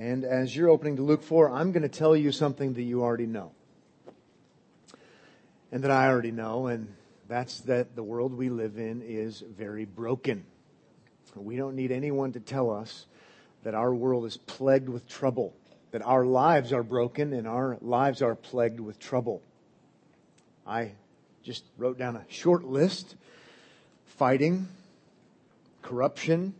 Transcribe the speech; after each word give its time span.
And 0.00 0.24
as 0.24 0.56
you're 0.56 0.70
opening 0.70 0.96
to 0.96 1.02
Luke 1.02 1.22
4, 1.22 1.50
I'm 1.50 1.72
going 1.72 1.82
to 1.82 1.88
tell 1.88 2.16
you 2.16 2.32
something 2.32 2.72
that 2.72 2.82
you 2.82 3.02
already 3.02 3.26
know. 3.26 3.52
And 5.70 5.84
that 5.84 5.90
I 5.90 6.08
already 6.08 6.30
know, 6.30 6.68
and 6.68 6.94
that's 7.28 7.60
that 7.60 7.94
the 7.96 8.02
world 8.02 8.32
we 8.32 8.48
live 8.48 8.78
in 8.78 9.02
is 9.02 9.44
very 9.58 9.84
broken. 9.84 10.46
We 11.36 11.56
don't 11.56 11.76
need 11.76 11.92
anyone 11.92 12.32
to 12.32 12.40
tell 12.40 12.70
us 12.70 13.04
that 13.62 13.74
our 13.74 13.94
world 13.94 14.24
is 14.24 14.38
plagued 14.38 14.88
with 14.88 15.06
trouble, 15.06 15.52
that 15.90 16.00
our 16.00 16.24
lives 16.24 16.72
are 16.72 16.82
broken 16.82 17.34
and 17.34 17.46
our 17.46 17.76
lives 17.82 18.22
are 18.22 18.34
plagued 18.34 18.80
with 18.80 18.98
trouble. 18.98 19.42
I 20.66 20.92
just 21.42 21.64
wrote 21.76 21.98
down 21.98 22.16
a 22.16 22.24
short 22.30 22.64
list 22.64 23.16
fighting, 24.06 24.66
corruption, 25.82 26.54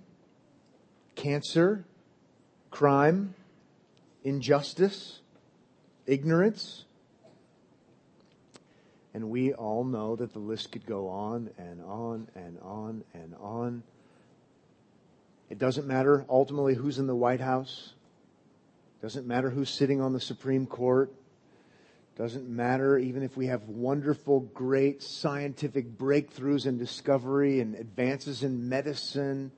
cancer, 1.14 1.86
crime, 2.70 3.34
injustice, 4.24 5.20
ignorance. 6.06 6.84
And 9.12 9.28
we 9.28 9.52
all 9.52 9.84
know 9.84 10.16
that 10.16 10.32
the 10.32 10.38
list 10.38 10.72
could 10.72 10.86
go 10.86 11.08
on 11.08 11.50
and 11.58 11.82
on 11.82 12.28
and 12.34 12.58
on 12.62 13.04
and 13.12 13.34
on. 13.40 13.82
It 15.48 15.58
doesn't 15.58 15.86
matter 15.86 16.24
ultimately 16.28 16.74
who's 16.74 16.98
in 16.98 17.08
the 17.08 17.14
White 17.14 17.40
House. 17.40 17.92
Doesn't 19.02 19.26
matter 19.26 19.50
who's 19.50 19.70
sitting 19.70 20.00
on 20.00 20.12
the 20.12 20.20
Supreme 20.20 20.66
Court. 20.66 21.12
Doesn't 22.16 22.48
matter 22.48 22.98
even 22.98 23.22
if 23.22 23.36
we 23.36 23.46
have 23.46 23.62
wonderful, 23.62 24.40
great 24.40 25.02
scientific 25.02 25.96
breakthroughs 25.96 26.66
and 26.66 26.78
discovery 26.78 27.60
and 27.60 27.74
advances 27.74 28.42
in 28.42 28.68
medicine. 28.68 29.50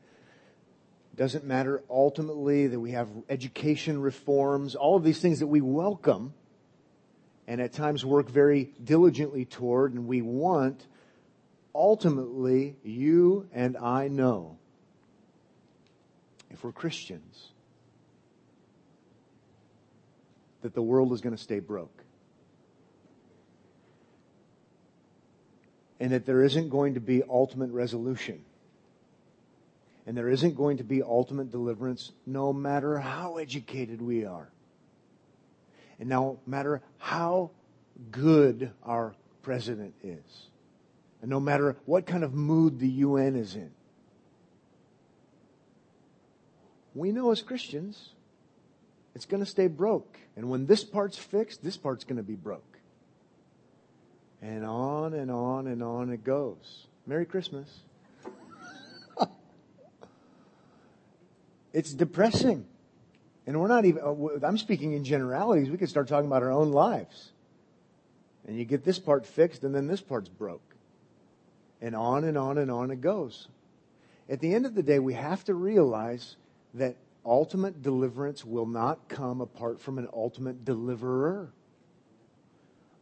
Doesn't 1.15 1.45
matter 1.45 1.83
ultimately 1.91 2.69
that 2.69 2.81
we 2.81 2.93
have 2.93 3.09
education 3.29 4.01
reforms, 4.01 4.75
all 4.75 4.97
of 4.97 5.05
these 5.05 5.21
things 5.21 5.41
that 5.41 5.47
we 5.47 5.61
welcome 5.61 6.33
and 7.47 7.61
at 7.61 7.73
times 7.73 8.05
work 8.05 8.31
very 8.31 8.73
diligently 8.83 9.45
toward 9.45 9.93
and 9.93 10.07
we 10.07 10.23
want. 10.23 10.87
Ultimately, 11.75 12.77
you 12.83 13.49
and 13.53 13.77
I 13.77 14.09
know 14.09 14.59
if 16.51 16.63
we're 16.65 16.73
Christians, 16.73 17.49
that 20.61 20.75
the 20.75 20.83
world 20.83 21.13
is 21.13 21.21
going 21.21 21.37
to 21.37 21.43
stay 21.43 21.59
broke. 21.59 22.05
And 25.99 26.13
that 26.13 26.27
there 26.27 26.43
isn't 26.43 26.69
going 26.69 26.95
to 26.95 27.01
be 27.01 27.23
ultimate 27.29 27.71
resolution. 27.71 28.45
And 30.07 30.17
there 30.17 30.29
isn't 30.29 30.57
going 30.57 30.79
to 30.79 30.85
be 30.85 31.03
ultimate 31.03 31.51
deliverance 31.51 32.13
no 32.27 32.53
matter 32.53 32.99
how 32.99 33.37
educated 33.37 34.03
we 34.03 34.25
are. 34.25 34.51
And 36.01 36.09
no 36.09 36.41
matter 36.47 36.83
how 36.99 37.51
good 38.11 38.73
our 38.83 39.15
president 39.43 39.95
is. 40.03 40.49
And 41.21 41.31
no 41.31 41.39
matter 41.39 41.77
what 41.85 42.07
kind 42.07 42.25
of 42.25 42.35
mood 42.35 42.81
the 42.81 42.89
UN 42.89 43.37
is 43.37 43.55
in. 43.55 43.71
we 46.95 47.13
know 47.13 47.31
as 47.31 47.43
Christians, 47.43 48.11
it's 49.15 49.25
going 49.25 49.43
to 49.43 49.49
stay 49.49 49.67
broke. 49.67 50.19
And 50.37 50.49
when 50.51 50.67
this 50.67 50.85
part's 50.85 51.17
fixed, 51.17 51.63
this 51.63 51.77
part's 51.77 52.05
going 52.05 52.17
to 52.17 52.23
be 52.23 52.35
broke. 52.35 52.79
And 54.41 54.65
on 54.65 55.15
and 55.15 55.31
on 55.31 55.67
and 55.67 55.83
on 55.83 56.11
it 56.11 56.25
goes. 56.25 56.87
Merry 57.07 57.25
Christmas. 57.25 57.69
It's 61.73 61.93
depressing. 61.93 62.67
And 63.47 63.61
we're 63.61 63.69
not 63.69 63.85
even, 63.85 64.03
uh, 64.03 64.47
I'm 64.47 64.59
speaking 64.59 64.93
in 64.93 65.05
generalities. 65.05 65.71
We 65.71 65.79
could 65.79 65.89
start 65.89 66.09
talking 66.09 66.27
about 66.27 66.43
our 66.43 66.53
own 66.53 66.71
lives. 66.71 67.33
And 68.47 68.59
you 68.59 68.65
get 68.65 68.85
this 68.85 68.99
part 68.99 69.27
fixed 69.27 69.65
and 69.65 69.75
then 69.75 69.87
this 69.87 70.01
part's 70.01 70.29
broke. 70.29 70.63
And 71.81 71.97
on 71.97 72.25
and 72.25 72.39
on 72.39 72.59
and 72.59 72.71
on 72.71 72.91
it 72.91 73.01
goes. 73.01 73.49
At 74.29 74.41
the 74.41 74.55
end 74.55 74.67
of 74.67 74.75
the 74.75 74.83
day, 74.83 74.99
we 74.99 75.15
have 75.15 75.45
to 75.45 75.55
realize 75.55 76.37
that 76.75 76.97
ultimate 77.25 77.83
deliverance 77.83 78.45
will 78.45 78.67
not 78.67 79.09
come 79.09 79.41
apart 79.41 79.81
from 79.81 79.99
an 79.99 80.09
ultimate 80.13 80.65
deliverer. 80.65 81.53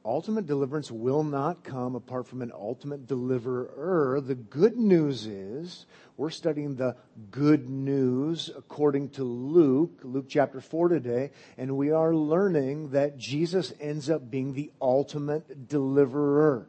Ultimate 0.05 0.47
deliverance 0.47 0.91
will 0.91 1.23
not 1.23 1.63
come 1.63 1.95
apart 1.95 2.27
from 2.27 2.41
an 2.41 2.53
ultimate 2.55 3.07
deliverer. 3.07 4.21
The 4.23 4.35
good 4.35 4.79
news 4.79 5.27
is 5.27 5.85
we're 6.17 6.31
studying 6.31 6.77
the 6.77 6.97
good 7.31 7.69
news 7.69 8.51
according 8.57 9.11
to 9.11 9.25
Luke, 9.25 10.01
Luke 10.03 10.25
chapter 10.27 10.63
4 10.63 10.89
today, 10.89 11.33
and 11.59 11.77
we 11.77 11.91
are 11.91 12.15
learning 12.15 12.91
that 12.91 13.19
Jesus 13.19 13.75
ends 13.79 14.09
up 14.09 14.31
being 14.31 14.55
the 14.55 14.71
ultimate 14.81 15.69
deliverer. 15.69 16.67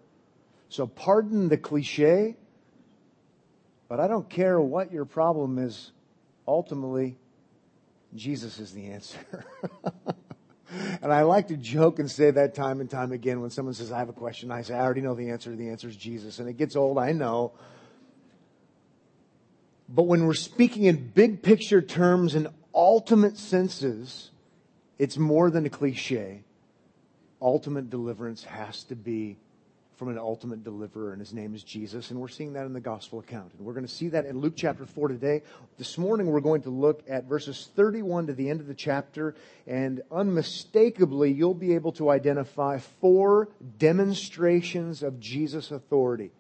So 0.68 0.86
pardon 0.86 1.48
the 1.48 1.58
cliche, 1.58 2.36
but 3.88 4.02
I 4.02 4.10
don't 4.10 4.30
care 4.30 4.60
what 4.60 4.92
your 4.92 5.06
problem 5.06 5.58
is 5.58 5.94
ultimately, 6.46 7.18
Jesus 8.14 8.60
is 8.60 8.74
the 8.74 8.88
answer. 8.88 9.46
and 11.02 11.12
I 11.12 11.24
like 11.24 11.50
to 11.50 11.58
joke 11.58 12.00
and 12.00 12.10
say 12.10 12.32
that 12.32 12.56
time 12.56 12.80
and 12.80 12.90
time 12.90 13.12
again 13.12 13.42
when 13.42 13.50
someone 13.50 13.74
says, 13.74 13.92
I 13.92 14.00
have 14.00 14.10
a 14.10 14.14
question. 14.14 14.52
I 14.52 14.62
say, 14.62 14.74
I 14.74 14.82
already 14.82 15.02
know 15.02 15.16
the 15.16 15.30
answer. 15.30 15.56
The 15.56 15.70
answer 15.70 15.90
is 15.90 15.96
Jesus. 15.96 16.40
And 16.40 16.48
it 16.48 16.54
gets 16.54 16.76
old, 16.76 16.98
I 16.98 17.12
know. 17.12 17.54
But 19.90 20.04
when 20.04 20.26
we're 20.26 20.34
speaking 20.34 20.84
in 20.84 21.10
big 21.10 21.44
picture 21.44 21.82
terms 21.82 22.36
and 22.36 22.48
ultimate 22.74 23.38
senses, 23.38 24.32
it's 24.98 25.18
more 25.18 25.50
than 25.50 25.66
a 25.66 25.70
cliche. 25.70 26.44
Ultimate 27.42 27.90
deliverance 27.90 28.46
has 28.46 28.84
to 28.86 28.96
be 28.96 29.38
from 30.02 30.10
an 30.10 30.18
ultimate 30.18 30.64
deliverer, 30.64 31.12
and 31.12 31.20
his 31.20 31.32
name 31.32 31.54
is 31.54 31.62
Jesus. 31.62 32.10
And 32.10 32.20
we're 32.20 32.28
seeing 32.28 32.54
that 32.54 32.66
in 32.66 32.74
the 32.74 32.80
gospel 32.80 33.20
account. 33.20 33.54
And 33.56 33.64
we're 33.64 33.74
going 33.74 33.86
to 33.86 33.94
see 33.94 34.10
that 34.10 34.26
in 34.26 34.40
Luke 34.40 34.56
chapter 34.56 34.84
4 34.84 35.10
today. 35.10 35.44
This 35.78 35.96
morning, 35.96 36.26
we're 36.26 36.40
going 36.40 36.64
to 36.64 36.72
look 36.72 37.04
at 37.08 37.26
verses 37.26 37.70
31 37.76 38.26
to 38.26 38.34
the 38.34 38.50
end 38.50 38.62
of 38.62 38.66
the 38.66 38.74
chapter, 38.74 39.36
and 39.68 40.02
unmistakably, 40.12 41.32
you'll 41.32 41.54
be 41.54 41.76
able 41.76 41.92
to 41.92 42.10
identify 42.10 42.80
four 43.00 43.50
demonstrations 43.78 45.04
of 45.04 45.20
Jesus' 45.20 45.70
authority. 45.70 46.32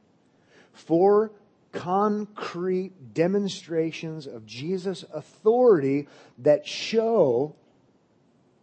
Four 0.73 1.31
concrete 1.71 3.13
demonstrations 3.13 4.25
of 4.25 4.47
Jesus' 4.47 5.05
authority 5.13 6.07
that 6.39 6.65
show, 6.65 7.55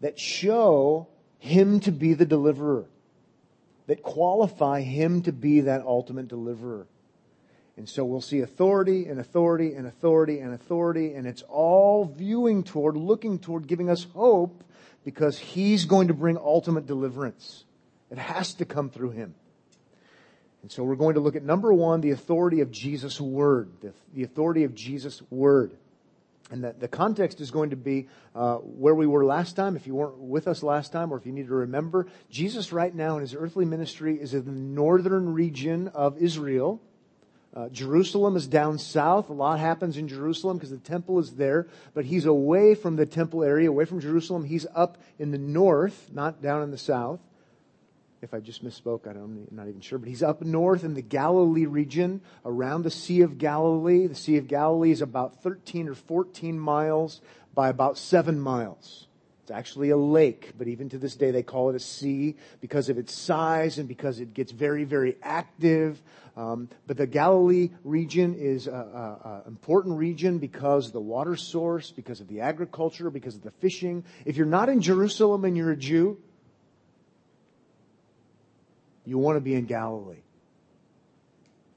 that 0.00 0.18
show 0.18 1.06
him 1.38 1.78
to 1.78 1.92
be 1.92 2.14
the 2.14 2.26
deliverer 2.26 2.86
that 3.88 4.02
qualify 4.02 4.82
him 4.82 5.22
to 5.22 5.32
be 5.32 5.62
that 5.62 5.82
ultimate 5.82 6.28
deliverer. 6.28 6.86
And 7.76 7.88
so 7.88 8.04
we'll 8.04 8.20
see 8.20 8.40
authority 8.40 9.06
and 9.06 9.18
authority 9.18 9.74
and 9.74 9.86
authority 9.86 10.40
and 10.40 10.52
authority, 10.52 11.14
and 11.14 11.26
it's 11.26 11.42
all 11.48 12.04
viewing 12.04 12.64
toward, 12.64 12.96
looking 12.96 13.38
toward 13.38 13.66
giving 13.66 13.88
us 13.88 14.04
hope 14.14 14.62
because 15.04 15.38
he's 15.38 15.86
going 15.86 16.08
to 16.08 16.14
bring 16.14 16.36
ultimate 16.36 16.86
deliverance. 16.86 17.64
It 18.10 18.18
has 18.18 18.54
to 18.54 18.64
come 18.64 18.90
through 18.90 19.10
him. 19.10 19.34
And 20.62 20.70
so 20.72 20.82
we're 20.82 20.96
going 20.96 21.14
to 21.14 21.20
look 21.20 21.36
at 21.36 21.42
number 21.42 21.72
one, 21.72 22.00
the 22.00 22.10
authority 22.10 22.60
of 22.60 22.70
Jesus' 22.70 23.20
word. 23.20 23.70
The, 23.80 23.92
the 24.12 24.24
authority 24.24 24.64
of 24.64 24.74
Jesus' 24.74 25.22
word. 25.30 25.72
And 26.50 26.64
the, 26.64 26.74
the 26.78 26.88
context 26.88 27.40
is 27.40 27.50
going 27.50 27.70
to 27.70 27.76
be 27.76 28.08
uh, 28.34 28.56
where 28.56 28.94
we 28.94 29.06
were 29.06 29.24
last 29.24 29.56
time. 29.56 29.76
If 29.76 29.86
you 29.86 29.94
weren't 29.94 30.18
with 30.18 30.48
us 30.48 30.62
last 30.62 30.92
time, 30.92 31.12
or 31.12 31.18
if 31.18 31.26
you 31.26 31.32
need 31.32 31.48
to 31.48 31.54
remember, 31.54 32.06
Jesus 32.30 32.72
right 32.72 32.94
now 32.94 33.16
in 33.16 33.20
his 33.20 33.34
earthly 33.34 33.64
ministry 33.64 34.20
is 34.20 34.34
in 34.34 34.44
the 34.44 34.52
northern 34.52 35.34
region 35.34 35.88
of 35.88 36.16
Israel. 36.18 36.80
Uh, 37.54 37.68
Jerusalem 37.70 38.36
is 38.36 38.46
down 38.46 38.78
south. 38.78 39.30
A 39.30 39.32
lot 39.32 39.58
happens 39.58 39.96
in 39.96 40.08
Jerusalem 40.08 40.56
because 40.56 40.70
the 40.70 40.78
temple 40.78 41.18
is 41.18 41.34
there, 41.34 41.66
but 41.92 42.04
he's 42.04 42.24
away 42.24 42.74
from 42.74 42.96
the 42.96 43.06
temple 43.06 43.42
area, 43.42 43.68
away 43.68 43.84
from 43.84 44.00
Jerusalem. 44.00 44.44
He's 44.44 44.66
up 44.74 44.98
in 45.18 45.30
the 45.30 45.38
north, 45.38 46.10
not 46.12 46.40
down 46.40 46.62
in 46.62 46.70
the 46.70 46.78
south 46.78 47.20
if 48.20 48.34
I 48.34 48.40
just 48.40 48.64
misspoke, 48.64 49.06
I 49.06 49.10
am 49.10 49.46
not 49.50 49.68
even 49.68 49.80
sure, 49.80 49.98
but 49.98 50.08
he's 50.08 50.22
up 50.22 50.42
north 50.42 50.84
in 50.84 50.94
the 50.94 51.02
Galilee 51.02 51.66
region 51.66 52.20
around 52.44 52.82
the 52.82 52.90
Sea 52.90 53.22
of 53.22 53.38
Galilee. 53.38 54.06
The 54.06 54.14
Sea 54.14 54.38
of 54.38 54.48
Galilee 54.48 54.90
is 54.90 55.02
about 55.02 55.42
13 55.42 55.88
or 55.88 55.94
14 55.94 56.58
miles 56.58 57.20
by 57.54 57.68
about 57.68 57.96
7 57.96 58.40
miles. 58.40 59.06
It's 59.42 59.50
actually 59.56 59.90
a 59.90 59.96
lake, 59.96 60.52
but 60.58 60.68
even 60.68 60.90
to 60.90 60.98
this 60.98 61.14
day 61.14 61.30
they 61.30 61.42
call 61.42 61.70
it 61.70 61.76
a 61.76 61.80
sea 61.80 62.36
because 62.60 62.90
of 62.90 62.98
its 62.98 63.14
size 63.14 63.78
and 63.78 63.88
because 63.88 64.20
it 64.20 64.34
gets 64.34 64.52
very, 64.52 64.84
very 64.84 65.16
active. 65.22 66.02
Um, 66.36 66.68
but 66.86 66.98
the 66.98 67.06
Galilee 67.06 67.70
region 67.82 68.34
is 68.34 68.66
an 68.66 69.42
important 69.46 69.96
region 69.96 70.38
because 70.38 70.88
of 70.88 70.92
the 70.92 71.00
water 71.00 71.34
source, 71.34 71.90
because 71.90 72.20
of 72.20 72.28
the 72.28 72.40
agriculture, 72.40 73.10
because 73.10 73.36
of 73.36 73.42
the 73.42 73.50
fishing. 73.52 74.04
If 74.26 74.36
you're 74.36 74.44
not 74.44 74.68
in 74.68 74.82
Jerusalem 74.82 75.46
and 75.46 75.56
you're 75.56 75.72
a 75.72 75.76
Jew, 75.76 76.18
You 79.08 79.16
want 79.16 79.36
to 79.36 79.40
be 79.40 79.54
in 79.54 79.64
Galilee. 79.64 80.20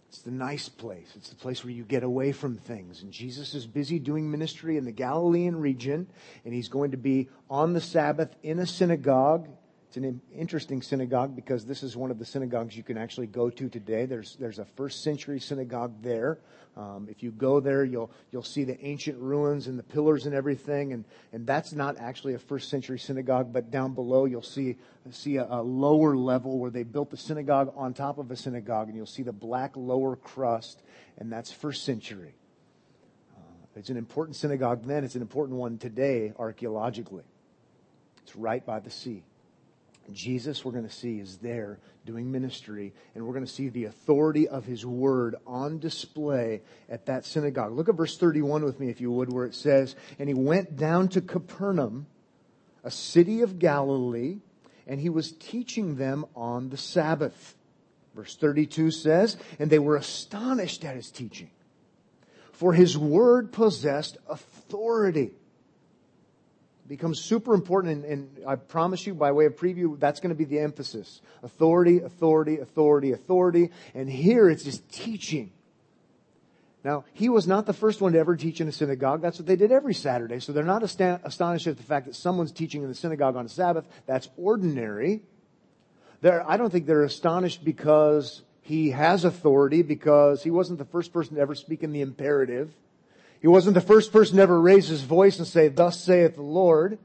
It's 0.09 0.21
the 0.21 0.31
nice 0.31 0.67
place. 0.67 1.13
It's 1.15 1.29
the 1.29 1.37
place 1.37 1.63
where 1.63 1.71
you 1.71 1.85
get 1.85 2.03
away 2.03 2.33
from 2.33 2.57
things. 2.57 3.01
And 3.01 3.13
Jesus 3.13 3.53
is 3.53 3.65
busy 3.65 3.99
doing 3.99 4.29
ministry 4.29 4.75
in 4.75 4.83
the 4.83 4.91
Galilean 4.91 5.55
region, 5.55 6.07
and 6.43 6.53
he's 6.53 6.67
going 6.67 6.91
to 6.91 6.97
be 6.97 7.29
on 7.49 7.71
the 7.71 7.79
Sabbath 7.79 8.35
in 8.43 8.59
a 8.59 8.65
synagogue 8.65 9.47
it's 9.91 9.97
an 9.97 10.21
interesting 10.33 10.81
synagogue 10.81 11.35
because 11.35 11.65
this 11.65 11.83
is 11.83 11.97
one 11.97 12.11
of 12.11 12.17
the 12.17 12.23
synagogues 12.23 12.77
you 12.77 12.81
can 12.81 12.97
actually 12.97 13.27
go 13.27 13.49
to 13.49 13.67
today. 13.67 14.05
There's, 14.05 14.37
there's 14.37 14.57
a 14.57 14.63
first 14.63 15.03
century 15.03 15.41
synagogue 15.41 16.01
there. 16.01 16.39
Um, 16.77 17.09
if 17.11 17.21
you 17.21 17.29
go 17.29 17.59
there, 17.59 17.83
you'll, 17.83 18.09
you'll 18.31 18.41
see 18.41 18.63
the 18.63 18.81
ancient 18.85 19.19
ruins 19.19 19.67
and 19.67 19.77
the 19.77 19.83
pillars 19.83 20.27
and 20.27 20.33
everything. 20.33 20.93
And, 20.93 21.03
and 21.33 21.45
that's 21.45 21.73
not 21.73 21.97
actually 21.99 22.35
a 22.35 22.39
first 22.39 22.69
century 22.69 22.99
synagogue, 22.99 23.51
but 23.51 23.69
down 23.69 23.93
below 23.93 24.23
you'll 24.23 24.41
see, 24.41 24.77
see 25.09 25.35
a, 25.35 25.45
a 25.49 25.61
lower 25.61 26.15
level 26.15 26.57
where 26.57 26.71
they 26.71 26.83
built 26.83 27.11
the 27.11 27.17
synagogue 27.17 27.73
on 27.75 27.93
top 27.93 28.17
of 28.17 28.31
a 28.31 28.37
synagogue 28.37 28.87
and 28.87 28.95
you'll 28.95 29.05
see 29.05 29.23
the 29.23 29.33
black 29.33 29.75
lower 29.75 30.15
crust 30.15 30.81
and 31.17 31.29
that's 31.29 31.51
first 31.51 31.83
century. 31.83 32.33
Uh, 33.35 33.41
it's 33.75 33.89
an 33.89 33.97
important 33.97 34.37
synagogue 34.37 34.85
then. 34.85 35.03
It's 35.03 35.15
an 35.15 35.21
important 35.21 35.59
one 35.59 35.77
today 35.77 36.31
archaeologically. 36.39 37.25
It's 38.23 38.37
right 38.37 38.65
by 38.65 38.79
the 38.79 38.89
sea. 38.89 39.23
Jesus, 40.11 40.65
we're 40.65 40.71
going 40.71 40.87
to 40.87 40.93
see, 40.93 41.19
is 41.19 41.37
there 41.37 41.79
doing 42.05 42.31
ministry, 42.31 42.93
and 43.13 43.25
we're 43.25 43.33
going 43.33 43.45
to 43.45 43.51
see 43.51 43.69
the 43.69 43.85
authority 43.85 44.47
of 44.47 44.65
his 44.65 44.85
word 44.85 45.35
on 45.45 45.79
display 45.79 46.61
at 46.89 47.05
that 47.05 47.25
synagogue. 47.25 47.73
Look 47.73 47.87
at 47.87 47.95
verse 47.95 48.17
31 48.17 48.63
with 48.63 48.79
me, 48.79 48.89
if 48.89 48.99
you 48.99 49.11
would, 49.11 49.31
where 49.31 49.45
it 49.45 49.55
says, 49.55 49.95
And 50.19 50.27
he 50.27 50.33
went 50.33 50.75
down 50.75 51.07
to 51.09 51.21
Capernaum, 51.21 52.07
a 52.83 52.91
city 52.91 53.41
of 53.41 53.59
Galilee, 53.59 54.39
and 54.87 54.99
he 54.99 55.09
was 55.09 55.31
teaching 55.31 55.95
them 55.95 56.25
on 56.35 56.69
the 56.69 56.77
Sabbath. 56.77 57.55
Verse 58.15 58.35
32 58.35 58.91
says, 58.91 59.37
And 59.59 59.69
they 59.69 59.79
were 59.79 59.95
astonished 59.95 60.83
at 60.83 60.95
his 60.95 61.11
teaching, 61.11 61.51
for 62.51 62.73
his 62.73 62.97
word 62.97 63.53
possessed 63.53 64.17
authority 64.27 65.31
becomes 66.87 67.19
super 67.19 67.53
important, 67.53 68.05
and, 68.05 68.05
and, 68.05 68.45
I 68.47 68.55
promise 68.55 69.05
you, 69.07 69.13
by 69.13 69.31
way 69.31 69.45
of 69.45 69.55
preview, 69.55 69.99
that's 69.99 70.19
going 70.19 70.29
to 70.29 70.35
be 70.35 70.45
the 70.45 70.59
emphasis. 70.59 71.21
Authority, 71.43 71.99
authority, 71.99 72.59
authority, 72.59 73.11
authority. 73.11 73.69
And 73.93 74.09
here 74.09 74.49
it's 74.49 74.63
just 74.63 74.89
teaching. 74.91 75.51
Now, 76.83 77.05
he 77.13 77.29
was 77.29 77.47
not 77.47 77.65
the 77.65 77.73
first 77.73 78.01
one 78.01 78.13
to 78.13 78.19
ever 78.19 78.35
teach 78.35 78.59
in 78.59 78.67
a 78.67 78.71
synagogue. 78.71 79.21
That's 79.21 79.37
what 79.37 79.45
they 79.45 79.55
did 79.55 79.71
every 79.71 79.93
Saturday. 79.93 80.39
So 80.39 80.51
they're 80.51 80.63
not 80.63 80.83
astonished 80.83 81.67
at 81.67 81.77
the 81.77 81.83
fact 81.83 82.07
that 82.07 82.15
someone's 82.15 82.51
teaching 82.51 82.81
in 82.81 82.89
the 82.89 82.95
synagogue 82.95 83.35
on 83.35 83.45
a 83.45 83.49
Sabbath. 83.49 83.87
That's 84.07 84.29
ordinary. 84.35 85.21
They're, 86.21 86.47
I 86.49 86.57
don't 86.57 86.71
think 86.71 86.87
they're 86.87 87.03
astonished 87.03 87.63
because 87.63 88.41
he 88.61 88.91
has 88.91 89.25
authority, 89.25 89.83
because 89.83 90.43
he 90.43 90.49
wasn't 90.49 90.79
the 90.79 90.85
first 90.85 91.13
person 91.13 91.35
to 91.35 91.41
ever 91.41 91.55
speak 91.55 91.83
in 91.83 91.91
the 91.91 92.01
imperative. 92.01 92.73
He 93.41 93.47
wasn't 93.47 93.73
the 93.73 93.81
first 93.81 94.11
person 94.11 94.37
to 94.37 94.43
ever 94.43 94.59
raise 94.59 94.87
his 94.87 95.01
voice 95.01 95.39
and 95.39 95.47
say, 95.47 95.67
thus 95.67 96.03
saith 96.03 96.35
the 96.35 96.43
Lord. 96.43 96.99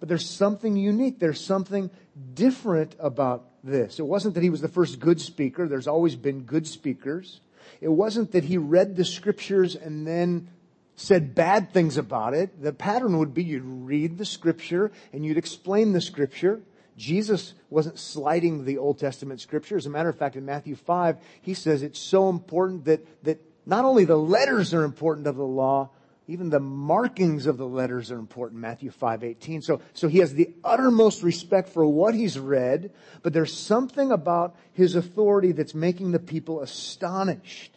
But 0.00 0.08
there's 0.08 0.28
something 0.28 0.76
unique. 0.76 1.20
There's 1.20 1.42
something 1.42 1.90
different 2.34 2.96
about 2.98 3.44
this. 3.62 3.98
It 3.98 4.06
wasn't 4.06 4.34
that 4.34 4.42
he 4.42 4.50
was 4.50 4.60
the 4.60 4.68
first 4.68 4.98
good 4.98 5.20
speaker. 5.20 5.68
There's 5.68 5.86
always 5.86 6.16
been 6.16 6.42
good 6.42 6.66
speakers. 6.66 7.40
It 7.80 7.88
wasn't 7.88 8.32
that 8.32 8.44
he 8.44 8.58
read 8.58 8.96
the 8.96 9.04
scriptures 9.04 9.76
and 9.76 10.06
then 10.06 10.48
said 10.96 11.34
bad 11.34 11.72
things 11.72 11.96
about 11.96 12.34
it. 12.34 12.60
The 12.60 12.72
pattern 12.72 13.18
would 13.18 13.32
be 13.32 13.44
you'd 13.44 13.62
read 13.64 14.18
the 14.18 14.24
scripture 14.24 14.90
and 15.12 15.24
you'd 15.24 15.38
explain 15.38 15.92
the 15.92 16.00
scripture. 16.00 16.60
Jesus 16.96 17.54
wasn't 17.68 17.98
slighting 17.98 18.64
the 18.64 18.78
Old 18.78 18.98
Testament 18.98 19.40
scripture. 19.40 19.76
As 19.76 19.86
a 19.86 19.90
matter 19.90 20.08
of 20.08 20.16
fact, 20.16 20.36
in 20.36 20.46
Matthew 20.46 20.74
5, 20.74 21.18
he 21.42 21.54
says 21.54 21.82
it's 21.82 21.98
so 21.98 22.30
important 22.30 22.86
that, 22.86 23.24
that 23.24 23.38
not 23.66 23.84
only 23.84 24.04
the 24.04 24.16
letters 24.16 24.72
are 24.72 24.84
important 24.84 25.26
of 25.26 25.36
the 25.36 25.44
law, 25.44 25.90
even 26.28 26.50
the 26.50 26.60
markings 26.60 27.46
of 27.46 27.56
the 27.56 27.66
letters 27.66 28.10
are 28.10 28.18
important, 28.18 28.60
Matthew 28.60 28.90
5:18. 28.90 29.62
So 29.62 29.80
so 29.92 30.08
he 30.08 30.18
has 30.18 30.34
the 30.34 30.54
uttermost 30.64 31.22
respect 31.22 31.68
for 31.68 31.84
what 31.86 32.14
he's 32.14 32.38
read, 32.38 32.92
but 33.22 33.32
there's 33.32 33.52
something 33.52 34.10
about 34.10 34.56
his 34.72 34.96
authority 34.96 35.52
that's 35.52 35.74
making 35.74 36.12
the 36.12 36.18
people 36.18 36.62
astonished. 36.62 37.76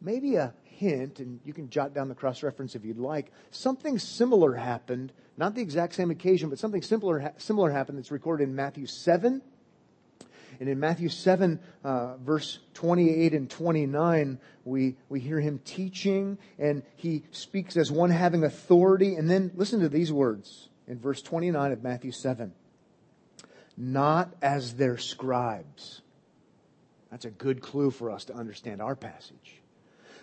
Maybe 0.00 0.36
a 0.36 0.54
hint, 0.64 1.20
and 1.20 1.40
you 1.44 1.52
can 1.52 1.70
jot 1.70 1.94
down 1.94 2.08
the 2.08 2.14
cross 2.14 2.42
reference 2.42 2.74
if 2.74 2.84
you'd 2.84 2.98
like. 2.98 3.30
Something 3.50 3.98
similar 3.98 4.54
happened, 4.54 5.12
not 5.36 5.54
the 5.54 5.62
exact 5.62 5.94
same 5.94 6.10
occasion, 6.10 6.48
but 6.48 6.58
something 6.58 6.82
similar 6.82 7.32
similar 7.36 7.70
happened 7.70 7.98
that's 7.98 8.10
recorded 8.10 8.48
in 8.48 8.54
Matthew 8.54 8.86
7 8.86 9.42
and 10.60 10.68
in 10.68 10.78
Matthew 10.80 11.08
7, 11.08 11.58
uh, 11.82 12.16
verse 12.16 12.58
28 12.74 13.34
and 13.34 13.50
29, 13.50 14.38
we, 14.64 14.96
we 15.08 15.20
hear 15.20 15.40
him 15.40 15.60
teaching 15.64 16.38
and 16.58 16.82
he 16.96 17.24
speaks 17.30 17.76
as 17.76 17.90
one 17.90 18.10
having 18.10 18.44
authority. 18.44 19.16
And 19.16 19.30
then 19.30 19.50
listen 19.54 19.80
to 19.80 19.88
these 19.88 20.12
words 20.12 20.68
in 20.86 20.98
verse 20.98 21.22
29 21.22 21.72
of 21.72 21.82
Matthew 21.82 22.12
7. 22.12 22.52
Not 23.76 24.32
as 24.40 24.74
their 24.74 24.98
scribes. 24.98 26.02
That's 27.10 27.24
a 27.24 27.30
good 27.30 27.60
clue 27.60 27.90
for 27.90 28.10
us 28.10 28.24
to 28.26 28.34
understand 28.34 28.80
our 28.80 28.96
passage. 28.96 29.62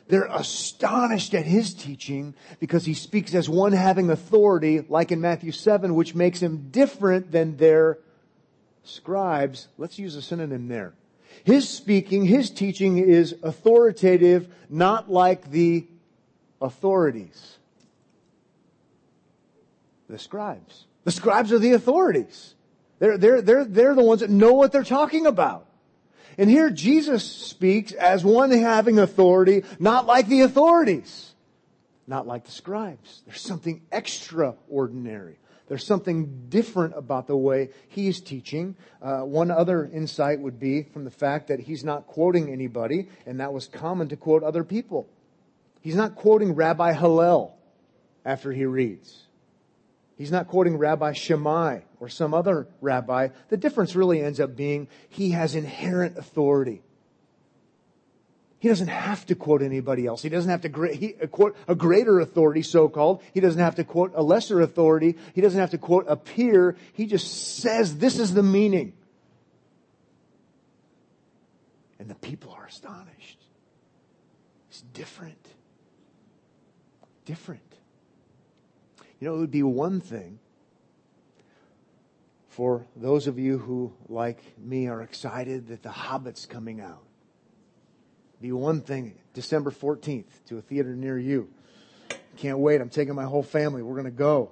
They're 0.08 0.28
astonished 0.30 1.34
at 1.34 1.46
his 1.46 1.74
teaching 1.74 2.34
because 2.60 2.86
he 2.86 2.94
speaks 2.94 3.34
as 3.34 3.48
one 3.48 3.72
having 3.72 4.10
authority, 4.10 4.82
like 4.82 5.12
in 5.12 5.22
Matthew 5.22 5.52
7, 5.52 5.96
which 5.96 6.16
makes 6.16 6.42
him 6.42 6.70
different 6.70 7.32
than 7.32 7.58
their 7.58 8.00
scribes, 8.84 9.68
let's 9.78 10.00
use 10.00 10.16
a 10.16 10.22
synonym 10.22 10.68
there. 10.68 10.94
His 11.44 11.68
speaking, 11.68 12.26
his 12.26 12.50
teaching 12.50 12.98
is 12.98 13.36
authoritative, 13.42 14.54
not 14.70 15.10
like 15.10 15.50
the 15.52 15.88
authorities. 16.62 17.58
The 20.10 20.20
scribes. 20.20 20.86
The 21.04 21.12
scribes 21.12 21.52
are 21.52 21.60
the 21.60 21.74
authorities. 21.74 22.56
They're, 23.00 23.18
they're, 23.18 23.42
they're, 23.42 23.66
they're 23.66 23.96
the 23.96 24.04
ones 24.04 24.22
that 24.22 24.30
know 24.30 24.54
what 24.54 24.72
they're 24.72 24.84
talking 24.84 25.26
about. 25.26 25.68
And 26.38 26.50
here 26.50 26.70
Jesus 26.70 27.24
speaks 27.24 27.92
as 27.92 28.24
one 28.24 28.52
having 28.52 29.00
authority, 29.00 29.64
not 29.80 30.06
like 30.06 30.28
the 30.28 30.42
authorities. 30.42 31.34
Not 32.08 32.28
like 32.28 32.46
the 32.46 32.52
scribes. 32.52 33.22
There's 33.26 33.42
something 33.42 33.82
extraordinary. 33.92 35.38
There's 35.72 35.86
something 35.86 36.48
different 36.50 36.96
about 36.98 37.28
the 37.28 37.38
way 37.38 37.70
he's 37.88 38.20
teaching. 38.20 38.76
Uh, 39.02 39.22
one 39.22 39.50
other 39.50 39.86
insight 39.86 40.42
would 40.42 40.60
be 40.60 40.84
from 40.84 41.06
the 41.06 41.10
fact 41.10 41.48
that 41.48 41.62
he's 41.62 41.82
not 41.82 42.08
quoting 42.08 42.52
anybody, 42.52 43.08
and 43.26 43.40
that 43.40 43.54
was 43.54 43.68
common 43.68 44.10
to 44.10 44.18
quote 44.18 44.44
other 44.44 44.66
people. 44.66 45.08
He's 45.80 45.96
not 45.96 46.16
quoting 46.16 46.56
Rabbi 46.56 46.92
Hillel 46.92 47.58
after 48.26 48.52
he 48.52 48.66
reads. 48.66 49.28
He's 50.18 50.30
not 50.30 50.50
quoting 50.50 50.76
Rabbi 50.76 51.14
Shammai 51.14 51.84
or 52.02 52.10
some 52.10 52.34
other 52.34 52.68
rabbi. 52.82 53.30
The 53.48 53.56
difference 53.56 53.96
really 53.96 54.22
ends 54.22 54.42
up 54.42 54.58
being 54.58 54.90
he 55.08 55.32
has 55.32 55.56
inherent 55.56 56.18
authority. 56.18 56.82
He 58.62 58.68
doesn't 58.68 58.90
have 58.90 59.26
to 59.26 59.34
quote 59.34 59.64
anybody 59.64 60.06
else. 60.06 60.22
He 60.22 60.30
doesn't 60.30 60.52
have 60.52 60.62
to 60.62 60.88
he, 60.94 61.16
uh, 61.16 61.26
quote 61.26 61.58
a 61.68 61.74
greater 61.74 62.20
authority, 62.20 62.62
so 62.62 62.88
called. 62.90 63.24
He 63.34 63.40
doesn't 63.40 63.60
have 63.60 63.74
to 63.78 63.84
quote 63.84 64.12
a 64.14 64.22
lesser 64.22 64.62
authority. 64.62 65.18
He 65.34 65.42
doesn't 65.42 65.60
have 65.60 65.72
to 65.72 65.80
quote 65.80 66.06
a 66.08 66.16
peer. 66.16 66.76
He 66.94 67.08
just 67.08 67.58
says, 67.58 67.98
this 67.98 68.20
is 68.20 68.36
the 68.36 68.44
meaning. 68.44 68.94
And 71.98 72.08
the 72.08 72.14
people 72.14 72.52
are 72.52 72.68
astonished. 72.68 73.40
It's 74.70 74.82
different. 74.82 75.44
Different. 77.26 77.64
You 79.20 79.28
know, 79.28 79.38
it 79.38 79.40
would 79.40 79.50
be 79.50 79.64
one 79.64 80.02
thing 80.02 80.38
for 82.50 82.86
those 82.96 83.26
of 83.26 83.40
you 83.40 83.58
who, 83.58 83.92
like 84.08 84.44
me, 84.60 84.88
are 84.88 85.02
excited 85.02 85.70
that 85.70 85.82
The 85.82 85.90
Hobbit's 85.90 86.46
coming 86.46 86.80
out 86.80 87.02
be 88.42 88.52
one 88.52 88.82
thing 88.82 89.14
December 89.34 89.72
14th 89.72 90.26
to 90.48 90.58
a 90.58 90.62
theater 90.62 90.96
near 90.96 91.18
you. 91.18 91.50
Can't 92.38 92.60
wait. 92.60 92.82
I'm 92.82 92.90
taking 92.90 93.16
my 93.16 93.26
whole 93.26 93.44
family. 93.44 93.82
We're 93.84 93.96
going 93.96 94.06
to 94.06 94.12
go. 94.12 94.52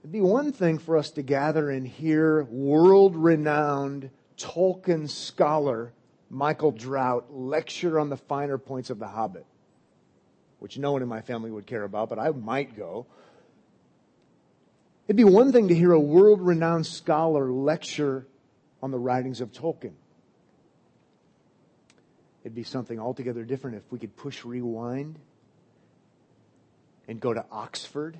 It'd 0.00 0.12
be 0.12 0.20
one 0.20 0.52
thing 0.52 0.78
for 0.78 0.96
us 0.96 1.10
to 1.12 1.22
gather 1.22 1.70
and 1.70 1.86
hear 1.86 2.44
world 2.44 3.16
renowned 3.16 4.10
Tolkien 4.38 5.10
scholar 5.10 5.92
Michael 6.30 6.72
Drout 6.72 7.24
lecture 7.30 7.98
on 7.98 8.08
the 8.08 8.16
finer 8.16 8.56
points 8.56 8.90
of 8.90 8.98
The 8.98 9.08
Hobbit, 9.08 9.44
which 10.58 10.78
no 10.78 10.92
one 10.92 11.02
in 11.02 11.08
my 11.08 11.20
family 11.20 11.50
would 11.50 11.66
care 11.66 11.82
about, 11.82 12.08
but 12.08 12.18
I 12.18 12.30
might 12.30 12.76
go. 12.76 13.06
It'd 15.06 15.16
be 15.16 15.24
one 15.24 15.52
thing 15.52 15.68
to 15.68 15.74
hear 15.74 15.92
a 15.92 16.00
world 16.00 16.40
renowned 16.40 16.86
scholar 16.86 17.50
lecture 17.50 18.26
on 18.82 18.92
the 18.92 18.98
writings 18.98 19.40
of 19.40 19.52
Tolkien. 19.52 19.94
It'd 22.42 22.54
be 22.54 22.62
something 22.64 22.98
altogether 22.98 23.44
different 23.44 23.76
if 23.76 23.82
we 23.90 23.98
could 23.98 24.16
push 24.16 24.44
rewind 24.44 25.18
and 27.06 27.20
go 27.20 27.34
to 27.34 27.44
Oxford 27.50 28.18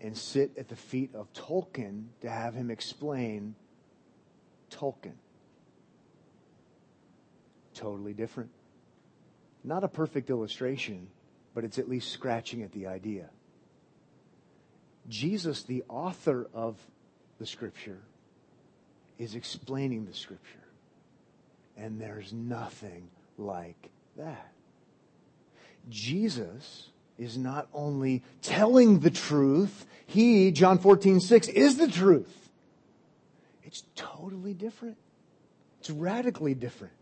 and 0.00 0.16
sit 0.16 0.52
at 0.58 0.68
the 0.68 0.76
feet 0.76 1.14
of 1.14 1.32
Tolkien 1.32 2.06
to 2.20 2.30
have 2.30 2.54
him 2.54 2.70
explain 2.70 3.54
Tolkien. 4.70 5.14
totally 7.74 8.12
different. 8.12 8.50
Not 9.64 9.84
a 9.84 9.88
perfect 9.88 10.28
illustration, 10.30 11.08
but 11.54 11.64
it's 11.64 11.78
at 11.78 11.88
least 11.88 12.10
scratching 12.10 12.62
at 12.62 12.72
the 12.72 12.86
idea. 12.86 13.30
Jesus, 15.08 15.62
the 15.62 15.82
author 15.88 16.48
of 16.54 16.76
the 17.38 17.46
scripture, 17.46 18.00
is 19.18 19.34
explaining 19.34 20.04
the 20.04 20.14
scripture. 20.14 20.61
And 21.76 22.00
there's 22.00 22.32
nothing 22.32 23.08
like 23.38 23.90
that. 24.16 24.52
Jesus 25.88 26.88
is 27.18 27.36
not 27.36 27.68
only 27.72 28.22
telling 28.40 29.00
the 29.00 29.10
truth, 29.10 29.86
he, 30.06 30.50
John 30.50 30.78
14, 30.78 31.20
6, 31.20 31.48
is 31.48 31.76
the 31.76 31.88
truth. 31.88 32.50
It's 33.64 33.82
totally 33.96 34.54
different. 34.54 34.96
It's 35.80 35.90
radically 35.90 36.54
different. 36.54 36.92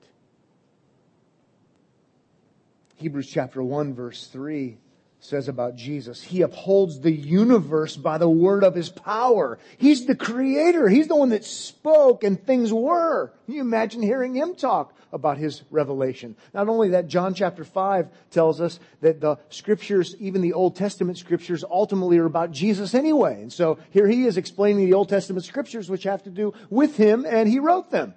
Hebrews 2.97 3.29
chapter 3.29 3.63
1 3.63 3.95
verse 3.95 4.27
3 4.27 4.77
says 5.21 5.49
about 5.49 5.77
Jesus, 5.77 6.23
He 6.23 6.41
upholds 6.41 7.01
the 7.01 7.13
universe 7.13 7.97
by 7.97 8.17
the 8.19 8.29
word 8.29 8.65
of 8.65 8.75
His 8.75 8.89
power. 8.89 9.59
He's 9.77 10.07
the 10.07 10.17
creator. 10.17 10.89
He's 10.89 11.09
the 11.09 11.17
one 11.17 11.29
that 11.29 11.45
spoke 11.45 12.25
and 12.25 12.43
things 12.43 12.73
were. 12.73 13.33
Can 13.45 13.55
you 13.55 13.61
imagine 13.61 14.03
hearing 14.03 14.35
Him 14.35 14.55
talk 14.55 14.95
about 15.13 15.37
His 15.37 15.63
revelation? 15.71 16.37
Not 16.55 16.69
only 16.69 16.91
that, 16.91 17.07
John 17.07 17.35
chapter 17.35 17.65
5 17.65 18.09
tells 18.31 18.63
us 18.63 18.81
that 19.03 19.21
the 19.21 19.37
scriptures, 19.51 20.17
even 20.19 20.41
the 20.41 20.55
Old 20.55 20.75
Testament 20.75 21.19
scriptures, 21.19 21.65
ultimately 21.71 22.17
are 22.17 22.25
about 22.25 22.51
Jesus 22.51 22.95
anyway. 22.95 23.43
And 23.43 23.53
so 23.53 23.79
here 23.91 24.09
He 24.09 24.25
is 24.25 24.39
explaining 24.39 24.87
the 24.87 24.95
Old 24.95 25.11
Testament 25.11 25.45
scriptures 25.45 25.91
which 25.91 26.05
have 26.05 26.23
to 26.23 26.31
do 26.31 26.55
with 26.71 26.97
Him 26.97 27.27
and 27.29 27.47
He 27.47 27.59
wrote 27.59 27.91
them. 27.91 28.15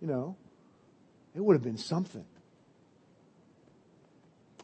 You 0.00 0.06
know, 0.08 0.36
it 1.36 1.44
would 1.44 1.54
have 1.54 1.62
been 1.62 1.76
something. 1.76 2.24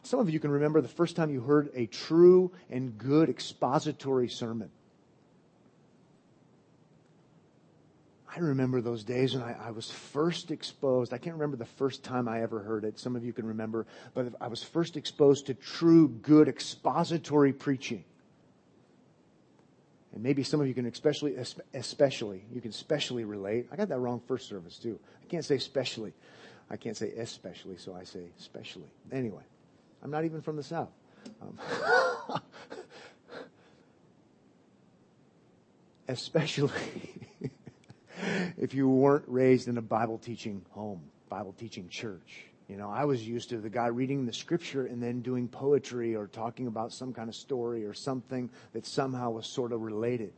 Some 0.07 0.21
of 0.21 0.29
you 0.29 0.39
can 0.39 0.51
remember 0.51 0.79
the 0.79 0.87
first 0.87 1.17
time 1.17 1.29
you 1.31 1.41
heard 1.41 1.69
a 1.75 1.85
true 1.85 2.53
and 2.69 2.97
good 2.97 3.27
expository 3.27 4.29
sermon. 4.29 4.71
I 8.33 8.39
remember 8.39 8.79
those 8.79 9.03
days 9.03 9.33
when 9.33 9.43
I, 9.43 9.67
I, 9.67 9.71
was 9.71 9.91
first 9.91 10.49
exposed. 10.49 11.11
I 11.11 11.17
can't 11.17 11.35
remember 11.35 11.57
the 11.57 11.65
first 11.65 12.05
time 12.05 12.29
I 12.29 12.41
ever 12.41 12.59
heard 12.59 12.85
it. 12.85 12.97
Some 12.97 13.17
of 13.17 13.25
you 13.25 13.33
can 13.33 13.45
remember, 13.45 13.85
but 14.13 14.33
I 14.39 14.47
was 14.47 14.63
first 14.63 14.95
exposed 14.95 15.47
to 15.47 15.53
true, 15.53 16.07
good 16.07 16.47
expository 16.47 17.51
preaching. 17.51 18.05
And 20.13 20.23
maybe 20.23 20.41
some 20.41 20.61
of 20.61 20.67
you 20.67 20.73
can 20.73 20.85
especially, 20.85 21.35
especially, 21.73 22.45
you 22.53 22.61
can 22.61 22.69
especially 22.69 23.25
relate. 23.25 23.67
I 23.73 23.75
got 23.75 23.89
that 23.89 23.99
wrong 23.99 24.21
first 24.25 24.47
service 24.47 24.77
too. 24.77 25.01
I 25.21 25.25
can't 25.25 25.43
say 25.43 25.55
especially. 25.55 26.13
I 26.69 26.77
can't 26.77 26.95
say 26.95 27.11
especially, 27.11 27.75
so 27.75 27.93
I 27.93 28.05
say 28.05 28.21
especially. 28.39 28.89
Anyway. 29.11 29.43
I'm 30.03 30.11
not 30.11 30.25
even 30.25 30.41
from 30.41 30.55
the 30.55 30.63
South. 30.63 30.89
Um, 31.41 32.41
especially 36.07 36.71
if 38.57 38.73
you 38.73 38.87
weren't 38.87 39.25
raised 39.27 39.67
in 39.67 39.77
a 39.77 39.81
Bible 39.81 40.17
teaching 40.17 40.65
home, 40.71 41.01
Bible 41.29 41.53
teaching 41.57 41.89
church. 41.89 42.45
You 42.67 42.75
know, 42.75 42.89
I 42.89 43.05
was 43.05 43.25
used 43.25 43.49
to 43.49 43.57
the 43.59 43.69
guy 43.69 43.87
reading 43.87 44.25
the 44.25 44.33
scripture 44.33 44.85
and 44.87 45.01
then 45.01 45.21
doing 45.21 45.47
poetry 45.47 46.15
or 46.15 46.27
talking 46.27 46.67
about 46.67 46.91
some 46.91 47.13
kind 47.13 47.29
of 47.29 47.35
story 47.35 47.85
or 47.85 47.93
something 47.93 48.49
that 48.73 48.85
somehow 48.85 49.31
was 49.31 49.47
sort 49.47 49.71
of 49.71 49.81
related. 49.81 50.33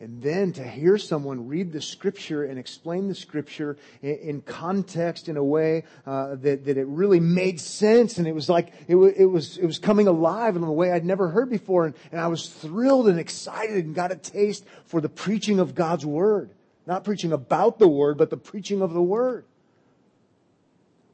And 0.00 0.22
then 0.22 0.52
to 0.54 0.66
hear 0.66 0.98
someone 0.98 1.48
read 1.48 1.72
the 1.72 1.80
scripture 1.80 2.44
and 2.44 2.58
explain 2.58 3.08
the 3.08 3.14
scripture 3.14 3.76
in, 4.02 4.16
in 4.16 4.40
context 4.42 5.28
in 5.28 5.36
a 5.36 5.44
way 5.44 5.84
uh, 6.06 6.34
that, 6.36 6.64
that 6.64 6.76
it 6.76 6.86
really 6.86 7.20
made 7.20 7.60
sense 7.60 8.18
and 8.18 8.26
it 8.26 8.34
was 8.34 8.48
like 8.48 8.72
it, 8.88 8.94
w- 8.94 9.14
it 9.16 9.26
was 9.26 9.56
it 9.56 9.66
was 9.66 9.78
coming 9.78 10.06
alive 10.06 10.56
in 10.56 10.62
a 10.62 10.72
way 10.72 10.90
I'd 10.90 11.04
never 11.04 11.28
heard 11.28 11.48
before 11.48 11.86
and, 11.86 11.94
and 12.10 12.20
I 12.20 12.26
was 12.26 12.48
thrilled 12.48 13.08
and 13.08 13.18
excited 13.18 13.84
and 13.84 13.94
got 13.94 14.12
a 14.12 14.16
taste 14.16 14.64
for 14.86 15.00
the 15.00 15.08
preaching 15.08 15.60
of 15.60 15.74
God's 15.74 16.04
word. 16.04 16.50
Not 16.86 17.04
preaching 17.04 17.32
about 17.32 17.78
the 17.78 17.88
word, 17.88 18.18
but 18.18 18.30
the 18.30 18.36
preaching 18.36 18.82
of 18.82 18.92
the 18.92 19.02
word. 19.02 19.44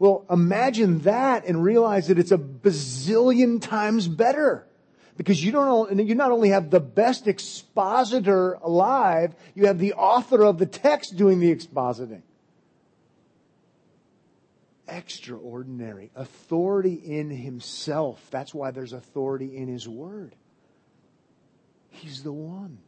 Well, 0.00 0.24
imagine 0.30 1.00
that 1.00 1.44
and 1.44 1.62
realize 1.62 2.08
that 2.08 2.18
it's 2.18 2.32
a 2.32 2.38
bazillion 2.38 3.60
times 3.60 4.08
better. 4.08 4.66
Because 5.16 5.44
you 5.44 5.52
don't, 5.52 6.06
you 6.06 6.14
not 6.14 6.30
only 6.30 6.50
have 6.50 6.70
the 6.70 6.80
best 6.80 7.26
expositor 7.26 8.54
alive, 8.54 9.34
you 9.54 9.66
have 9.66 9.78
the 9.78 9.94
author 9.94 10.42
of 10.42 10.58
the 10.58 10.66
text 10.66 11.16
doing 11.16 11.40
the 11.40 11.54
expositing. 11.54 12.22
Extraordinary. 14.88 16.10
Authority 16.16 16.94
in 16.94 17.30
himself. 17.30 18.24
That's 18.30 18.54
why 18.54 18.70
there's 18.70 18.92
authority 18.92 19.56
in 19.56 19.68
his 19.68 19.88
word. 19.88 20.34
He's 21.90 22.22
the 22.22 22.32
one. 22.32 22.78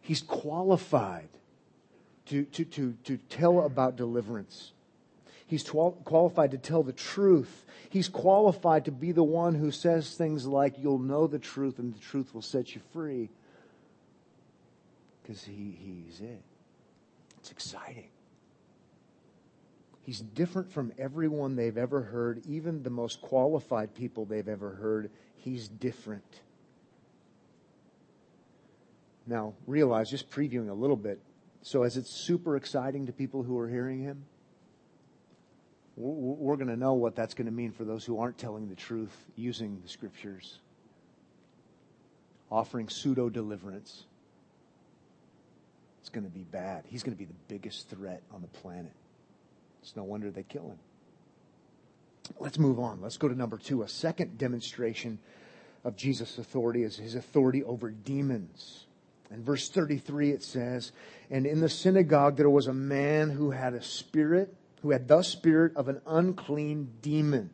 He's 0.00 0.22
qualified 0.22 1.28
to, 2.26 2.44
to, 2.44 2.64
to, 2.64 2.94
to 3.04 3.16
tell 3.16 3.60
about 3.60 3.96
deliverance. 3.96 4.72
He's 5.48 5.62
qualified 5.62 6.50
to 6.50 6.58
tell 6.58 6.82
the 6.82 6.92
truth. 6.92 7.64
He's 7.88 8.06
qualified 8.06 8.84
to 8.84 8.92
be 8.92 9.12
the 9.12 9.24
one 9.24 9.54
who 9.54 9.70
says 9.70 10.14
things 10.14 10.46
like, 10.46 10.78
You'll 10.78 10.98
know 10.98 11.26
the 11.26 11.38
truth 11.38 11.78
and 11.78 11.94
the 11.94 11.98
truth 11.98 12.34
will 12.34 12.42
set 12.42 12.74
you 12.74 12.82
free. 12.92 13.30
Because 15.22 15.42
he, 15.42 15.74
he's 15.82 16.20
it. 16.20 16.42
It's 17.38 17.50
exciting. 17.50 18.10
He's 20.02 20.20
different 20.20 20.70
from 20.70 20.92
everyone 20.98 21.56
they've 21.56 21.78
ever 21.78 22.02
heard, 22.02 22.42
even 22.46 22.82
the 22.82 22.90
most 22.90 23.22
qualified 23.22 23.94
people 23.94 24.26
they've 24.26 24.48
ever 24.48 24.74
heard. 24.74 25.10
He's 25.36 25.66
different. 25.66 26.40
Now, 29.26 29.54
realize, 29.66 30.10
just 30.10 30.30
previewing 30.30 30.68
a 30.68 30.74
little 30.74 30.96
bit, 30.96 31.20
so 31.62 31.84
as 31.84 31.96
it's 31.96 32.10
super 32.10 32.56
exciting 32.56 33.06
to 33.06 33.12
people 33.12 33.42
who 33.42 33.58
are 33.58 33.68
hearing 33.68 34.00
him, 34.00 34.24
we're 35.98 36.56
going 36.56 36.68
to 36.68 36.76
know 36.76 36.94
what 36.94 37.16
that's 37.16 37.34
going 37.34 37.46
to 37.46 37.52
mean 37.52 37.72
for 37.72 37.84
those 37.84 38.04
who 38.04 38.20
aren't 38.20 38.38
telling 38.38 38.68
the 38.68 38.76
truth 38.76 39.12
using 39.34 39.80
the 39.82 39.88
scriptures, 39.88 40.60
offering 42.50 42.88
pseudo 42.88 43.28
deliverance. 43.28 44.04
It's 46.00 46.08
going 46.08 46.24
to 46.24 46.30
be 46.30 46.44
bad. 46.44 46.84
He's 46.86 47.02
going 47.02 47.16
to 47.16 47.18
be 47.18 47.24
the 47.24 47.34
biggest 47.48 47.88
threat 47.88 48.22
on 48.32 48.42
the 48.42 48.48
planet. 48.48 48.92
It's 49.82 49.96
no 49.96 50.04
wonder 50.04 50.30
they 50.30 50.44
kill 50.44 50.68
him. 50.68 50.78
Let's 52.38 52.58
move 52.58 52.78
on. 52.78 53.00
Let's 53.00 53.16
go 53.16 53.26
to 53.26 53.34
number 53.34 53.58
two. 53.58 53.82
A 53.82 53.88
second 53.88 54.38
demonstration 54.38 55.18
of 55.82 55.96
Jesus' 55.96 56.38
authority 56.38 56.84
is 56.84 56.96
his 56.96 57.16
authority 57.16 57.64
over 57.64 57.90
demons. 57.90 58.86
In 59.32 59.42
verse 59.42 59.68
33, 59.68 60.30
it 60.30 60.42
says, 60.44 60.92
And 61.30 61.44
in 61.44 61.60
the 61.60 61.68
synagogue 61.68 62.36
there 62.36 62.48
was 62.48 62.68
a 62.68 62.72
man 62.72 63.30
who 63.30 63.50
had 63.50 63.74
a 63.74 63.82
spirit 63.82 64.54
who 64.82 64.90
had 64.90 65.08
the 65.08 65.22
spirit 65.22 65.76
of 65.76 65.88
an 65.88 66.00
unclean 66.06 66.88
demon. 67.02 67.50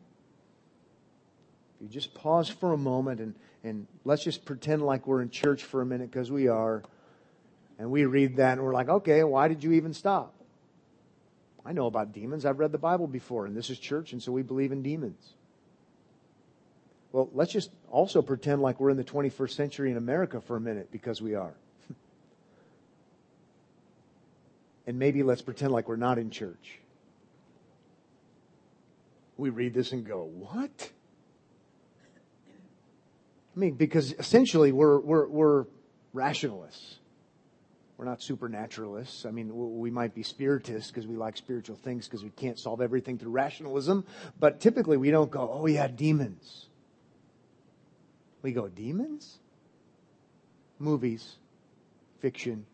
If 1.75 1.83
you 1.83 1.87
just 1.89 2.13
pause 2.13 2.49
for 2.49 2.73
a 2.73 2.77
moment 2.77 3.19
and, 3.19 3.35
and 3.63 3.87
let's 4.03 4.23
just 4.23 4.45
pretend 4.45 4.83
like 4.83 5.07
we're 5.07 5.21
in 5.21 5.29
church 5.29 5.63
for 5.63 5.81
a 5.81 5.85
minute 5.85 6.11
because 6.11 6.31
we 6.31 6.47
are. 6.47 6.83
And 7.77 7.91
we 7.91 8.05
read 8.05 8.37
that 8.37 8.53
and 8.53 8.61
we're 8.63 8.73
like, 8.73 8.89
okay, 8.89 9.23
why 9.23 9.47
did 9.47 9.63
you 9.63 9.73
even 9.73 9.93
stop? 9.93 10.33
I 11.65 11.73
know 11.73 11.87
about 11.87 12.13
demons. 12.13 12.45
I've 12.45 12.59
read 12.59 12.71
the 12.71 12.77
Bible 12.77 13.07
before, 13.07 13.47
and 13.47 13.57
this 13.57 13.71
is 13.71 13.79
church, 13.79 14.13
and 14.13 14.21
so 14.21 14.31
we 14.31 14.43
believe 14.43 14.71
in 14.71 14.83
demons. 14.83 15.33
Well, 17.11 17.27
let's 17.33 17.51
just 17.51 17.71
also 17.89 18.21
pretend 18.21 18.61
like 18.61 18.79
we're 18.79 18.91
in 18.91 18.97
the 18.97 19.03
21st 19.03 19.51
century 19.51 19.89
in 19.89 19.97
America 19.97 20.41
for 20.41 20.57
a 20.57 20.61
minute 20.61 20.91
because 20.91 21.21
we 21.21 21.33
are. 21.33 21.53
and 24.85 24.99
maybe 24.99 25.23
let's 25.23 25.41
pretend 25.41 25.71
like 25.71 25.89
we're 25.89 25.95
not 25.95 26.19
in 26.19 26.29
church 26.29 26.79
we 29.37 29.49
read 29.49 29.73
this 29.73 29.91
and 29.91 30.05
go, 30.05 30.23
what? 30.23 30.91
I 33.55 33.59
mean, 33.59 33.75
because 33.75 34.13
essentially 34.13 34.71
we're, 34.71 34.99
we're, 34.99 35.27
we're 35.27 35.65
rationalists. 36.13 36.99
We're 37.97 38.05
not 38.05 38.21
supernaturalists. 38.21 39.25
I 39.25 39.31
mean, 39.31 39.51
we 39.53 39.89
might 39.89 40.13
be 40.13 40.23
spiritists 40.23 40.91
because 40.91 41.07
we 41.07 41.15
like 41.15 41.37
spiritual 41.37 41.77
things 41.77 42.07
because 42.07 42.23
we 42.23 42.29
can't 42.29 42.59
solve 42.59 42.81
everything 42.81 43.17
through 43.17 43.31
rationalism. 43.31 44.05
But 44.37 44.59
typically 44.59 44.97
we 44.97 45.11
don't 45.11 45.31
go, 45.31 45.49
oh 45.49 45.65
yeah, 45.65 45.87
demons. 45.87 46.67
We 48.41 48.51
go, 48.51 48.67
demons? 48.67 49.39
Movies, 50.77 51.35
fiction, 52.19 52.65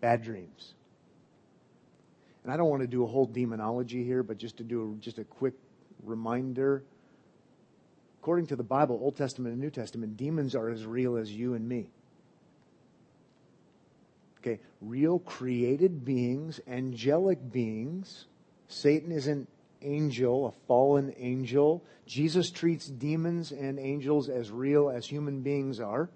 bad 0.00 0.22
dreams. 0.22 0.75
And 2.46 2.52
I 2.52 2.56
don't 2.56 2.70
want 2.70 2.82
to 2.82 2.86
do 2.86 3.02
a 3.02 3.08
whole 3.08 3.26
demonology 3.26 4.04
here, 4.04 4.22
but 4.22 4.38
just 4.38 4.58
to 4.58 4.62
do 4.62 4.96
a, 4.96 5.02
just 5.02 5.18
a 5.18 5.24
quick 5.24 5.54
reminder. 6.04 6.84
According 8.20 8.46
to 8.46 8.56
the 8.56 8.62
Bible, 8.62 9.00
Old 9.02 9.16
Testament 9.16 9.54
and 9.54 9.60
New 9.60 9.70
Testament, 9.70 10.16
demons 10.16 10.54
are 10.54 10.68
as 10.70 10.86
real 10.86 11.16
as 11.16 11.28
you 11.28 11.54
and 11.54 11.68
me. 11.68 11.88
Okay, 14.38 14.60
real 14.80 15.18
created 15.18 16.04
beings, 16.04 16.60
angelic 16.68 17.50
beings. 17.50 18.26
Satan 18.68 19.10
is 19.10 19.26
an 19.26 19.48
angel, 19.82 20.46
a 20.46 20.52
fallen 20.68 21.14
angel. 21.18 21.82
Jesus 22.06 22.52
treats 22.52 22.86
demons 22.86 23.50
and 23.50 23.80
angels 23.80 24.28
as 24.28 24.52
real 24.52 24.88
as 24.88 25.04
human 25.04 25.40
beings 25.40 25.80
are. 25.80 26.08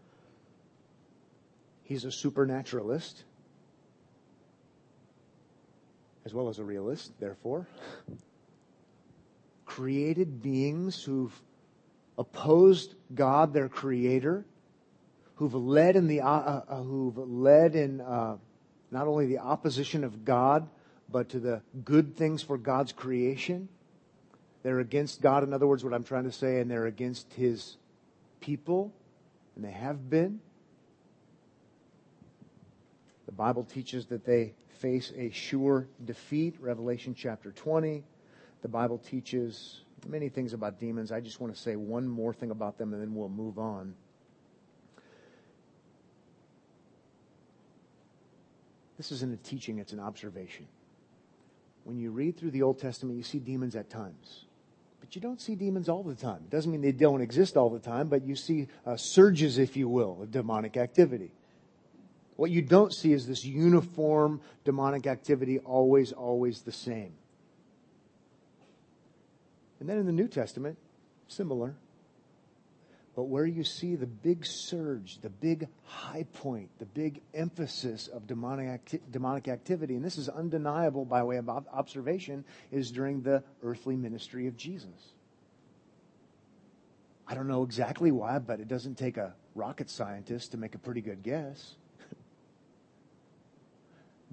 He's 1.83 2.05
a 2.05 2.13
supernaturalist, 2.13 3.25
as 6.25 6.35
well 6.35 6.49
as 6.49 6.59
a 6.59 6.65
realist, 6.65 7.13
therefore. 7.19 7.67
Created 9.65 10.43
beings 10.43 11.03
who've 11.03 11.41
opposed 12.19 12.95
God, 13.15 13.55
their 13.55 13.69
creator, 13.69 14.45
who've 15.37 15.55
led 15.55 15.97
in 15.97 16.07
the, 16.07 16.21
uh, 16.21 16.29
uh, 16.29 16.65
uh, 16.69 16.83
who've 16.83 17.17
led 17.17 17.75
in 17.75 18.01
uh, 18.01 18.37
not 18.91 19.07
only 19.07 19.27
the 19.27 19.39
opposition 19.39 20.05
of 20.05 20.25
God, 20.25 20.69
but 21.09 21.31
to 21.31 21.41
the 21.41 21.63
good 21.85 22.17
things 22.17 22.43
for 22.43 22.59
God's 22.59 22.93
creation. 22.93 23.69
They're 24.63 24.81
against 24.81 25.23
God, 25.23 25.43
in 25.43 25.53
other 25.53 25.67
words, 25.67 25.83
what 25.83 25.95
I'm 25.95 26.05
trying 26.05 26.25
to 26.25 26.33
say, 26.33 26.61
and 26.61 26.71
they're 26.71 26.87
against 26.87 27.33
His 27.33 27.79
people, 28.41 28.93
and 29.57 29.65
they 29.65 29.71
have 29.71 30.11
been. 30.11 30.41
The 33.31 33.37
Bible 33.37 33.63
teaches 33.63 34.07
that 34.07 34.25
they 34.25 34.55
face 34.81 35.13
a 35.17 35.31
sure 35.31 35.87
defeat, 36.05 36.57
Revelation 36.59 37.15
chapter 37.15 37.53
20. 37.53 38.03
The 38.63 38.69
Bible 38.69 38.99
teaches 38.99 39.83
many 40.09 40.29
things 40.29 40.53
about 40.53 40.81
demons. 40.81 41.13
I 41.13 41.21
just 41.21 41.41
want 41.41 41.55
to 41.55 41.61
say 41.61 41.77
one 41.77 42.09
more 42.09 42.35
thing 42.35 42.51
about 42.51 42.77
them 42.77 42.93
and 42.93 43.01
then 43.01 43.15
we'll 43.15 43.29
move 43.29 43.57
on. 43.57 43.95
This 48.97 49.13
isn't 49.13 49.33
a 49.33 49.37
teaching, 49.49 49.79
it's 49.79 49.93
an 49.93 50.01
observation. 50.01 50.67
When 51.85 52.01
you 52.01 52.11
read 52.11 52.37
through 52.37 52.51
the 52.51 52.63
Old 52.63 52.81
Testament, 52.81 53.17
you 53.17 53.23
see 53.23 53.39
demons 53.39 53.77
at 53.77 53.91
times. 53.91 54.47
But 54.99 55.15
you 55.15 55.23
don't 55.23 55.41
see 55.41 55.55
demons 55.55 55.89
all 55.89 56.03
the 56.03 56.17
time. 56.17 56.41
It 56.47 56.51
doesn't 56.51 56.71
mean 56.71 56.81
they 56.81 56.91
don't 56.91 57.21
exist 57.21 57.57
all 57.57 57.71
the 57.71 57.79
time, 57.79 58.09
but 58.09 58.25
you 58.25 58.35
see 58.35 58.67
uh, 58.85 58.97
surges, 58.97 59.57
if 59.57 59.77
you 59.77 59.89
will, 59.89 60.21
of 60.21 60.33
demonic 60.33 60.77
activity. 60.77 61.31
What 62.41 62.51
you 62.51 62.63
don't 62.63 62.91
see 62.91 63.13
is 63.13 63.27
this 63.27 63.45
uniform 63.45 64.41
demonic 64.65 65.07
activity 65.07 65.59
always, 65.59 66.11
always 66.11 66.63
the 66.63 66.73
same. 66.73 67.13
And 69.79 69.87
then 69.87 69.99
in 69.99 70.07
the 70.07 70.13
New 70.13 70.27
Testament, 70.27 70.79
similar. 71.29 71.75
But 73.15 73.25
where 73.25 73.45
you 73.45 73.63
see 73.63 73.95
the 73.95 74.07
big 74.07 74.47
surge, 74.47 75.19
the 75.21 75.29
big 75.29 75.69
high 75.85 76.25
point, 76.33 76.71
the 76.79 76.87
big 76.87 77.21
emphasis 77.35 78.09
of 78.09 78.27
demonic, 78.27 78.69
acti- 78.69 79.03
demonic 79.11 79.47
activity, 79.47 79.95
and 79.95 80.03
this 80.03 80.17
is 80.17 80.31
undeniable 80.31 81.05
by 81.05 81.23
way 81.23 81.37
of 81.37 81.51
observation, 81.51 82.47
is 82.73 82.91
during 82.91 83.21
the 83.21 83.45
earthly 83.63 83.97
ministry 83.97 84.47
of 84.47 84.57
Jesus. 84.57 85.13
I 87.29 87.35
don't 87.35 87.49
know 87.49 87.65
exactly 87.65 88.11
why, 88.11 88.39
but 88.39 88.61
it 88.61 88.69
doesn't 88.69 88.95
take 88.95 89.19
a 89.19 89.35
rocket 89.55 89.91
scientist 89.91 90.53
to 90.53 90.57
make 90.57 90.75
a 90.75 90.79
pretty 90.79 91.03
good 91.03 91.23
guess. 91.23 91.75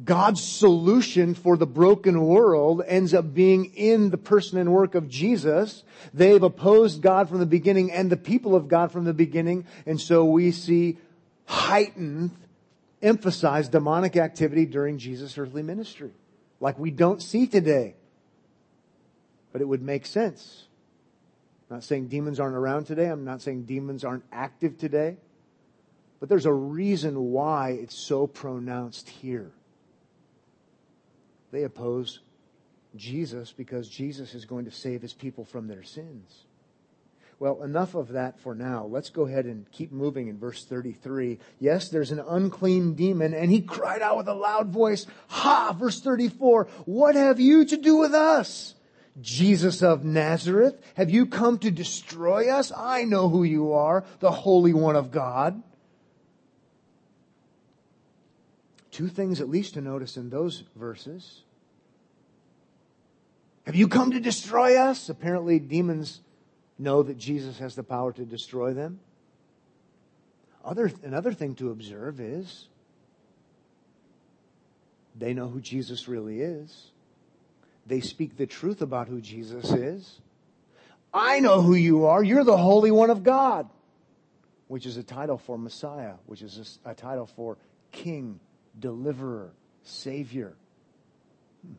God's 0.03 0.43
solution 0.43 1.33
for 1.33 1.57
the 1.57 1.65
broken 1.65 2.21
world 2.21 2.83
ends 2.85 3.15
up 3.15 3.33
being 3.33 3.73
in 3.75 4.11
the 4.11 4.17
person 4.17 4.59
and 4.59 4.71
work 4.71 4.93
of 4.93 5.07
Jesus. 5.09 5.83
They've 6.13 6.41
opposed 6.41 7.01
God 7.01 7.29
from 7.29 7.39
the 7.39 7.47
beginning 7.47 7.91
and 7.91 8.11
the 8.11 8.17
people 8.17 8.55
of 8.55 8.67
God 8.67 8.91
from 8.91 9.05
the 9.05 9.13
beginning. 9.13 9.65
And 9.87 9.99
so 9.99 10.25
we 10.25 10.51
see 10.51 10.99
heightened, 11.45 12.29
emphasized 13.01 13.71
demonic 13.71 14.15
activity 14.17 14.67
during 14.67 14.99
Jesus' 14.99 15.35
earthly 15.35 15.63
ministry. 15.63 16.11
Like 16.59 16.77
we 16.77 16.91
don't 16.91 17.21
see 17.21 17.47
today. 17.47 17.95
But 19.51 19.61
it 19.61 19.65
would 19.65 19.81
make 19.81 20.05
sense. 20.05 20.65
I'm 21.69 21.77
not 21.77 21.83
saying 21.83 22.09
demons 22.09 22.39
aren't 22.39 22.55
around 22.55 22.85
today. 22.85 23.07
I'm 23.07 23.25
not 23.25 23.41
saying 23.41 23.63
demons 23.63 24.03
aren't 24.03 24.25
active 24.31 24.77
today. 24.77 25.17
But 26.19 26.29
there's 26.29 26.45
a 26.45 26.53
reason 26.53 27.31
why 27.31 27.71
it's 27.71 27.97
so 27.97 28.27
pronounced 28.27 29.09
here. 29.09 29.51
They 31.51 31.63
oppose 31.63 32.19
Jesus 32.95 33.51
because 33.51 33.89
Jesus 33.89 34.33
is 34.33 34.45
going 34.45 34.65
to 34.65 34.71
save 34.71 35.01
his 35.01 35.13
people 35.13 35.45
from 35.45 35.67
their 35.67 35.83
sins. 35.83 36.45
Well, 37.39 37.61
enough 37.61 37.93
of 37.93 38.09
that 38.09 38.39
for 38.39 38.55
now. 38.55 38.85
Let's 38.85 39.11
go 39.11 39.27
ahead 39.27 39.45
and 39.45 39.71
keep 39.71 39.91
moving 39.91 40.27
in 40.27 40.39
verse 40.39 40.65
33. 40.65 41.37
Yes, 41.59 41.89
there's 41.89 42.11
an 42.11 42.19
unclean 42.19 42.95
demon, 42.95 43.35
and 43.35 43.51
he 43.51 43.61
cried 43.61 44.01
out 44.01 44.17
with 44.17 44.27
a 44.27 44.33
loud 44.33 44.69
voice, 44.69 45.05
Ha! 45.27 45.75
Verse 45.77 46.01
34, 46.01 46.65
What 46.85 47.15
have 47.15 47.39
you 47.39 47.63
to 47.65 47.77
do 47.77 47.95
with 47.97 48.13
us? 48.13 48.73
Jesus 49.21 49.83
of 49.83 50.03
Nazareth, 50.03 50.79
have 50.95 51.09
you 51.09 51.25
come 51.25 51.57
to 51.59 51.71
destroy 51.71 52.49
us? 52.49 52.71
I 52.75 53.03
know 53.03 53.29
who 53.29 53.43
you 53.43 53.73
are, 53.73 54.03
the 54.19 54.31
Holy 54.31 54.73
One 54.73 54.95
of 54.95 55.11
God. 55.11 55.61
Two 58.97 59.09
things 59.09 59.41
at 59.41 59.47
least 59.47 59.75
to 59.75 59.81
notice 59.81 60.17
in 60.17 60.31
those 60.31 60.63
verses. 60.75 61.43
Have 63.67 63.75
you 63.75 63.87
come 63.87 64.09
to 64.09 64.19
destroy 64.19 64.75
us? 64.75 65.07
Apparently, 65.07 65.59
demons 65.59 66.21
know 66.79 67.03
that 67.03 67.15
Jesus 67.15 67.59
has 67.59 67.75
the 67.75 67.83
power 67.83 68.11
to 68.11 68.25
destroy 68.25 68.73
them. 68.73 68.99
Other, 70.65 70.91
another 71.03 71.31
thing 71.31 71.53
to 71.57 71.69
observe 71.69 72.19
is 72.19 72.69
they 75.15 75.35
know 75.35 75.47
who 75.47 75.61
Jesus 75.61 76.07
really 76.07 76.41
is. 76.41 76.89
They 77.85 77.99
speak 77.99 78.35
the 78.35 78.47
truth 78.47 78.81
about 78.81 79.09
who 79.09 79.21
Jesus 79.21 79.71
is. 79.73 80.21
I 81.13 81.39
know 81.39 81.61
who 81.61 81.75
you 81.75 82.07
are. 82.07 82.23
You're 82.23 82.43
the 82.43 82.57
Holy 82.57 82.89
One 82.89 83.11
of 83.11 83.23
God, 83.23 83.69
which 84.67 84.87
is 84.87 84.97
a 84.97 85.03
title 85.03 85.37
for 85.37 85.55
Messiah, 85.55 86.15
which 86.25 86.41
is 86.41 86.79
a, 86.83 86.89
a 86.89 86.95
title 86.95 87.27
for 87.27 87.59
King 87.91 88.39
deliverer, 88.79 89.53
savior. 89.83 90.55
Hmm. 91.65 91.73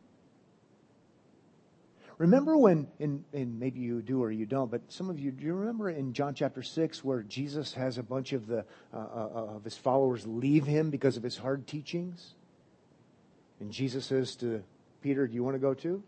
Remember 2.17 2.57
when, 2.57 2.87
in, 2.99 3.23
in, 3.33 3.59
maybe 3.59 3.79
you 3.79 4.01
do 4.01 4.23
or 4.23 4.31
you 4.31 4.45
don't, 4.45 4.69
but 4.69 4.81
some 4.91 5.09
of 5.09 5.19
you, 5.19 5.31
do 5.31 5.45
you 5.45 5.53
remember 5.53 5.89
in 5.89 6.13
John 6.13 6.33
chapter 6.33 6.63
6 6.63 7.03
where 7.03 7.23
Jesus 7.23 7.73
has 7.73 7.97
a 7.97 8.03
bunch 8.03 8.33
of, 8.33 8.47
the, 8.47 8.65
uh, 8.93 8.97
uh, 8.97 8.99
uh, 8.99 9.55
of 9.55 9.63
his 9.63 9.77
followers 9.77 10.25
leave 10.27 10.65
him 10.65 10.89
because 10.89 11.17
of 11.17 11.23
his 11.23 11.37
hard 11.37 11.67
teachings? 11.67 12.35
And 13.59 13.71
Jesus 13.71 14.05
says 14.05 14.35
to 14.37 14.63
Peter, 15.01 15.27
Do 15.27 15.33
you 15.33 15.43
want 15.43 15.55
to 15.55 15.59
go 15.59 15.73
too? 15.73 16.03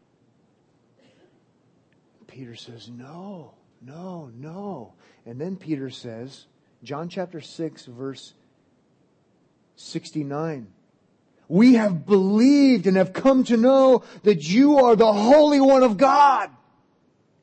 Peter 2.28 2.56
says, 2.56 2.90
No, 2.90 3.54
no, 3.82 4.32
no. 4.34 4.94
And 5.26 5.40
then 5.40 5.58
Peter 5.58 5.90
says, 5.90 6.46
John 6.84 7.10
chapter 7.10 7.42
6, 7.42 7.86
verse 7.86 8.34
69. 9.76 10.68
We 11.52 11.74
have 11.74 12.06
believed 12.06 12.88
and 12.88 12.96
have 12.96 13.12
come 13.12 13.44
to 13.44 13.58
know 13.58 14.06
that 14.24 14.48
you 14.48 14.86
are 14.86 14.96
the 14.96 15.12
Holy 15.12 15.60
One 15.60 15.84
of 15.84 15.98
God. 15.98 16.50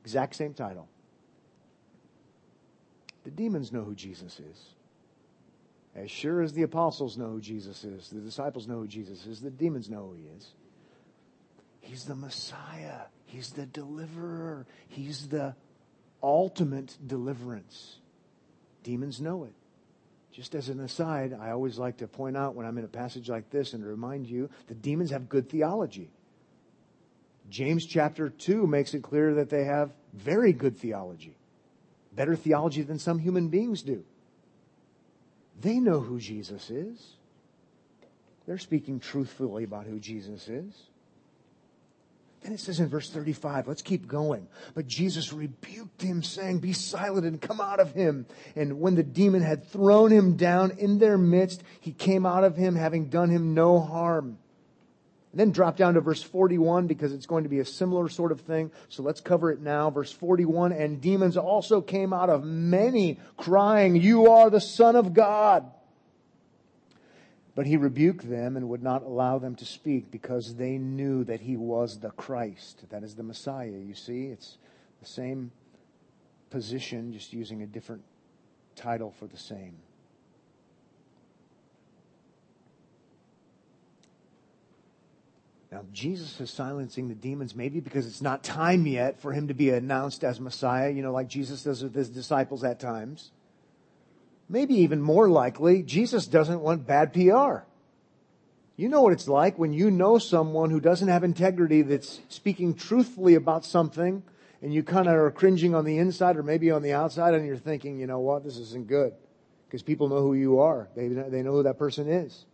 Exact 0.02 0.34
same 0.34 0.54
title. 0.54 0.88
The 3.24 3.30
demons 3.30 3.70
know 3.70 3.82
who 3.82 3.94
Jesus 3.94 4.40
is. 4.40 4.64
As 5.94 6.10
sure 6.10 6.40
as 6.40 6.54
the 6.54 6.62
apostles 6.62 7.18
know 7.18 7.32
who 7.32 7.40
Jesus 7.42 7.84
is, 7.84 8.08
the 8.08 8.22
disciples 8.22 8.66
know 8.66 8.78
who 8.78 8.86
Jesus 8.86 9.26
is, 9.26 9.42
the 9.42 9.50
demons 9.50 9.90
know 9.90 10.08
who 10.08 10.14
he 10.14 10.24
is. 10.38 10.52
He's 11.82 12.04
the 12.04 12.16
Messiah. 12.16 13.08
He's 13.26 13.50
the 13.50 13.66
deliverer. 13.66 14.64
He's 14.88 15.28
the 15.28 15.54
ultimate 16.22 16.96
deliverance. 17.06 17.96
Demons 18.84 19.20
know 19.20 19.44
it. 19.44 19.52
Just 20.38 20.54
as 20.54 20.68
an 20.68 20.78
aside, 20.78 21.36
I 21.42 21.50
always 21.50 21.78
like 21.78 21.96
to 21.96 22.06
point 22.06 22.36
out 22.36 22.54
when 22.54 22.64
I'm 22.64 22.78
in 22.78 22.84
a 22.84 22.88
passage 22.88 23.28
like 23.28 23.50
this 23.50 23.72
and 23.72 23.84
remind 23.84 24.28
you 24.28 24.48
the 24.68 24.74
demons 24.76 25.10
have 25.10 25.28
good 25.28 25.50
theology. 25.50 26.12
James 27.50 27.84
chapter 27.84 28.28
2 28.28 28.64
makes 28.64 28.94
it 28.94 29.02
clear 29.02 29.34
that 29.34 29.50
they 29.50 29.64
have 29.64 29.90
very 30.14 30.52
good 30.52 30.78
theology, 30.78 31.34
better 32.12 32.36
theology 32.36 32.82
than 32.82 33.00
some 33.00 33.18
human 33.18 33.48
beings 33.48 33.82
do. 33.82 34.04
They 35.60 35.80
know 35.80 35.98
who 35.98 36.20
Jesus 36.20 36.70
is. 36.70 37.04
They're 38.46 38.58
speaking 38.58 39.00
truthfully 39.00 39.64
about 39.64 39.86
who 39.86 39.98
Jesus 39.98 40.46
is. 40.46 40.72
Then 42.42 42.52
it 42.52 42.60
says 42.60 42.78
in 42.78 42.88
verse 42.88 43.10
35, 43.10 43.66
let's 43.66 43.82
keep 43.82 44.06
going. 44.06 44.46
But 44.74 44.86
Jesus 44.86 45.32
rebuked 45.32 46.00
him, 46.00 46.22
saying, 46.22 46.60
Be 46.60 46.72
silent 46.72 47.26
and 47.26 47.40
come 47.40 47.60
out 47.60 47.80
of 47.80 47.92
him. 47.92 48.26
And 48.54 48.80
when 48.80 48.94
the 48.94 49.02
demon 49.02 49.42
had 49.42 49.66
thrown 49.66 50.12
him 50.12 50.36
down 50.36 50.72
in 50.78 50.98
their 50.98 51.18
midst, 51.18 51.62
he 51.80 51.92
came 51.92 52.24
out 52.24 52.44
of 52.44 52.56
him, 52.56 52.76
having 52.76 53.06
done 53.06 53.30
him 53.30 53.54
no 53.54 53.80
harm. 53.80 54.38
And 55.32 55.40
then 55.40 55.50
drop 55.50 55.76
down 55.76 55.94
to 55.94 56.00
verse 56.00 56.22
41 56.22 56.86
because 56.86 57.12
it's 57.12 57.26
going 57.26 57.42
to 57.42 57.50
be 57.50 57.58
a 57.58 57.64
similar 57.64 58.08
sort 58.08 58.32
of 58.32 58.40
thing. 58.42 58.70
So 58.88 59.02
let's 59.02 59.20
cover 59.20 59.50
it 59.50 59.60
now. 59.60 59.90
Verse 59.90 60.12
41 60.12 60.72
And 60.72 61.00
demons 61.00 61.36
also 61.36 61.80
came 61.80 62.12
out 62.12 62.30
of 62.30 62.44
many, 62.44 63.18
crying, 63.36 63.96
You 63.96 64.30
are 64.30 64.48
the 64.48 64.60
Son 64.60 64.96
of 64.96 65.12
God. 65.12 65.70
But 67.58 67.66
he 67.66 67.76
rebuked 67.76 68.30
them 68.30 68.56
and 68.56 68.68
would 68.68 68.84
not 68.84 69.02
allow 69.02 69.40
them 69.40 69.56
to 69.56 69.64
speak 69.64 70.12
because 70.12 70.54
they 70.54 70.78
knew 70.78 71.24
that 71.24 71.40
he 71.40 71.56
was 71.56 71.98
the 71.98 72.10
Christ. 72.10 72.84
That 72.90 73.02
is 73.02 73.16
the 73.16 73.24
Messiah. 73.24 73.66
You 73.66 73.94
see, 73.94 74.26
it's 74.26 74.58
the 75.00 75.08
same 75.08 75.50
position, 76.50 77.12
just 77.12 77.32
using 77.32 77.62
a 77.62 77.66
different 77.66 78.04
title 78.76 79.12
for 79.18 79.26
the 79.26 79.36
same. 79.36 79.74
Now, 85.72 85.84
Jesus 85.92 86.40
is 86.40 86.50
silencing 86.50 87.08
the 87.08 87.16
demons 87.16 87.56
maybe 87.56 87.80
because 87.80 88.06
it's 88.06 88.22
not 88.22 88.44
time 88.44 88.86
yet 88.86 89.20
for 89.20 89.32
him 89.32 89.48
to 89.48 89.54
be 89.54 89.70
announced 89.70 90.22
as 90.22 90.38
Messiah, 90.38 90.90
you 90.90 91.02
know, 91.02 91.10
like 91.10 91.26
Jesus 91.26 91.64
does 91.64 91.82
with 91.82 91.96
his 91.96 92.08
disciples 92.08 92.62
at 92.62 92.78
times. 92.78 93.32
Maybe 94.48 94.74
even 94.76 95.02
more 95.02 95.28
likely, 95.28 95.82
Jesus 95.82 96.26
doesn't 96.26 96.60
want 96.60 96.86
bad 96.86 97.12
PR. 97.12 97.66
You 98.76 98.88
know 98.88 99.02
what 99.02 99.12
it's 99.12 99.28
like 99.28 99.58
when 99.58 99.72
you 99.72 99.90
know 99.90 100.18
someone 100.18 100.70
who 100.70 100.80
doesn't 100.80 101.08
have 101.08 101.24
integrity 101.24 101.82
that's 101.82 102.20
speaking 102.28 102.74
truthfully 102.74 103.34
about 103.34 103.64
something 103.64 104.22
and 104.62 104.72
you 104.72 104.82
kind 104.82 105.08
of 105.08 105.14
are 105.14 105.30
cringing 105.30 105.74
on 105.74 105.84
the 105.84 105.98
inside 105.98 106.36
or 106.36 106.42
maybe 106.42 106.70
on 106.70 106.82
the 106.82 106.92
outside 106.92 107.34
and 107.34 107.46
you're 107.46 107.56
thinking, 107.56 107.98
you 107.98 108.06
know 108.06 108.20
what, 108.20 108.44
this 108.44 108.56
isn't 108.56 108.86
good. 108.86 109.12
Because 109.66 109.82
people 109.82 110.08
know 110.08 110.22
who 110.22 110.34
you 110.34 110.60
are. 110.60 110.88
They, 110.96 111.08
they 111.08 111.42
know 111.42 111.52
who 111.52 111.62
that 111.64 111.78
person 111.78 112.08
is. 112.08 112.46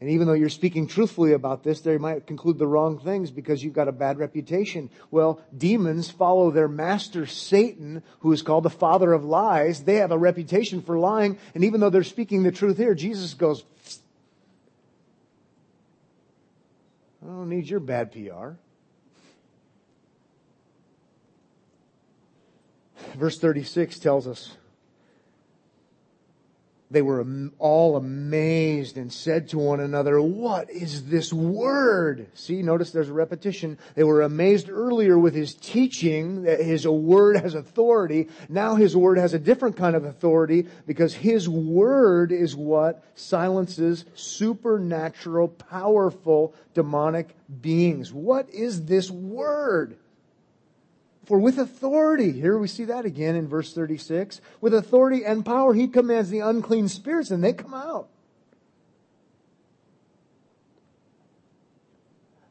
And 0.00 0.10
even 0.10 0.28
though 0.28 0.34
you're 0.34 0.48
speaking 0.48 0.86
truthfully 0.86 1.32
about 1.32 1.64
this, 1.64 1.80
they 1.80 1.98
might 1.98 2.26
conclude 2.26 2.58
the 2.58 2.68
wrong 2.68 3.00
things 3.00 3.32
because 3.32 3.64
you've 3.64 3.74
got 3.74 3.88
a 3.88 3.92
bad 3.92 4.18
reputation. 4.18 4.90
Well, 5.10 5.40
demons 5.56 6.08
follow 6.08 6.52
their 6.52 6.68
master 6.68 7.26
Satan, 7.26 8.04
who 8.20 8.32
is 8.32 8.42
called 8.42 8.62
the 8.62 8.70
father 8.70 9.12
of 9.12 9.24
lies. 9.24 9.82
They 9.82 9.96
have 9.96 10.12
a 10.12 10.18
reputation 10.18 10.82
for 10.82 10.98
lying. 10.98 11.36
And 11.52 11.64
even 11.64 11.80
though 11.80 11.90
they're 11.90 12.04
speaking 12.04 12.44
the 12.44 12.52
truth 12.52 12.76
here, 12.76 12.94
Jesus 12.94 13.34
goes, 13.34 13.64
I 17.20 17.26
don't 17.26 17.48
need 17.48 17.68
your 17.68 17.80
bad 17.80 18.12
PR. 18.12 18.50
Verse 23.16 23.38
36 23.38 23.98
tells 23.98 24.28
us 24.28 24.52
they 26.90 27.02
were 27.02 27.24
all 27.58 27.96
amazed 27.96 28.96
and 28.96 29.12
said 29.12 29.48
to 29.48 29.58
one 29.58 29.80
another, 29.80 30.20
What 30.20 30.70
is 30.70 31.06
this 31.06 31.32
word? 31.32 32.28
See, 32.34 32.62
notice 32.62 32.90
there's 32.90 33.10
a 33.10 33.14
repetition. 33.14 33.78
They 33.94 34.04
were 34.04 34.22
amazed 34.22 34.70
earlier 34.70 35.18
with 35.18 35.34
his 35.34 35.54
teaching 35.54 36.44
that 36.44 36.60
his 36.60 36.86
word 36.86 37.36
has 37.36 37.54
authority. 37.54 38.28
Now 38.48 38.76
his 38.76 38.96
word 38.96 39.18
has 39.18 39.34
a 39.34 39.38
different 39.38 39.76
kind 39.76 39.96
of 39.96 40.04
authority 40.04 40.66
because 40.86 41.14
his 41.14 41.48
word 41.48 42.32
is 42.32 42.56
what 42.56 43.04
silences 43.14 44.06
supernatural, 44.14 45.48
powerful, 45.48 46.54
demonic 46.72 47.34
beings. 47.60 48.12
What 48.12 48.48
is 48.48 48.86
this 48.86 49.10
word? 49.10 49.98
For 51.28 51.38
with 51.38 51.58
authority, 51.58 52.32
here 52.32 52.56
we 52.56 52.68
see 52.68 52.86
that 52.86 53.04
again 53.04 53.36
in 53.36 53.48
verse 53.48 53.74
36, 53.74 54.40
with 54.62 54.72
authority 54.72 55.26
and 55.26 55.44
power, 55.44 55.74
he 55.74 55.86
commands 55.86 56.30
the 56.30 56.38
unclean 56.38 56.88
spirits 56.88 57.30
and 57.30 57.44
they 57.44 57.52
come 57.52 57.74
out. 57.74 58.08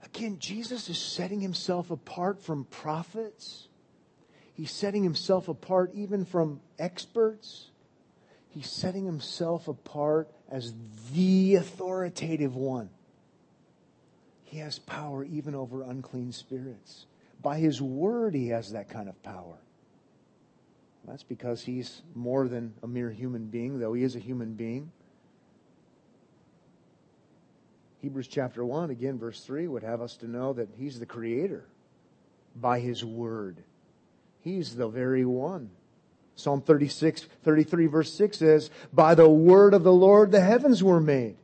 Again, 0.03 0.37
Jesus 0.37 0.89
is 0.89 0.99
setting 0.99 1.41
himself 1.41 1.89
apart 1.89 2.43
from 2.43 2.65
prophets. 2.65 3.67
He's 4.53 4.71
setting 4.71 5.01
himself 5.01 5.47
apart 5.47 5.89
even 5.95 6.23
from 6.23 6.61
experts. 6.77 7.71
He's 8.49 8.69
setting 8.69 9.05
himself 9.05 9.67
apart 9.67 10.29
as 10.51 10.75
the 11.15 11.55
authoritative 11.55 12.55
one. 12.55 12.91
He 14.43 14.59
has 14.59 14.77
power 14.77 15.23
even 15.23 15.55
over 15.55 15.81
unclean 15.81 16.31
spirits. 16.31 17.07
By 17.47 17.59
his 17.59 17.81
word, 17.81 18.35
he 18.35 18.49
has 18.49 18.73
that 18.73 18.89
kind 18.89 19.07
of 19.07 19.23
power. 19.23 19.55
That's 21.07 21.23
because 21.23 21.63
he's 21.63 22.01
more 22.13 22.49
than 22.49 22.73
a 22.83 22.87
mere 22.89 23.09
human 23.09 23.45
being, 23.45 23.79
though 23.79 23.93
he 23.93 24.03
is 24.03 24.17
a 24.17 24.19
human 24.19 24.55
being. 24.55 24.91
Hebrews 28.01 28.27
chapter 28.27 28.65
1, 28.65 28.89
again, 28.89 29.17
verse 29.17 29.45
3, 29.45 29.65
would 29.69 29.83
have 29.83 30.01
us 30.01 30.17
to 30.17 30.27
know 30.27 30.51
that 30.51 30.67
he's 30.77 30.99
the 30.99 31.05
creator 31.05 31.63
by 32.53 32.81
his 32.81 33.05
word. 33.05 33.63
He's 34.41 34.75
the 34.75 34.89
very 34.89 35.23
one. 35.23 35.69
Psalm 36.35 36.61
36, 36.61 37.27
33, 37.45 37.85
verse 37.85 38.13
6 38.13 38.39
says, 38.39 38.69
By 38.91 39.15
the 39.15 39.29
word 39.29 39.73
of 39.73 39.83
the 39.83 39.93
Lord 39.93 40.33
the 40.33 40.41
heavens 40.41 40.83
were 40.83 40.99
made 40.99 41.37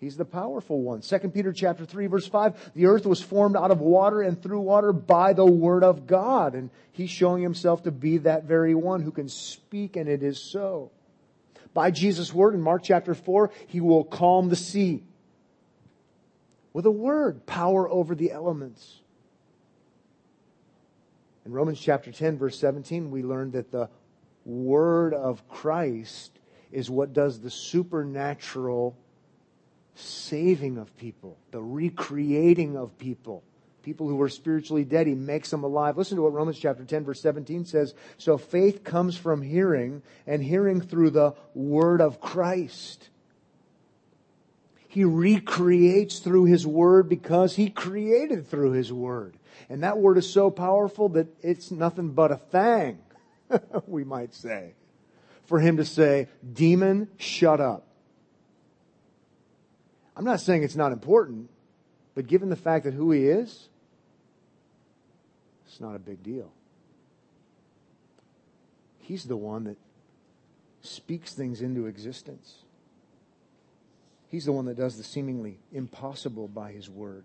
He's 0.00 0.16
the 0.16 0.24
powerful 0.24 0.80
one. 0.80 1.00
2 1.00 1.18
Peter 1.30 1.52
chapter 1.52 1.84
3 1.84 2.06
verse 2.06 2.26
5, 2.26 2.72
the 2.74 2.86
earth 2.86 3.04
was 3.04 3.20
formed 3.20 3.56
out 3.56 3.72
of 3.72 3.80
water 3.80 4.22
and 4.22 4.40
through 4.40 4.60
water 4.60 4.92
by 4.92 5.32
the 5.32 5.44
word 5.44 5.82
of 5.82 6.06
God. 6.06 6.54
And 6.54 6.70
he's 6.92 7.10
showing 7.10 7.42
himself 7.42 7.82
to 7.82 7.90
be 7.90 8.18
that 8.18 8.44
very 8.44 8.74
one 8.74 9.02
who 9.02 9.10
can 9.10 9.28
speak 9.28 9.96
and 9.96 10.08
it 10.08 10.22
is 10.22 10.40
so. 10.40 10.92
By 11.74 11.90
Jesus' 11.90 12.32
word 12.32 12.54
in 12.54 12.62
Mark 12.62 12.82
chapter 12.84 13.14
4, 13.14 13.50
he 13.66 13.80
will 13.80 14.04
calm 14.04 14.48
the 14.48 14.56
sea. 14.56 15.02
With 16.72 16.86
a 16.86 16.90
word, 16.90 17.44
power 17.44 17.88
over 17.88 18.14
the 18.14 18.30
elements. 18.30 19.00
In 21.44 21.52
Romans 21.52 21.80
chapter 21.80 22.12
10 22.12 22.38
verse 22.38 22.58
17, 22.58 23.10
we 23.10 23.24
learned 23.24 23.54
that 23.54 23.72
the 23.72 23.88
word 24.44 25.12
of 25.12 25.48
Christ 25.48 26.38
is 26.70 26.88
what 26.88 27.12
does 27.12 27.40
the 27.40 27.50
supernatural 27.50 28.96
saving 29.98 30.78
of 30.78 30.96
people, 30.96 31.36
the 31.50 31.62
recreating 31.62 32.76
of 32.76 32.96
people. 32.98 33.42
People 33.82 34.08
who 34.08 34.16
were 34.16 34.28
spiritually 34.28 34.84
dead, 34.84 35.06
he 35.06 35.14
makes 35.14 35.50
them 35.50 35.64
alive. 35.64 35.96
Listen 35.96 36.16
to 36.16 36.22
what 36.22 36.34
Romans 36.34 36.58
chapter 36.58 36.84
10 36.84 37.04
verse 37.04 37.20
17 37.20 37.64
says. 37.64 37.94
So 38.18 38.36
faith 38.36 38.84
comes 38.84 39.16
from 39.16 39.40
hearing 39.40 40.02
and 40.26 40.42
hearing 40.42 40.80
through 40.80 41.10
the 41.10 41.34
word 41.54 42.00
of 42.00 42.20
Christ. 42.20 43.08
He 44.88 45.04
recreates 45.04 46.18
through 46.18 46.44
his 46.44 46.66
word 46.66 47.08
because 47.08 47.56
he 47.56 47.70
created 47.70 48.48
through 48.48 48.72
his 48.72 48.92
word. 48.92 49.36
And 49.68 49.82
that 49.82 49.98
word 49.98 50.18
is 50.18 50.30
so 50.30 50.50
powerful 50.50 51.08
that 51.10 51.28
it's 51.42 51.70
nothing 51.70 52.10
but 52.10 52.32
a 52.32 52.36
thing, 52.36 52.98
we 53.86 54.04
might 54.04 54.34
say, 54.34 54.72
for 55.46 55.60
him 55.60 55.76
to 55.76 55.84
say, 55.84 56.28
demon, 56.52 57.08
shut 57.16 57.60
up. 57.60 57.87
I'm 60.18 60.24
not 60.24 60.40
saying 60.40 60.64
it's 60.64 60.74
not 60.74 60.90
important, 60.90 61.48
but 62.16 62.26
given 62.26 62.48
the 62.48 62.56
fact 62.56 62.84
that 62.86 62.92
who 62.92 63.12
he 63.12 63.26
is, 63.26 63.68
it's 65.64 65.80
not 65.80 65.94
a 65.94 66.00
big 66.00 66.24
deal. 66.24 66.50
He's 68.98 69.22
the 69.22 69.36
one 69.36 69.62
that 69.64 69.76
speaks 70.82 71.34
things 71.34 71.62
into 71.62 71.86
existence. 71.86 72.64
He's 74.26 74.44
the 74.44 74.52
one 74.52 74.64
that 74.64 74.76
does 74.76 74.96
the 74.96 75.04
seemingly 75.04 75.60
impossible 75.72 76.48
by 76.48 76.72
his 76.72 76.90
word. 76.90 77.24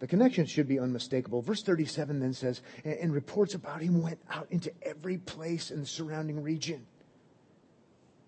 The 0.00 0.06
connection 0.06 0.44
should 0.44 0.68
be 0.68 0.78
unmistakable. 0.78 1.40
Verse 1.40 1.62
37 1.62 2.20
then 2.20 2.34
says, 2.34 2.60
and 2.84 3.10
reports 3.10 3.54
about 3.54 3.80
him 3.80 4.02
went 4.02 4.18
out 4.30 4.48
into 4.50 4.70
every 4.82 5.16
place 5.16 5.70
in 5.70 5.80
the 5.80 5.86
surrounding 5.86 6.42
region. 6.42 6.84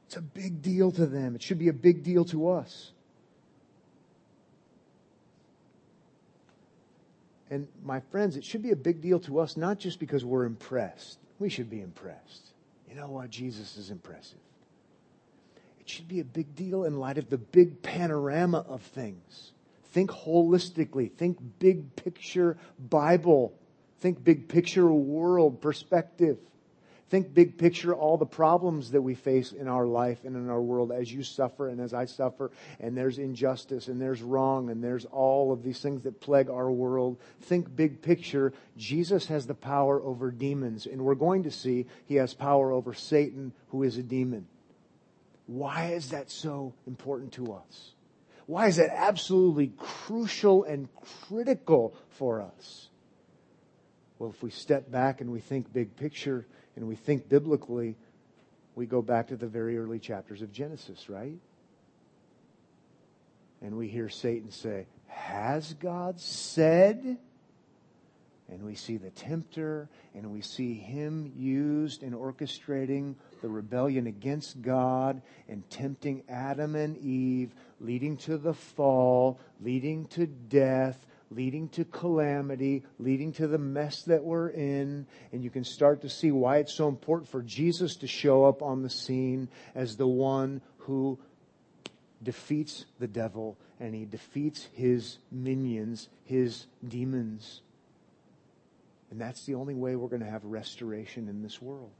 It's 0.06 0.16
a 0.16 0.22
big 0.22 0.62
deal 0.62 0.90
to 0.92 1.04
them. 1.04 1.34
It 1.34 1.42
should 1.42 1.58
be 1.58 1.68
a 1.68 1.74
big 1.74 2.02
deal 2.02 2.24
to 2.26 2.48
us. 2.48 2.92
And 7.50 7.68
my 7.84 8.00
friends, 8.10 8.36
it 8.36 8.44
should 8.44 8.62
be 8.62 8.72
a 8.72 8.76
big 8.76 9.00
deal 9.00 9.20
to 9.20 9.38
us, 9.38 9.56
not 9.56 9.78
just 9.78 10.00
because 10.00 10.24
we're 10.24 10.44
impressed. 10.44 11.18
We 11.38 11.48
should 11.48 11.70
be 11.70 11.80
impressed. 11.80 12.52
You 12.88 12.96
know 12.96 13.08
what? 13.08 13.30
Jesus 13.30 13.76
is 13.76 13.90
impressive. 13.90 14.38
It 15.80 15.88
should 15.88 16.08
be 16.08 16.20
a 16.20 16.24
big 16.24 16.56
deal 16.56 16.84
in 16.84 16.98
light 16.98 17.18
of 17.18 17.30
the 17.30 17.38
big 17.38 17.82
panorama 17.82 18.64
of 18.68 18.82
things. 18.82 19.52
Think 19.92 20.10
holistically. 20.10 21.12
Think 21.12 21.38
big 21.58 21.94
picture 21.94 22.56
Bible. 22.78 23.54
Think 24.00 24.22
big 24.22 24.48
picture 24.48 24.90
world 24.90 25.60
perspective. 25.60 26.38
Think 27.08 27.32
big 27.32 27.56
picture, 27.56 27.94
all 27.94 28.16
the 28.16 28.26
problems 28.26 28.90
that 28.90 29.00
we 29.00 29.14
face 29.14 29.52
in 29.52 29.68
our 29.68 29.86
life 29.86 30.24
and 30.24 30.34
in 30.34 30.50
our 30.50 30.60
world 30.60 30.90
as 30.90 31.12
you 31.12 31.22
suffer 31.22 31.68
and 31.68 31.80
as 31.80 31.94
I 31.94 32.06
suffer, 32.06 32.50
and 32.80 32.96
there's 32.96 33.18
injustice 33.18 33.86
and 33.86 34.00
there's 34.00 34.22
wrong 34.22 34.70
and 34.70 34.82
there's 34.82 35.04
all 35.04 35.52
of 35.52 35.62
these 35.62 35.80
things 35.80 36.02
that 36.02 36.20
plague 36.20 36.50
our 36.50 36.70
world. 36.70 37.18
Think 37.42 37.74
big 37.76 38.02
picture. 38.02 38.52
Jesus 38.76 39.26
has 39.26 39.46
the 39.46 39.54
power 39.54 40.02
over 40.02 40.32
demons, 40.32 40.86
and 40.86 41.00
we're 41.00 41.14
going 41.14 41.44
to 41.44 41.50
see 41.52 41.86
he 42.06 42.16
has 42.16 42.34
power 42.34 42.72
over 42.72 42.92
Satan, 42.92 43.52
who 43.68 43.84
is 43.84 43.96
a 43.98 44.02
demon. 44.02 44.48
Why 45.46 45.92
is 45.92 46.10
that 46.10 46.28
so 46.28 46.74
important 46.88 47.34
to 47.34 47.52
us? 47.52 47.92
Why 48.46 48.66
is 48.66 48.76
that 48.76 48.90
absolutely 48.90 49.72
crucial 49.76 50.64
and 50.64 50.88
critical 51.28 51.94
for 52.10 52.42
us? 52.42 52.88
Well, 54.18 54.30
if 54.30 54.42
we 54.42 54.50
step 54.50 54.90
back 54.90 55.20
and 55.20 55.30
we 55.30 55.40
think 55.40 55.72
big 55.72 55.94
picture, 55.96 56.46
and 56.76 56.86
we 56.86 56.94
think 56.94 57.28
biblically, 57.28 57.96
we 58.74 58.86
go 58.86 59.02
back 59.02 59.28
to 59.28 59.36
the 59.36 59.46
very 59.46 59.78
early 59.78 59.98
chapters 59.98 60.42
of 60.42 60.52
Genesis, 60.52 61.08
right? 61.08 61.38
And 63.62 63.76
we 63.76 63.88
hear 63.88 64.08
Satan 64.08 64.50
say, 64.50 64.86
Has 65.08 65.74
God 65.74 66.20
said? 66.20 67.18
And 68.48 68.62
we 68.62 68.76
see 68.76 68.96
the 68.96 69.10
tempter, 69.10 69.88
and 70.14 70.32
we 70.32 70.40
see 70.40 70.74
him 70.74 71.32
used 71.36 72.04
in 72.04 72.12
orchestrating 72.12 73.16
the 73.42 73.48
rebellion 73.48 74.06
against 74.06 74.62
God 74.62 75.20
and 75.48 75.68
tempting 75.68 76.22
Adam 76.28 76.76
and 76.76 76.96
Eve, 76.98 77.50
leading 77.80 78.16
to 78.18 78.38
the 78.38 78.54
fall, 78.54 79.40
leading 79.60 80.06
to 80.08 80.26
death, 80.26 81.04
leading 81.30 81.68
to 81.70 81.84
calamity, 81.84 82.84
leading 82.98 83.32
to 83.32 83.46
the 83.46 83.58
mess 83.58 84.02
that 84.02 84.22
we're 84.22 84.48
in. 84.48 85.06
And 85.32 85.42
you 85.42 85.50
can 85.50 85.64
start 85.64 86.02
to 86.02 86.08
see 86.08 86.30
why 86.30 86.58
it's 86.58 86.74
so 86.74 86.88
important 86.88 87.28
for 87.28 87.42
Jesus 87.42 87.96
to 87.96 88.06
show 88.06 88.44
up 88.44 88.62
on 88.62 88.82
the 88.82 88.90
scene 88.90 89.48
as 89.74 89.96
the 89.96 90.06
one 90.06 90.60
who 90.78 91.18
defeats 92.22 92.86
the 92.98 93.06
devil 93.06 93.56
and 93.78 93.94
he 93.94 94.04
defeats 94.04 94.68
his 94.72 95.18
minions, 95.30 96.08
his 96.24 96.66
demons. 96.86 97.60
And 99.10 99.20
that's 99.20 99.44
the 99.44 99.54
only 99.54 99.74
way 99.74 99.96
we're 99.96 100.08
going 100.08 100.22
to 100.22 100.30
have 100.30 100.44
restoration 100.44 101.28
in 101.28 101.42
this 101.42 101.60
world. 101.60 101.90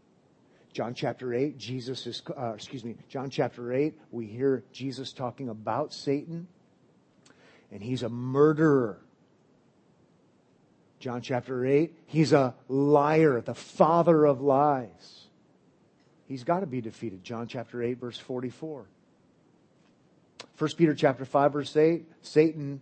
John 0.72 0.94
chapter 0.94 1.32
8, 1.32 1.56
Jesus 1.56 2.06
is, 2.06 2.22
uh, 2.36 2.52
excuse 2.52 2.84
me, 2.84 2.96
John 3.08 3.30
chapter 3.30 3.72
8, 3.72 3.94
we 4.10 4.26
hear 4.26 4.62
Jesus 4.72 5.12
talking 5.12 5.48
about 5.48 5.94
Satan, 5.94 6.48
and 7.72 7.82
he's 7.82 8.02
a 8.02 8.10
murderer. 8.10 8.98
John 10.98 11.20
chapter 11.20 11.64
8, 11.64 11.94
he's 12.06 12.32
a 12.32 12.54
liar, 12.68 13.40
the 13.40 13.54
father 13.54 14.24
of 14.24 14.40
lies. 14.40 15.26
He's 16.26 16.44
got 16.44 16.60
to 16.60 16.66
be 16.66 16.80
defeated. 16.80 17.22
John 17.22 17.46
chapter 17.46 17.82
8, 17.82 17.98
verse 17.98 18.18
44. 18.18 18.86
1 20.58 20.70
Peter 20.76 20.94
chapter 20.94 21.24
5, 21.24 21.52
verse 21.52 21.76
8, 21.76 22.06
Satan 22.22 22.80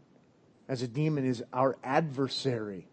as 0.68 0.82
a 0.82 0.88
demon 0.88 1.26
is 1.26 1.42
our 1.52 1.76
adversary. 1.82 2.86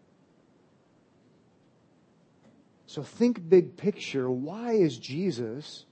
So 2.86 3.02
think 3.02 3.48
big 3.48 3.76
picture. 3.76 4.30
Why 4.30 4.72
is 4.72 4.98
Jesus 4.98 5.86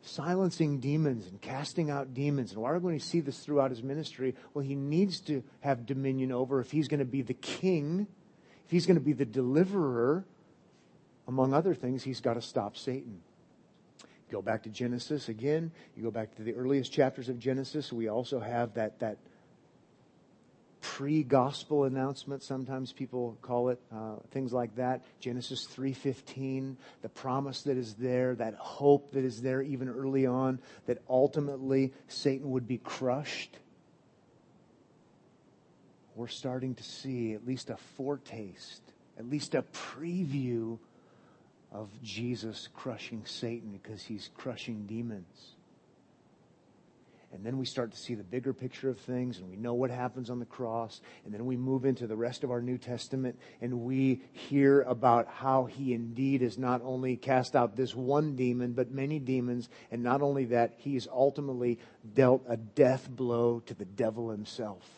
silencing 0.00 0.80
demons 0.80 1.26
and 1.26 1.40
casting 1.40 1.90
out 1.90 2.14
demons? 2.14 2.52
And 2.52 2.62
why 2.62 2.70
are 2.70 2.78
we 2.78 2.80
going 2.80 2.98
to 2.98 3.04
see 3.04 3.20
this 3.20 3.40
throughout 3.40 3.70
his 3.70 3.82
ministry? 3.82 4.34
Well, 4.54 4.64
he 4.64 4.74
needs 4.74 5.20
to 5.22 5.42
have 5.60 5.84
dominion 5.84 6.32
over 6.32 6.60
if 6.60 6.70
he's 6.70 6.88
going 6.88 7.00
to 7.00 7.04
be 7.04 7.20
the 7.20 7.34
king, 7.34 8.06
if 8.64 8.70
he's 8.70 8.86
going 8.86 8.96
to 8.96 9.04
be 9.04 9.12
the 9.12 9.24
deliverer, 9.24 10.24
among 11.28 11.54
other 11.54 11.74
things, 11.74 12.02
he's 12.02 12.20
got 12.20 12.34
to 12.34 12.42
stop 12.42 12.76
Satan. 12.76 13.20
Go 14.30 14.42
back 14.42 14.62
to 14.64 14.68
Genesis 14.68 15.28
again. 15.28 15.70
You 15.96 16.02
go 16.02 16.10
back 16.10 16.34
to 16.36 16.42
the 16.42 16.54
earliest 16.54 16.92
chapters 16.92 17.28
of 17.28 17.38
Genesis. 17.38 17.92
We 17.92 18.08
also 18.08 18.40
have 18.40 18.74
that, 18.74 18.98
that 19.00 19.18
pre-gospel 20.84 21.84
announcement 21.84 22.42
sometimes 22.42 22.92
people 22.92 23.38
call 23.40 23.70
it 23.70 23.80
uh, 23.90 24.16
things 24.32 24.52
like 24.52 24.76
that 24.76 25.02
genesis 25.18 25.66
3.15 25.74 26.76
the 27.00 27.08
promise 27.08 27.62
that 27.62 27.78
is 27.78 27.94
there 27.94 28.34
that 28.34 28.54
hope 28.56 29.10
that 29.12 29.24
is 29.24 29.40
there 29.40 29.62
even 29.62 29.88
early 29.88 30.26
on 30.26 30.60
that 30.84 30.98
ultimately 31.08 31.90
satan 32.06 32.50
would 32.50 32.68
be 32.68 32.76
crushed 32.76 33.56
we're 36.14 36.28
starting 36.28 36.74
to 36.74 36.82
see 36.82 37.34
at 37.34 37.46
least 37.46 37.70
a 37.70 37.76
foretaste 37.96 38.82
at 39.18 39.28
least 39.28 39.54
a 39.54 39.62
preview 39.62 40.78
of 41.72 41.88
jesus 42.02 42.68
crushing 42.74 43.22
satan 43.26 43.78
because 43.82 44.02
he's 44.02 44.30
crushing 44.36 44.86
demons 44.86 45.54
and 47.34 47.44
then 47.44 47.58
we 47.58 47.66
start 47.66 47.90
to 47.90 47.98
see 47.98 48.14
the 48.14 48.22
bigger 48.22 48.52
picture 48.52 48.88
of 48.88 48.96
things 48.96 49.38
and 49.38 49.50
we 49.50 49.56
know 49.56 49.74
what 49.74 49.90
happens 49.90 50.30
on 50.30 50.38
the 50.38 50.44
cross. 50.44 51.00
And 51.24 51.34
then 51.34 51.44
we 51.46 51.56
move 51.56 51.84
into 51.84 52.06
the 52.06 52.14
rest 52.14 52.44
of 52.44 52.52
our 52.52 52.62
New 52.62 52.78
Testament 52.78 53.36
and 53.60 53.80
we 53.80 54.22
hear 54.32 54.82
about 54.82 55.26
how 55.26 55.64
he 55.64 55.94
indeed 55.94 56.42
has 56.42 56.56
not 56.56 56.80
only 56.84 57.16
cast 57.16 57.56
out 57.56 57.74
this 57.74 57.92
one 57.92 58.36
demon, 58.36 58.72
but 58.72 58.92
many 58.92 59.18
demons. 59.18 59.68
And 59.90 60.04
not 60.04 60.22
only 60.22 60.44
that, 60.46 60.74
he's 60.76 61.08
ultimately 61.08 61.80
dealt 62.14 62.44
a 62.48 62.56
death 62.56 63.10
blow 63.10 63.60
to 63.66 63.74
the 63.74 63.84
devil 63.84 64.30
himself. 64.30 64.88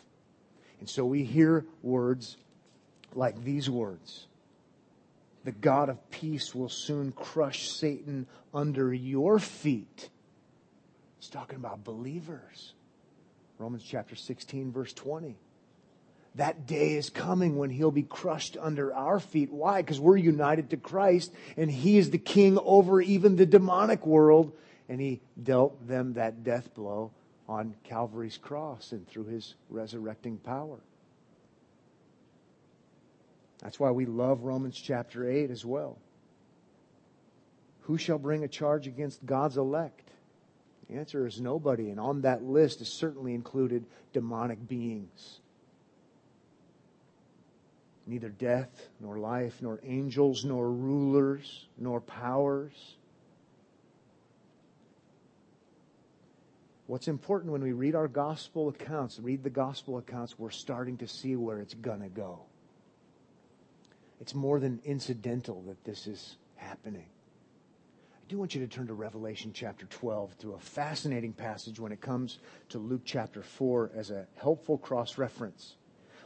And 0.80 0.88
so 0.88 1.04
we 1.04 1.24
hear 1.24 1.64
words 1.82 2.36
like 3.14 3.42
these 3.44 3.68
words. 3.68 4.26
The 5.44 5.52
God 5.52 5.88
of 5.88 6.10
peace 6.10 6.54
will 6.54 6.68
soon 6.68 7.12
crush 7.12 7.70
Satan 7.70 8.26
under 8.52 8.92
your 8.92 9.38
feet 9.38 10.10
He's 11.26 11.32
talking 11.32 11.56
about 11.56 11.82
believers. 11.82 12.72
Romans 13.58 13.82
chapter 13.84 14.14
16, 14.14 14.70
verse 14.70 14.92
20. 14.92 15.36
That 16.36 16.68
day 16.68 16.92
is 16.92 17.10
coming 17.10 17.56
when 17.56 17.68
he'll 17.68 17.90
be 17.90 18.04
crushed 18.04 18.56
under 18.60 18.94
our 18.94 19.18
feet. 19.18 19.50
Why? 19.50 19.82
Because 19.82 19.98
we're 19.98 20.18
united 20.18 20.70
to 20.70 20.76
Christ 20.76 21.32
and 21.56 21.68
he 21.68 21.98
is 21.98 22.10
the 22.10 22.18
king 22.18 22.58
over 22.58 23.00
even 23.00 23.34
the 23.34 23.44
demonic 23.44 24.06
world. 24.06 24.52
And 24.88 25.00
he 25.00 25.20
dealt 25.42 25.84
them 25.88 26.12
that 26.12 26.44
death 26.44 26.72
blow 26.74 27.10
on 27.48 27.74
Calvary's 27.84 28.38
cross 28.38 28.92
and 28.92 29.06
through 29.08 29.26
his 29.26 29.54
resurrecting 29.70 30.38
power. 30.38 30.78
That's 33.62 33.80
why 33.80 33.90
we 33.90 34.06
love 34.06 34.42
Romans 34.42 34.78
chapter 34.78 35.28
8 35.28 35.50
as 35.50 35.64
well. 35.64 35.98
Who 37.82 37.98
shall 37.98 38.18
bring 38.18 38.44
a 38.44 38.48
charge 38.48 38.86
against 38.86 39.24
God's 39.24 39.56
elect? 39.56 40.10
The 40.88 40.96
answer 40.96 41.26
is 41.26 41.40
nobody, 41.40 41.90
and 41.90 41.98
on 41.98 42.22
that 42.22 42.42
list 42.42 42.80
is 42.80 42.88
certainly 42.88 43.34
included 43.34 43.86
demonic 44.12 44.68
beings. 44.68 45.40
Neither 48.06 48.28
death, 48.28 48.88
nor 49.00 49.18
life, 49.18 49.60
nor 49.60 49.80
angels, 49.84 50.44
nor 50.44 50.70
rulers, 50.70 51.66
nor 51.76 52.00
powers. 52.00 52.96
What's 56.86 57.08
important 57.08 57.52
when 57.52 57.62
we 57.62 57.72
read 57.72 57.96
our 57.96 58.06
gospel 58.06 58.68
accounts, 58.68 59.18
read 59.18 59.42
the 59.42 59.50
gospel 59.50 59.98
accounts, 59.98 60.38
we're 60.38 60.50
starting 60.50 60.96
to 60.98 61.08
see 61.08 61.34
where 61.34 61.58
it's 61.58 61.74
going 61.74 62.00
to 62.00 62.08
go. 62.08 62.40
It's 64.20 64.34
more 64.34 64.60
than 64.60 64.80
incidental 64.84 65.62
that 65.62 65.82
this 65.84 66.06
is 66.06 66.36
happening. 66.54 67.06
I 68.14 68.28
do 68.28 68.38
want 68.38 68.54
you 68.54 68.60
to 68.60 68.68
turn 68.68 68.86
to 68.86 68.94
Revelation 68.94 69.50
chapter 69.52 69.86
12 69.86 70.38
to 70.38 70.52
a 70.52 70.58
fascinating 70.60 71.32
passage 71.32 71.80
when 71.80 71.90
it 71.90 72.00
comes 72.00 72.38
to 72.68 72.78
Luke 72.78 73.02
chapter 73.04 73.42
4 73.42 73.90
as 73.96 74.10
a 74.12 74.26
helpful 74.36 74.78
cross 74.78 75.18
reference. 75.18 75.74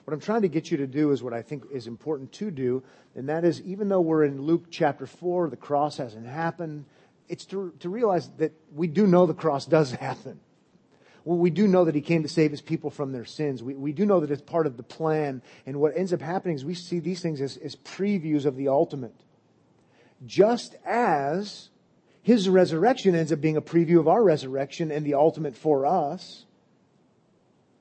What 0.05 0.13
I'm 0.13 0.21
trying 0.21 0.43
to 0.43 0.49
get 0.49 0.71
you 0.71 0.77
to 0.79 0.87
do 0.87 1.11
is 1.13 1.23
what 1.23 1.33
I 1.33 1.41
think 1.41 1.65
is 1.73 1.87
important 1.87 2.33
to 2.33 2.51
do, 2.51 2.83
and 3.15 3.29
that 3.31 3.45
is 3.45 3.63
even 3.63 3.89
though 3.89 4.01
we're 4.01 4.25
in 4.25 4.43
Luke 4.43 4.67
chapter 4.71 5.07
4, 5.07 5.49
the 5.49 5.57
cross 5.57 5.97
hasn't 5.97 6.27
happened, 6.27 6.85
it's 7.29 7.47
to, 7.47 7.73
to 7.81 7.89
realize 7.89 8.29
that 8.39 8.53
we 8.75 8.89
do 8.89 9.07
know 9.07 9.25
the 9.25 9.35
cross 9.35 9.65
does 9.65 9.93
happen. 9.93 10.39
Well, 11.25 11.39
we 11.39 11.51
do 11.51 11.69
know 11.69 11.85
that 11.85 11.95
he 11.95 12.01
came 12.01 12.23
to 12.23 12.29
save 12.29 12.51
his 12.51 12.63
people 12.63 12.91
from 12.91 13.13
their 13.13 13.25
sins. 13.25 13.63
We, 13.63 13.75
we 13.75 13.93
do 13.93 14.07
know 14.07 14.21
that 14.21 14.31
it's 14.31 14.43
part 14.43 14.67
of 14.67 14.77
the 14.77 14.83
plan. 14.83 15.43
And 15.67 15.81
what 15.81 15.97
ends 15.97 16.13
up 16.13 16.21
happening 16.21 16.57
is 16.57 16.65
we 16.65 16.75
see 16.75 16.99
these 16.99 17.21
things 17.21 17.41
as, 17.41 17.57
as 17.59 17.77
previews 17.77 18.47
of 18.47 18.57
the 18.57 18.69
ultimate. 18.69 19.15
Just 20.27 20.77
as 20.85 21.69
his 22.23 22.49
resurrection 22.49 23.15
ends 23.15 23.33
up 23.33 23.41
being 23.41 23.57
a 23.57 23.63
preview 23.63 23.99
of 23.99 24.09
our 24.09 24.23
resurrection 24.23 24.91
and 24.91 25.05
the 25.05 25.15
ultimate 25.15 25.57
for 25.57 25.87
us. 25.87 26.45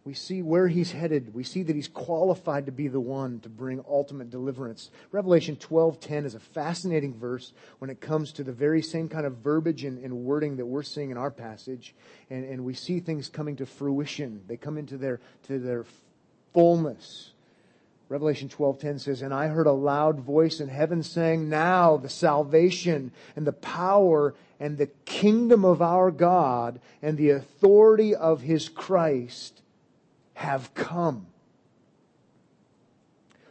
We 0.09 0.15
see 0.15 0.41
where 0.41 0.67
he's 0.67 0.91
headed. 0.91 1.35
We 1.35 1.43
see 1.43 1.61
that 1.61 1.75
he's 1.75 1.87
qualified 1.87 2.65
to 2.65 2.71
be 2.71 2.87
the 2.87 2.99
one 2.99 3.41
to 3.41 3.47
bring 3.47 3.85
ultimate 3.87 4.31
deliverance. 4.31 4.89
Revelation 5.11 5.55
12:10 5.55 6.25
is 6.25 6.33
a 6.33 6.39
fascinating 6.39 7.13
verse 7.13 7.53
when 7.77 7.91
it 7.91 8.01
comes 8.01 8.31
to 8.31 8.43
the 8.43 8.51
very 8.51 8.81
same 8.81 9.07
kind 9.07 9.27
of 9.27 9.37
verbiage 9.37 9.83
and, 9.83 10.03
and 10.03 10.25
wording 10.25 10.57
that 10.57 10.65
we're 10.65 10.81
seeing 10.81 11.11
in 11.11 11.17
our 11.17 11.29
passage. 11.29 11.93
And, 12.31 12.43
and 12.43 12.65
we 12.65 12.73
see 12.73 12.99
things 12.99 13.29
coming 13.29 13.55
to 13.57 13.67
fruition. 13.67 14.41
They 14.47 14.57
come 14.57 14.79
into 14.79 14.97
their, 14.97 15.19
to 15.43 15.59
their 15.59 15.85
fullness. 16.55 17.33
Revelation 18.07 18.49
12:10 18.49 19.01
says, 19.01 19.21
"And 19.21 19.31
I 19.31 19.49
heard 19.49 19.67
a 19.67 19.71
loud 19.71 20.21
voice 20.21 20.59
in 20.59 20.69
heaven 20.69 21.03
saying, 21.03 21.49
now 21.49 21.97
the 21.97 22.09
salvation 22.09 23.11
and 23.35 23.45
the 23.45 23.53
power 23.53 24.33
and 24.59 24.75
the 24.79 24.89
kingdom 25.05 25.63
of 25.63 25.83
our 25.83 26.09
God 26.09 26.79
and 26.99 27.15
the 27.15 27.29
authority 27.29 28.15
of 28.15 28.41
his 28.41 28.69
Christ 28.69 29.61
have 30.39 30.73
come." 30.73 31.27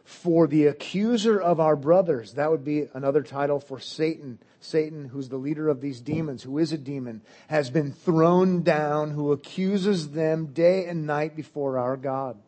For 0.05 0.46
the 0.46 0.64
accuser 0.66 1.38
of 1.38 1.61
our 1.61 1.77
brothers, 1.77 2.33
that 2.33 2.51
would 2.51 2.64
be 2.64 2.88
another 2.94 3.22
title 3.22 3.61
for 3.61 3.79
Satan. 3.79 4.38
Satan, 4.59 5.05
who's 5.05 5.29
the 5.29 5.37
leader 5.37 5.68
of 5.68 5.83
these 5.83 6.01
demons, 6.01 6.42
who 6.42 6.57
is 6.57 6.72
a 6.72 6.79
demon, 6.79 7.20
has 7.48 7.68
been 7.68 7.92
thrown 7.92 8.62
down, 8.62 9.11
who 9.11 9.33
accuses 9.33 10.12
them 10.12 10.46
day 10.46 10.87
and 10.87 11.07
night 11.07 11.37
before 11.37 11.79
our 11.79 11.96
God. 11.96 12.38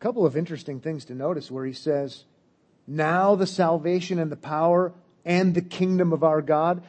A 0.00 0.02
couple 0.02 0.26
of 0.26 0.36
interesting 0.36 0.80
things 0.80 1.04
to 1.04 1.14
notice 1.14 1.48
where 1.48 1.64
he 1.64 1.72
says, 1.72 2.24
Now 2.88 3.36
the 3.36 3.46
salvation 3.46 4.18
and 4.18 4.32
the 4.32 4.36
power 4.36 4.92
and 5.24 5.54
the 5.54 5.62
kingdom 5.62 6.12
of 6.12 6.24
our 6.24 6.42
God. 6.42 6.82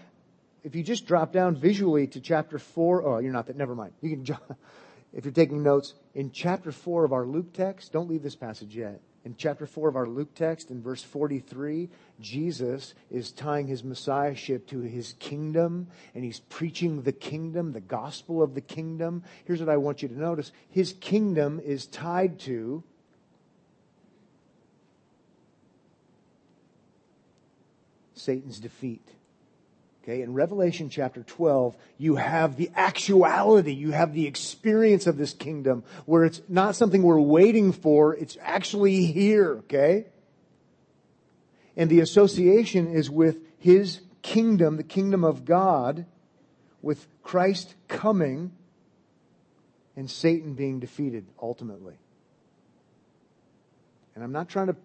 If 0.63 0.75
you 0.75 0.83
just 0.83 1.07
drop 1.07 1.31
down 1.31 1.55
visually 1.55 2.07
to 2.07 2.19
chapter 2.19 2.59
4, 2.59 3.03
oh, 3.05 3.19
you're 3.19 3.33
not 3.33 3.47
that, 3.47 3.55
never 3.55 3.75
mind. 3.75 3.93
You 4.01 4.17
can, 4.17 4.37
if 5.13 5.25
you're 5.25 5.33
taking 5.33 5.63
notes, 5.63 5.93
in 6.13 6.31
chapter 6.31 6.71
4 6.71 7.05
of 7.05 7.13
our 7.13 7.25
Luke 7.25 7.53
text, 7.53 7.91
don't 7.91 8.09
leave 8.09 8.23
this 8.23 8.35
passage 8.35 8.75
yet. 8.75 9.01
In 9.23 9.35
chapter 9.35 9.67
4 9.67 9.89
of 9.89 9.95
our 9.95 10.07
Luke 10.07 10.33
text, 10.33 10.71
in 10.71 10.81
verse 10.81 11.03
43, 11.03 11.89
Jesus 12.19 12.95
is 13.11 13.31
tying 13.31 13.67
his 13.67 13.83
messiahship 13.83 14.67
to 14.67 14.79
his 14.79 15.13
kingdom, 15.19 15.87
and 16.15 16.23
he's 16.23 16.39
preaching 16.39 17.03
the 17.03 17.11
kingdom, 17.11 17.71
the 17.71 17.81
gospel 17.81 18.41
of 18.41 18.55
the 18.55 18.61
kingdom. 18.61 19.23
Here's 19.45 19.59
what 19.59 19.69
I 19.69 19.77
want 19.77 20.01
you 20.01 20.07
to 20.07 20.19
notice 20.19 20.51
his 20.69 20.93
kingdom 20.93 21.59
is 21.63 21.85
tied 21.85 22.39
to 22.41 22.83
Satan's 28.15 28.59
defeat. 28.59 29.07
Okay, 30.03 30.23
in 30.23 30.33
Revelation 30.33 30.89
chapter 30.89 31.21
12, 31.21 31.77
you 31.99 32.15
have 32.15 32.55
the 32.55 32.71
actuality, 32.75 33.71
you 33.71 33.91
have 33.91 34.15
the 34.15 34.25
experience 34.25 35.05
of 35.05 35.15
this 35.15 35.31
kingdom 35.31 35.83
where 36.07 36.25
it's 36.25 36.41
not 36.49 36.75
something 36.75 37.03
we're 37.03 37.19
waiting 37.19 37.71
for, 37.71 38.15
it's 38.15 38.35
actually 38.41 39.05
here, 39.05 39.57
okay? 39.59 40.07
And 41.77 41.87
the 41.87 41.99
association 41.99 42.87
is 42.91 43.11
with 43.11 43.37
his 43.59 44.01
kingdom, 44.23 44.77
the 44.77 44.83
kingdom 44.83 45.23
of 45.23 45.45
God, 45.45 46.07
with 46.81 47.05
Christ 47.21 47.75
coming 47.87 48.51
and 49.95 50.09
Satan 50.09 50.55
being 50.55 50.79
defeated 50.79 51.27
ultimately. 51.39 51.99
And 54.15 54.23
I'm 54.23 54.31
not 54.31 54.49
trying 54.49 54.67
to 54.67 54.75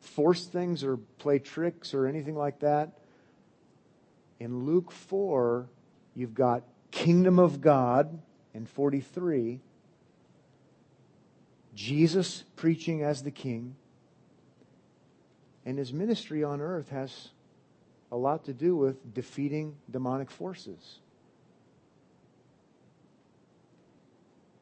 force 0.00 0.46
things 0.46 0.84
or 0.84 0.98
play 1.18 1.40
tricks 1.40 1.94
or 1.94 2.06
anything 2.06 2.36
like 2.36 2.60
that. 2.60 2.92
In 4.38 4.64
Luke 4.64 4.92
4, 4.92 5.66
you've 6.14 6.34
got 6.34 6.62
kingdom 6.90 7.38
of 7.38 7.60
God 7.60 8.18
in 8.54 8.66
43, 8.66 9.60
Jesus 11.74 12.44
preaching 12.56 13.02
as 13.02 13.22
the 13.22 13.30
king, 13.30 13.76
and 15.64 15.78
his 15.78 15.92
ministry 15.92 16.44
on 16.44 16.60
earth 16.60 16.90
has 16.90 17.28
a 18.12 18.16
lot 18.16 18.44
to 18.44 18.52
do 18.52 18.76
with 18.76 19.14
defeating 19.14 19.76
demonic 19.90 20.30
forces. 20.30 21.00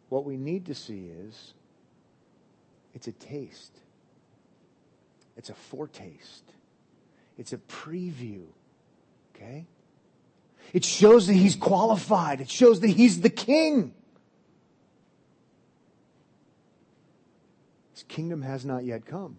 What 0.09 0.25
we 0.25 0.37
need 0.37 0.67
to 0.67 0.75
see 0.75 1.09
is 1.09 1.55
it's 2.95 3.09
a 3.09 3.13
taste. 3.13 3.77
It's 5.37 5.51
a 5.51 5.55
foretaste. 5.55 6.53
It's 7.37 7.53
a 7.53 7.59
preview 7.59 8.45
Okay? 9.35 9.67
It 10.73 10.85
shows 10.85 11.27
that 11.27 11.35
he's 11.35 11.57
qualified. 11.57 12.41
It 12.41 12.51
shows 12.51 12.81
that 12.81 12.89
he's 12.89 13.21
the 13.21 13.31
king. 13.31 13.95
His 17.93 18.03
kingdom 18.05 18.43
has 18.43 18.65
not 18.65 18.85
yet 18.85 19.07
come. 19.07 19.39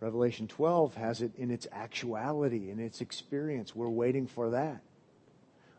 Revelation 0.00 0.48
12 0.48 0.94
has 0.94 1.20
it 1.20 1.32
in 1.36 1.50
its 1.50 1.66
actuality, 1.72 2.70
in 2.70 2.78
its 2.78 3.00
experience. 3.00 3.76
We're 3.76 3.88
waiting 3.88 4.26
for 4.26 4.50
that. 4.50 4.80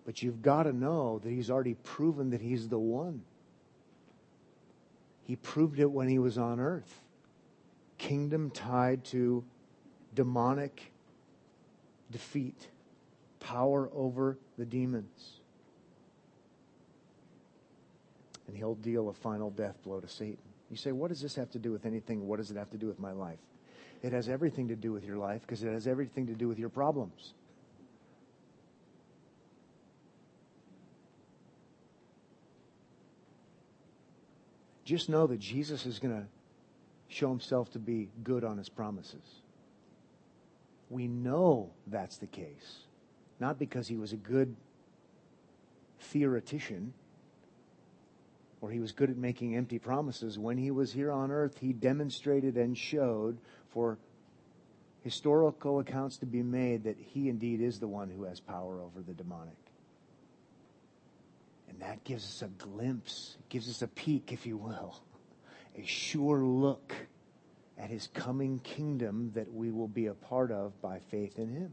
But 0.06 0.22
you've 0.22 0.42
got 0.42 0.64
to 0.64 0.74
know 0.74 1.20
that 1.20 1.30
he's 1.30 1.50
already 1.50 1.76
proven 1.76 2.32
that 2.32 2.42
he's 2.42 2.68
the 2.70 2.78
one. 2.78 3.24
He 5.24 5.36
proved 5.36 5.80
it 5.80 5.90
when 5.90 6.08
he 6.08 6.20
was 6.20 6.38
on 6.38 6.60
earth. 6.60 7.02
Kingdom 7.98 8.52
tied 8.52 9.06
to 9.06 9.44
demonic 10.14 10.92
defeat, 12.12 12.68
power 13.40 13.90
over 13.94 14.38
the 14.58 14.66
demons. 14.66 15.40
And 18.48 18.56
he'll 18.58 18.76
deal 18.76 19.10
a 19.10 19.14
final 19.14 19.50
death 19.50 19.82
blow 19.84 20.00
to 20.00 20.08
Satan. 20.08 20.38
You 20.70 20.78
say, 20.78 20.92
what 20.92 21.10
does 21.10 21.22
this 21.22 21.36
have 21.36 21.52
to 21.52 21.60
do 21.60 21.72
with 21.72 21.86
anything? 21.86 22.28
What 22.28 22.38
does 22.38 22.52
it 22.52 22.58
have 22.58 22.70
to 22.72 22.78
do 22.78 22.88
with 22.88 23.00
my 23.00 23.12
life? 23.12 23.40
It 24.04 24.14
has 24.14 24.30
everything 24.30 24.68
to 24.70 24.76
do 24.76 24.92
with 24.92 25.04
your 25.04 25.18
life 25.18 25.42
because 25.42 25.64
it 25.64 25.72
has 25.72 25.88
everything 25.88 26.28
to 26.28 26.34
do 26.34 26.48
with 26.48 26.58
your 26.58 26.70
problems. 26.70 27.34
Just 34.84 35.08
know 35.08 35.28
that 35.28 35.40
Jesus 35.40 35.86
is 35.86 36.00
going 36.00 36.14
to 36.14 36.28
show 37.08 37.30
himself 37.30 37.72
to 37.72 37.80
be 37.80 38.10
good 38.24 38.44
on 38.44 38.58
his 38.58 38.70
promises. 38.70 39.41
We 40.92 41.08
know 41.08 41.72
that's 41.88 42.18
the 42.18 42.28
case. 42.28 42.82
Not 43.40 43.58
because 43.58 43.88
he 43.88 43.96
was 43.96 44.12
a 44.12 44.18
good 44.18 44.56
theoretician 46.00 46.94
or 48.60 48.70
he 48.70 48.80
was 48.80 48.92
good 48.92 49.10
at 49.10 49.18
making 49.18 49.56
empty 49.56 49.80
promises. 49.80 50.38
When 50.38 50.58
he 50.58 50.70
was 50.70 50.92
here 50.92 51.12
on 51.12 51.32
earth, 51.32 51.58
he 51.60 51.72
demonstrated 51.72 52.58
and 52.58 52.78
showed 52.78 53.38
for 53.70 53.98
historical 55.04 55.80
accounts 55.80 56.18
to 56.18 56.26
be 56.26 56.44
made 56.44 56.84
that 56.84 56.98
he 56.98 57.30
indeed 57.30 57.62
is 57.62 57.80
the 57.80 57.88
one 57.88 58.10
who 58.10 58.26
has 58.26 58.40
power 58.42 58.82
over 58.82 59.02
the 59.02 59.14
demonic. 59.14 59.56
And 61.70 61.80
that 61.80 62.04
gives 62.04 62.26
us 62.26 62.42
a 62.44 62.64
glimpse, 62.64 63.38
gives 63.48 63.70
us 63.70 63.82
a 63.82 63.88
peek, 63.88 64.34
if 64.34 64.46
you 64.46 64.58
will, 64.58 65.02
a 65.76 65.86
sure 65.86 66.44
look 66.44 66.94
at 67.82 67.90
his 67.90 68.08
coming 68.14 68.60
kingdom 68.60 69.32
that 69.34 69.52
we 69.52 69.72
will 69.72 69.88
be 69.88 70.06
a 70.06 70.14
part 70.14 70.52
of 70.52 70.80
by 70.82 71.00
faith 71.10 71.40
in 71.40 71.50
him. 71.50 71.72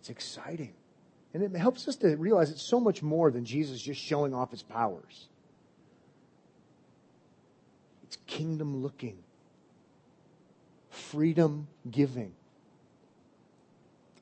It's 0.00 0.08
exciting. 0.08 0.72
And 1.34 1.42
it 1.42 1.52
helps 1.56 1.88
us 1.88 1.96
to 1.96 2.14
realize 2.16 2.50
it's 2.50 2.62
so 2.62 2.78
much 2.78 3.02
more 3.02 3.30
than 3.30 3.44
Jesus 3.44 3.82
just 3.82 4.00
showing 4.00 4.32
off 4.32 4.52
his 4.52 4.62
powers. 4.62 5.28
It's 8.04 8.18
kingdom 8.26 8.82
looking, 8.82 9.18
freedom 10.90 11.66
giving, 11.90 12.32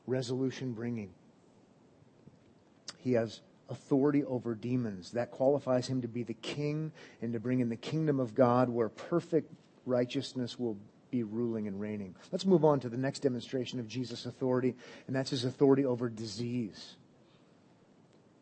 resolution 0.07 0.73
bringing. 0.73 1.11
He 2.99 3.13
has 3.13 3.41
authority 3.69 4.25
over 4.25 4.55
demons. 4.55 5.11
That 5.13 5.31
qualifies 5.31 5.87
him 5.87 6.03
to 6.03 6.09
be 6.09 6.23
the 6.23 6.35
king 6.35 6.93
and 7.21 7.33
to 7.33 7.41
bring 7.41 7.61
in 7.61 7.69
the 7.69 7.77
kingdom 7.77 8.21
of 8.21 8.35
God 8.35 8.69
where 8.69 8.89
perfect 8.89 9.53
righteousness 9.91 10.59
will 10.59 10.79
be 11.11 11.23
ruling 11.23 11.67
and 11.67 11.81
reigning. 11.81 12.15
Let's 12.33 12.47
move 12.47 12.65
on 12.65 12.81
to 12.81 12.89
the 12.89 12.97
next 12.97 13.21
demonstration 13.21 13.81
of 13.81 13.89
Jesus' 13.89 14.27
authority, 14.27 14.75
and 15.07 15.15
that's 15.15 15.31
his 15.31 15.45
authority 15.45 15.85
over 15.85 16.09
disease. 16.09 16.97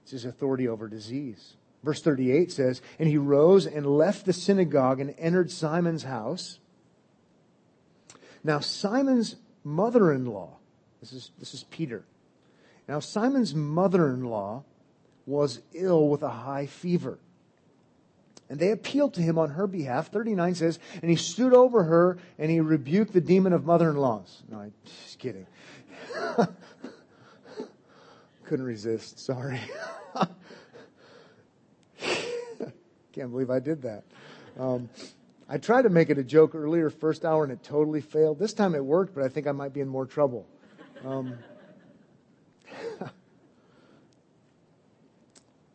It's 0.03 0.13
his 0.13 0.25
authority 0.25 0.69
over 0.69 0.89
disease. 0.89 1.57
Verse 1.83 2.03
38 2.03 2.53
says, 2.53 2.83
And 2.99 3.09
he 3.09 3.17
rose 3.17 3.67
and 3.67 3.87
left 3.87 4.27
the 4.27 4.33
synagogue 4.33 5.01
and 5.01 5.15
entered 5.19 5.51
Simon's 5.51 6.03
house. 6.03 6.59
Now, 8.45 8.61
Simon's 8.61 9.37
mother 9.65 10.13
in 10.13 10.27
law, 10.27 10.57
this 11.01 11.13
is, 11.13 11.31
this 11.39 11.55
is 11.55 11.65
Peter. 11.65 12.05
Now, 12.89 13.01
Simon's 13.01 13.55
mother 13.55 14.09
in 14.09 14.25
law 14.25 14.65
was 15.27 15.61
ill 15.75 16.09
with 16.09 16.23
a 16.23 16.31
high 16.31 16.67
fever. 16.67 17.19
And 18.51 18.59
they 18.59 18.71
appealed 18.71 19.15
to 19.15 19.21
him 19.21 19.39
on 19.39 19.51
her 19.51 19.67
behalf. 19.67 20.11
39 20.11 20.55
says, 20.55 20.79
and 21.03 21.11
he 21.11 21.17
stood 21.17 21.53
over 21.53 21.85
her 21.85 22.19
and 22.39 22.51
he 22.51 22.61
rebuked 22.61 23.13
the 23.13 23.21
demon 23.21 23.53
of 23.53 23.67
mother-in-laws. 23.67 24.43
No, 24.51 24.61
I'm 24.61 24.73
just 24.85 25.19
kidding. 25.19 25.47
Couldn't 28.45 28.65
resist. 28.65 29.19
Sorry. 29.19 29.61
Can't 33.13 33.31
believe 33.31 33.51
I 33.51 33.59
did 33.59 33.83
that. 33.83 34.05
Um, 34.59 34.89
I 35.49 35.59
tried 35.59 35.83
to 35.83 35.91
make 35.91 36.09
it 36.09 36.19
a 36.19 36.25
joke 36.25 36.55
earlier, 36.55 36.89
first 36.89 37.25
hour, 37.25 37.43
and 37.43 37.53
it 37.53 37.63
totally 37.63 38.01
failed. 38.01 38.39
This 38.39 38.53
time 38.53 38.75
it 38.75 38.85
worked, 38.85 39.15
but 39.15 39.25
I 39.25 39.29
think 39.29 39.47
I 39.47 39.53
might 39.53 39.75
be 39.75 39.81
in 39.81 39.89
more 39.89 40.07
trouble. 40.07 40.47
Um, 41.05 41.39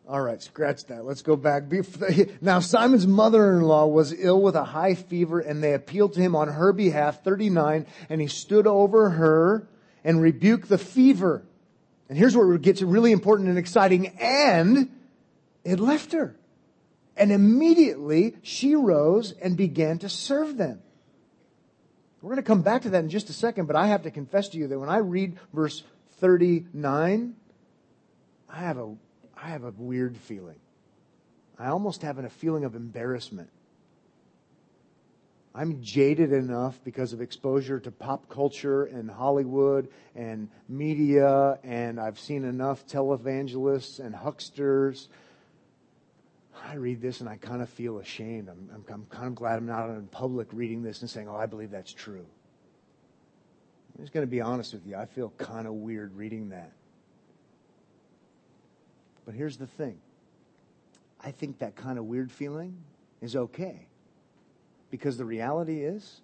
All 0.06 0.20
right, 0.20 0.42
scratch 0.42 0.84
that. 0.86 1.04
Let's 1.04 1.22
go 1.22 1.34
back. 1.34 1.64
Now, 2.42 2.60
Simon's 2.60 3.06
mother-in-law 3.06 3.86
was 3.86 4.12
ill 4.12 4.42
with 4.42 4.54
a 4.54 4.64
high 4.64 4.94
fever 4.94 5.40
and 5.40 5.62
they 5.62 5.72
appealed 5.72 6.12
to 6.14 6.20
him 6.20 6.36
on 6.36 6.48
her 6.48 6.72
behalf, 6.72 7.24
39, 7.24 7.86
and 8.10 8.20
he 8.20 8.26
stood 8.26 8.66
over 8.66 9.10
her 9.10 9.66
and 10.04 10.20
rebuked 10.20 10.68
the 10.68 10.76
fever. 10.76 11.46
And 12.08 12.18
here's 12.18 12.36
where 12.36 12.52
it 12.52 12.60
gets 12.60 12.82
really 12.82 13.12
important 13.12 13.48
and 13.48 13.56
exciting. 13.56 14.08
And 14.18 14.90
it 15.64 15.80
left 15.80 16.12
her. 16.12 16.36
And 17.16 17.32
immediately 17.32 18.36
she 18.42 18.74
rose 18.74 19.32
and 19.32 19.56
began 19.56 19.98
to 20.00 20.10
serve 20.10 20.58
them. 20.58 20.82
We're 22.20 22.30
going 22.30 22.42
to 22.42 22.46
come 22.46 22.62
back 22.62 22.82
to 22.82 22.90
that 22.90 23.04
in 23.04 23.10
just 23.10 23.30
a 23.30 23.34
second, 23.34 23.66
but 23.66 23.76
I 23.76 23.86
have 23.86 24.02
to 24.02 24.10
confess 24.10 24.48
to 24.50 24.58
you 24.58 24.66
that 24.68 24.78
when 24.78 24.88
I 24.88 24.98
read 24.98 25.38
verse 25.52 25.82
39, 26.18 27.36
I 28.48 28.58
have 28.58 28.78
a 28.78 28.94
I 29.44 29.48
have 29.48 29.64
a 29.64 29.74
weird 29.76 30.16
feeling. 30.16 30.56
I 31.58 31.68
almost 31.68 32.00
have 32.00 32.18
a 32.18 32.30
feeling 32.30 32.64
of 32.64 32.74
embarrassment. 32.74 33.50
I'm 35.54 35.82
jaded 35.82 36.32
enough 36.32 36.82
because 36.82 37.12
of 37.12 37.20
exposure 37.20 37.78
to 37.78 37.90
pop 37.90 38.30
culture 38.30 38.84
and 38.84 39.10
Hollywood 39.10 39.88
and 40.16 40.48
media, 40.66 41.58
and 41.62 42.00
I've 42.00 42.18
seen 42.18 42.44
enough 42.44 42.86
televangelists 42.86 44.00
and 44.00 44.14
hucksters. 44.14 45.08
I 46.66 46.76
read 46.76 47.02
this 47.02 47.20
and 47.20 47.28
I 47.28 47.36
kind 47.36 47.60
of 47.60 47.68
feel 47.68 47.98
ashamed. 47.98 48.48
I'm, 48.48 48.70
I'm, 48.72 48.84
I'm 48.88 49.04
kind 49.10 49.26
of 49.26 49.34
glad 49.34 49.58
I'm 49.58 49.66
not 49.66 49.90
in 49.90 50.06
public 50.06 50.48
reading 50.52 50.82
this 50.82 51.02
and 51.02 51.10
saying, 51.10 51.28
oh, 51.28 51.36
I 51.36 51.44
believe 51.44 51.70
that's 51.70 51.92
true. 51.92 52.24
I'm 53.98 54.04
just 54.04 54.14
going 54.14 54.26
to 54.26 54.30
be 54.30 54.40
honest 54.40 54.72
with 54.72 54.86
you. 54.86 54.96
I 54.96 55.04
feel 55.04 55.34
kind 55.36 55.66
of 55.66 55.74
weird 55.74 56.16
reading 56.16 56.48
that. 56.48 56.72
But 59.24 59.34
here's 59.34 59.56
the 59.56 59.66
thing 59.66 59.98
I 61.20 61.30
think 61.30 61.58
that 61.58 61.76
kind 61.76 61.98
of 61.98 62.04
weird 62.04 62.30
feeling 62.30 62.76
is 63.20 63.34
okay. 63.34 63.86
Because 64.90 65.16
the 65.16 65.24
reality 65.24 65.82
is, 65.82 66.20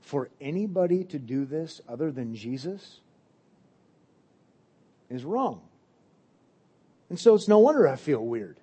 for 0.00 0.28
anybody 0.40 1.04
to 1.04 1.18
do 1.18 1.44
this 1.44 1.80
other 1.88 2.10
than 2.10 2.34
Jesus 2.34 3.00
is 5.08 5.24
wrong. 5.24 5.60
And 7.08 7.18
so 7.18 7.34
it's 7.34 7.48
no 7.48 7.58
wonder 7.58 7.88
I 7.88 7.96
feel 7.96 8.24
weird. 8.24 8.56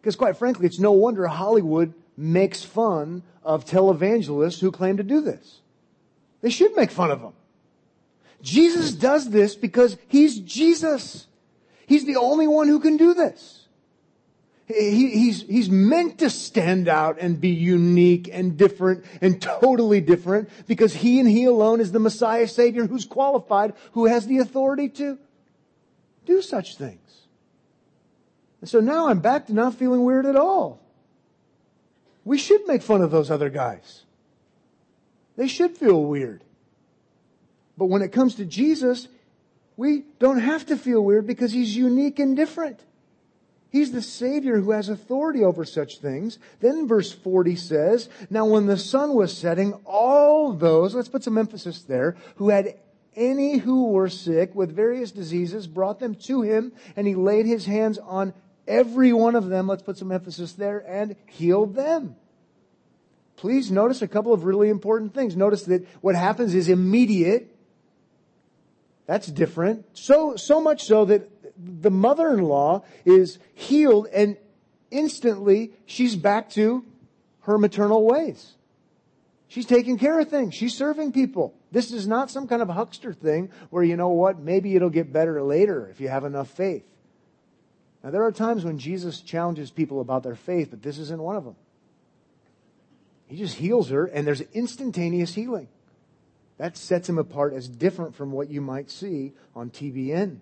Because 0.00 0.16
quite 0.16 0.36
frankly, 0.36 0.66
it's 0.66 0.78
no 0.78 0.92
wonder 0.92 1.26
Hollywood 1.26 1.94
makes 2.16 2.62
fun 2.62 3.22
of 3.42 3.64
televangelists 3.64 4.60
who 4.60 4.70
claim 4.70 4.96
to 4.98 5.02
do 5.02 5.20
this. 5.20 5.60
They 6.40 6.50
should 6.50 6.76
make 6.76 6.90
fun 6.90 7.10
of 7.10 7.20
them. 7.20 7.32
Jesus 8.42 8.92
does 8.92 9.30
this 9.30 9.54
because 9.54 9.96
he's 10.08 10.38
Jesus. 10.38 11.26
He's 11.86 12.04
the 12.06 12.16
only 12.16 12.46
one 12.46 12.68
who 12.68 12.80
can 12.80 12.96
do 12.96 13.14
this. 13.14 13.64
He, 14.66 15.10
he's, 15.10 15.42
he's 15.42 15.68
meant 15.68 16.18
to 16.20 16.30
stand 16.30 16.88
out 16.88 17.18
and 17.20 17.38
be 17.38 17.50
unique 17.50 18.30
and 18.32 18.56
different 18.56 19.04
and 19.20 19.40
totally 19.40 20.00
different 20.00 20.48
because 20.66 20.94
he 20.94 21.20
and 21.20 21.28
he 21.28 21.44
alone 21.44 21.80
is 21.80 21.92
the 21.92 21.98
Messiah 21.98 22.48
Savior 22.48 22.86
who's 22.86 23.04
qualified, 23.04 23.74
who 23.92 24.06
has 24.06 24.26
the 24.26 24.38
authority 24.38 24.88
to 24.90 25.18
do 26.24 26.40
such 26.40 26.76
things. 26.76 27.00
And 28.62 28.70
so 28.70 28.80
now 28.80 29.08
I'm 29.08 29.20
back 29.20 29.46
to 29.48 29.52
not 29.52 29.74
feeling 29.74 30.02
weird 30.02 30.24
at 30.24 30.36
all. 30.36 30.80
We 32.24 32.38
should 32.38 32.66
make 32.66 32.80
fun 32.80 33.02
of 33.02 33.10
those 33.10 33.30
other 33.30 33.50
guys. 33.50 34.04
They 35.36 35.48
should 35.48 35.76
feel 35.76 36.02
weird. 36.02 36.42
But 37.76 37.86
when 37.86 38.00
it 38.00 38.12
comes 38.12 38.36
to 38.36 38.46
Jesus, 38.46 39.08
we 39.76 40.04
don't 40.18 40.40
have 40.40 40.66
to 40.66 40.76
feel 40.76 41.02
weird 41.02 41.26
because 41.26 41.52
he's 41.52 41.76
unique 41.76 42.18
and 42.18 42.36
different. 42.36 42.80
He's 43.70 43.90
the 43.90 44.02
Savior 44.02 44.60
who 44.60 44.70
has 44.70 44.88
authority 44.88 45.42
over 45.42 45.64
such 45.64 45.98
things. 45.98 46.38
Then 46.60 46.86
verse 46.86 47.10
40 47.10 47.56
says, 47.56 48.08
Now 48.30 48.46
when 48.46 48.66
the 48.66 48.76
sun 48.76 49.14
was 49.14 49.36
setting, 49.36 49.72
all 49.84 50.52
those, 50.52 50.94
let's 50.94 51.08
put 51.08 51.24
some 51.24 51.36
emphasis 51.36 51.82
there, 51.82 52.16
who 52.36 52.50
had 52.50 52.76
any 53.16 53.58
who 53.58 53.88
were 53.88 54.08
sick 54.08 54.54
with 54.54 54.74
various 54.74 55.10
diseases 55.10 55.66
brought 55.66 55.98
them 55.98 56.14
to 56.14 56.42
him, 56.42 56.72
and 56.94 57.06
he 57.06 57.14
laid 57.14 57.46
his 57.46 57.66
hands 57.66 57.98
on 57.98 58.32
every 58.66 59.12
one 59.12 59.34
of 59.34 59.48
them, 59.48 59.66
let's 59.66 59.82
put 59.82 59.98
some 59.98 60.12
emphasis 60.12 60.52
there, 60.52 60.78
and 60.88 61.16
healed 61.26 61.74
them. 61.74 62.16
Please 63.36 63.70
notice 63.70 64.02
a 64.02 64.08
couple 64.08 64.32
of 64.32 64.44
really 64.44 64.68
important 64.68 65.14
things. 65.14 65.36
Notice 65.36 65.64
that 65.64 65.86
what 66.00 66.14
happens 66.14 66.54
is 66.54 66.68
immediate. 66.68 67.53
That's 69.06 69.26
different. 69.26 69.84
So, 69.92 70.36
so 70.36 70.60
much 70.60 70.84
so 70.84 71.04
that 71.04 71.30
the 71.56 71.90
mother-in-law 71.90 72.84
is 73.04 73.38
healed 73.54 74.08
and 74.12 74.36
instantly 74.90 75.72
she's 75.86 76.16
back 76.16 76.50
to 76.50 76.84
her 77.42 77.58
maternal 77.58 78.04
ways. 78.04 78.54
She's 79.48 79.66
taking 79.66 79.98
care 79.98 80.18
of 80.18 80.28
things. 80.28 80.54
She's 80.54 80.74
serving 80.74 81.12
people. 81.12 81.54
This 81.70 81.92
is 81.92 82.08
not 82.08 82.30
some 82.30 82.48
kind 82.48 82.62
of 82.62 82.68
huckster 82.68 83.12
thing 83.12 83.50
where 83.70 83.84
you 83.84 83.96
know 83.96 84.08
what, 84.08 84.38
maybe 84.38 84.74
it'll 84.74 84.90
get 84.90 85.12
better 85.12 85.42
later 85.42 85.88
if 85.90 86.00
you 86.00 86.08
have 86.08 86.24
enough 86.24 86.50
faith. 86.50 86.84
Now 88.02 88.10
there 88.10 88.24
are 88.24 88.32
times 88.32 88.64
when 88.64 88.78
Jesus 88.78 89.20
challenges 89.20 89.70
people 89.70 90.00
about 90.00 90.22
their 90.22 90.34
faith, 90.34 90.70
but 90.70 90.82
this 90.82 90.98
isn't 90.98 91.20
one 91.20 91.36
of 91.36 91.44
them. 91.44 91.56
He 93.26 93.36
just 93.36 93.56
heals 93.56 93.90
her 93.90 94.06
and 94.06 94.26
there's 94.26 94.40
instantaneous 94.52 95.34
healing. 95.34 95.68
That 96.58 96.76
sets 96.76 97.08
him 97.08 97.18
apart 97.18 97.52
as 97.52 97.68
different 97.68 98.14
from 98.14 98.32
what 98.32 98.48
you 98.48 98.60
might 98.60 98.90
see 98.90 99.32
on 99.54 99.70
TBN. 99.70 100.38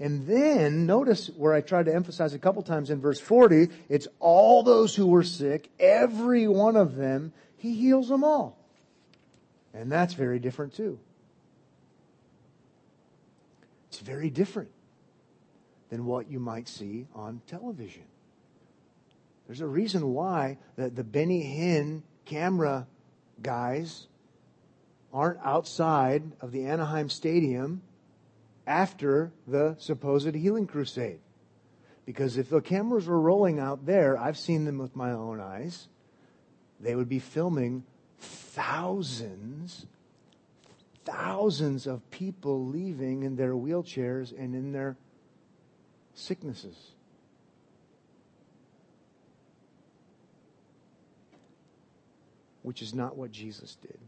And 0.00 0.26
then 0.26 0.86
notice 0.86 1.28
where 1.36 1.52
I 1.52 1.60
tried 1.60 1.84
to 1.84 1.94
emphasize 1.94 2.32
a 2.32 2.38
couple 2.38 2.62
times 2.62 2.90
in 2.90 3.00
verse 3.00 3.20
40, 3.20 3.68
it's 3.88 4.08
all 4.18 4.62
those 4.62 4.96
who 4.96 5.06
were 5.06 5.22
sick, 5.22 5.68
every 5.78 6.48
one 6.48 6.74
of 6.74 6.96
them, 6.96 7.32
he 7.58 7.74
heals 7.74 8.08
them 8.08 8.24
all. 8.24 8.56
And 9.74 9.92
that's 9.92 10.14
very 10.14 10.38
different 10.38 10.74
too. 10.74 10.98
It's 13.90 14.00
very 14.00 14.30
different 14.30 14.70
than 15.90 16.06
what 16.06 16.30
you 16.30 16.40
might 16.40 16.66
see 16.68 17.06
on 17.14 17.42
television. 17.46 18.04
There's 19.46 19.60
a 19.60 19.66
reason 19.66 20.14
why 20.14 20.58
the, 20.76 20.88
the 20.88 21.04
Benny 21.04 21.42
Hinn 21.42 22.02
camera 22.24 22.86
guys 23.42 24.06
aren't 25.12 25.40
outside 25.44 26.22
of 26.40 26.52
the 26.52 26.66
Anaheim 26.66 27.08
Stadium 27.08 27.82
after 28.66 29.32
the 29.46 29.76
supposed 29.78 30.34
healing 30.34 30.66
crusade. 30.66 31.20
Because 32.06 32.36
if 32.36 32.48
the 32.48 32.60
cameras 32.60 33.06
were 33.06 33.20
rolling 33.20 33.58
out 33.58 33.86
there, 33.86 34.16
I've 34.18 34.38
seen 34.38 34.64
them 34.64 34.78
with 34.78 34.96
my 34.96 35.12
own 35.12 35.40
eyes, 35.40 35.88
they 36.80 36.94
would 36.94 37.08
be 37.08 37.18
filming 37.18 37.84
thousands, 38.18 39.86
thousands 41.04 41.86
of 41.86 42.08
people 42.10 42.66
leaving 42.66 43.22
in 43.22 43.36
their 43.36 43.52
wheelchairs 43.52 44.36
and 44.36 44.54
in 44.54 44.72
their 44.72 44.96
sicknesses. 46.14 46.76
Which 52.62 52.82
is 52.82 52.94
not 52.94 53.16
what 53.16 53.32
Jesus 53.32 53.76
did. 53.76 53.98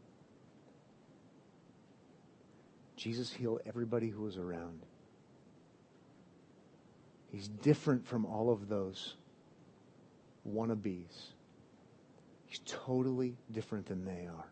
Jesus 3.03 3.33
healed 3.33 3.61
everybody 3.67 4.11
who 4.11 4.23
was 4.23 4.37
around. 4.37 4.79
He's 7.33 7.49
different 7.49 8.07
from 8.07 8.25
all 8.25 8.49
of 8.53 8.69
those 8.69 9.17
wannabes. 10.49 11.33
He's 12.47 12.61
totally 12.65 13.35
different 13.51 13.87
than 13.87 14.05
they 14.05 14.29
are. 14.29 14.47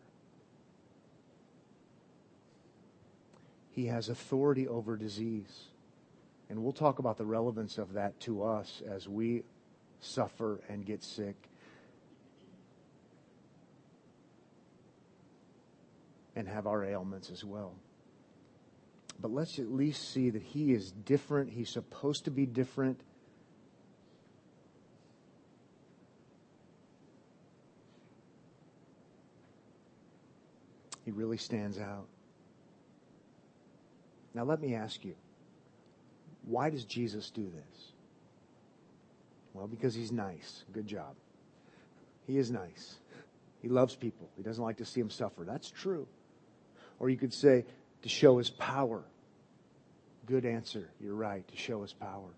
He 3.69 3.85
has 3.85 4.09
authority 4.09 4.67
over 4.67 4.97
disease. 4.97 5.67
And 6.49 6.61
we'll 6.61 6.73
talk 6.73 6.99
about 6.99 7.17
the 7.17 7.25
relevance 7.25 7.77
of 7.77 7.93
that 7.93 8.19
to 8.21 8.43
us 8.43 8.81
as 8.85 9.07
we 9.07 9.43
suffer 10.01 10.59
and 10.67 10.85
get 10.85 11.05
sick. 11.05 11.37
And 16.35 16.49
have 16.49 16.67
our 16.67 16.83
ailments 16.83 17.29
as 17.29 17.45
well 17.45 17.75
but 19.21 19.31
let's 19.31 19.59
at 19.59 19.71
least 19.71 20.11
see 20.11 20.31
that 20.31 20.41
he 20.41 20.73
is 20.73 20.91
different. 20.91 21.51
He's 21.51 21.69
supposed 21.69 22.25
to 22.25 22.31
be 22.31 22.45
different. 22.45 22.99
He 31.05 31.11
really 31.11 31.37
stands 31.37 31.77
out. 31.77 32.07
Now, 34.33 34.43
let 34.43 34.61
me 34.61 34.75
ask 34.75 35.03
you 35.03 35.15
why 36.43 36.69
does 36.71 36.85
Jesus 36.85 37.29
do 37.29 37.43
this? 37.43 37.91
Well, 39.53 39.67
because 39.67 39.93
he's 39.93 40.11
nice. 40.11 40.63
Good 40.71 40.87
job. 40.87 41.15
He 42.25 42.37
is 42.37 42.49
nice. 42.49 42.95
He 43.61 43.67
loves 43.67 43.95
people. 43.95 44.29
He 44.37 44.41
doesn't 44.41 44.63
like 44.63 44.77
to 44.77 44.85
see 44.85 45.01
them 45.01 45.11
suffer. 45.11 45.43
That's 45.43 45.69
true. 45.69 46.07
Or 46.99 47.09
you 47.09 47.17
could 47.17 47.33
say, 47.33 47.65
to 48.01 48.09
show 48.09 48.37
his 48.37 48.49
power. 48.49 49.03
Good 50.31 50.45
answer. 50.45 50.87
You're 51.01 51.13
right, 51.13 51.45
to 51.45 51.57
show 51.57 51.81
his 51.81 51.91
power. 51.91 52.29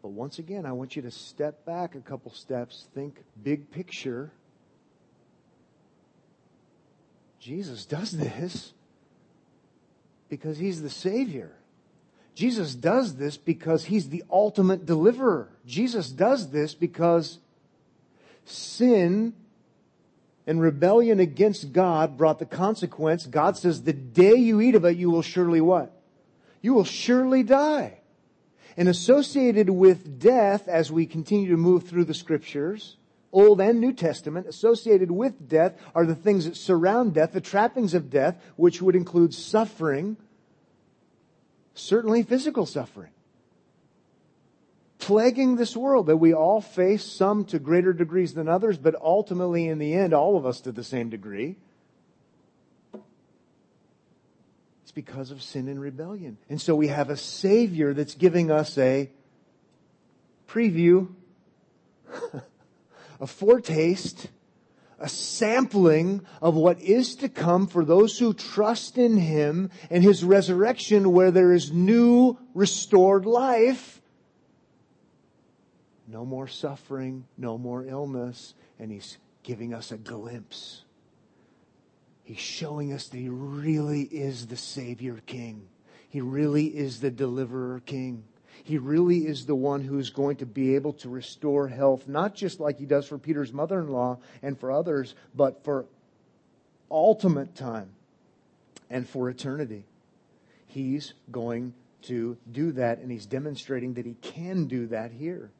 But 0.00 0.10
once 0.10 0.38
again, 0.38 0.64
I 0.64 0.70
want 0.70 0.94
you 0.94 1.02
to 1.02 1.10
step 1.10 1.66
back 1.66 1.96
a 1.96 2.00
couple 2.00 2.30
steps, 2.30 2.86
think 2.94 3.16
big 3.42 3.72
picture. 3.72 4.30
Jesus 7.40 7.84
does 7.84 8.12
this 8.12 8.74
because 10.28 10.56
he's 10.56 10.82
the 10.82 10.88
Savior. 10.88 11.50
Jesus 12.36 12.76
does 12.76 13.16
this 13.16 13.36
because 13.36 13.86
he's 13.86 14.08
the 14.08 14.22
ultimate 14.30 14.86
deliverer. 14.86 15.48
Jesus 15.66 16.10
does 16.10 16.50
this 16.50 16.74
because 16.74 17.40
sin 18.44 19.34
and 20.46 20.60
rebellion 20.60 21.18
against 21.18 21.72
God 21.72 22.16
brought 22.16 22.38
the 22.38 22.46
consequence. 22.46 23.26
God 23.26 23.56
says, 23.56 23.82
the 23.82 23.92
day 23.92 24.34
you 24.34 24.60
eat 24.60 24.74
of 24.74 24.84
it, 24.84 24.96
you 24.96 25.10
will 25.10 25.22
surely 25.22 25.60
what? 25.60 25.92
You 26.62 26.74
will 26.74 26.84
surely 26.84 27.42
die. 27.42 27.98
And 28.76 28.88
associated 28.88 29.70
with 29.70 30.20
death, 30.20 30.68
as 30.68 30.92
we 30.92 31.06
continue 31.06 31.50
to 31.50 31.56
move 31.56 31.84
through 31.84 32.04
the 32.04 32.14
scriptures, 32.14 32.96
Old 33.32 33.60
and 33.60 33.80
New 33.80 33.92
Testament, 33.92 34.46
associated 34.46 35.10
with 35.10 35.48
death 35.48 35.74
are 35.94 36.06
the 36.06 36.14
things 36.14 36.44
that 36.44 36.56
surround 36.56 37.14
death, 37.14 37.32
the 37.32 37.40
trappings 37.40 37.94
of 37.94 38.10
death, 38.10 38.40
which 38.56 38.80
would 38.80 38.94
include 38.94 39.34
suffering, 39.34 40.16
certainly 41.74 42.22
physical 42.22 42.66
suffering. 42.66 43.10
Plaguing 45.06 45.54
this 45.54 45.76
world 45.76 46.06
that 46.06 46.16
we 46.16 46.34
all 46.34 46.60
face, 46.60 47.04
some 47.04 47.44
to 47.44 47.60
greater 47.60 47.92
degrees 47.92 48.34
than 48.34 48.48
others, 48.48 48.76
but 48.76 48.96
ultimately 49.00 49.68
in 49.68 49.78
the 49.78 49.94
end, 49.94 50.12
all 50.12 50.36
of 50.36 50.44
us 50.44 50.60
to 50.62 50.72
the 50.72 50.82
same 50.82 51.10
degree. 51.10 51.54
It's 54.82 54.90
because 54.92 55.30
of 55.30 55.44
sin 55.44 55.68
and 55.68 55.80
rebellion. 55.80 56.38
And 56.48 56.60
so 56.60 56.74
we 56.74 56.88
have 56.88 57.08
a 57.08 57.16
Savior 57.16 57.94
that's 57.94 58.16
giving 58.16 58.50
us 58.50 58.76
a 58.78 59.08
preview, 60.48 61.06
a 63.20 63.28
foretaste, 63.28 64.26
a 64.98 65.08
sampling 65.08 66.26
of 66.42 66.56
what 66.56 66.80
is 66.80 67.14
to 67.14 67.28
come 67.28 67.68
for 67.68 67.84
those 67.84 68.18
who 68.18 68.34
trust 68.34 68.98
in 68.98 69.18
Him 69.18 69.70
and 69.88 70.02
His 70.02 70.24
resurrection 70.24 71.12
where 71.12 71.30
there 71.30 71.52
is 71.52 71.70
new 71.70 72.36
restored 72.54 73.24
life. 73.24 74.02
No 76.06 76.24
more 76.24 76.46
suffering, 76.46 77.26
no 77.36 77.58
more 77.58 77.84
illness, 77.84 78.54
and 78.78 78.92
He's 78.92 79.18
giving 79.42 79.74
us 79.74 79.90
a 79.90 79.96
glimpse. 79.96 80.82
He's 82.24 82.38
showing 82.38 82.92
us 82.92 83.08
that 83.08 83.18
He 83.18 83.28
really 83.28 84.02
is 84.02 84.46
the 84.46 84.56
Savior 84.56 85.20
King. 85.26 85.68
He 86.08 86.20
really 86.20 86.66
is 86.66 87.00
the 87.00 87.10
Deliverer 87.10 87.80
King. 87.84 88.24
He 88.64 88.78
really 88.78 89.26
is 89.26 89.46
the 89.46 89.54
one 89.54 89.82
who's 89.82 90.10
going 90.10 90.36
to 90.36 90.46
be 90.46 90.74
able 90.76 90.94
to 90.94 91.08
restore 91.08 91.68
health, 91.68 92.08
not 92.08 92.34
just 92.34 92.58
like 92.58 92.78
he 92.78 92.86
does 92.86 93.06
for 93.06 93.18
Peter's 93.18 93.52
mother 93.52 93.78
in 93.80 93.88
law 93.88 94.18
and 94.42 94.58
for 94.58 94.72
others, 94.72 95.14
but 95.34 95.62
for 95.62 95.84
ultimate 96.90 97.54
time 97.54 97.90
and 98.90 99.08
for 99.08 99.28
eternity. 99.28 99.84
He's 100.66 101.12
going 101.30 101.74
to 102.02 102.36
do 102.50 102.72
that, 102.72 102.98
and 102.98 103.10
he's 103.10 103.26
demonstrating 103.26 103.94
that 103.94 104.06
he 104.06 104.14
can 104.14 104.66
do 104.66 104.86
that 104.88 105.12
here 105.12 105.50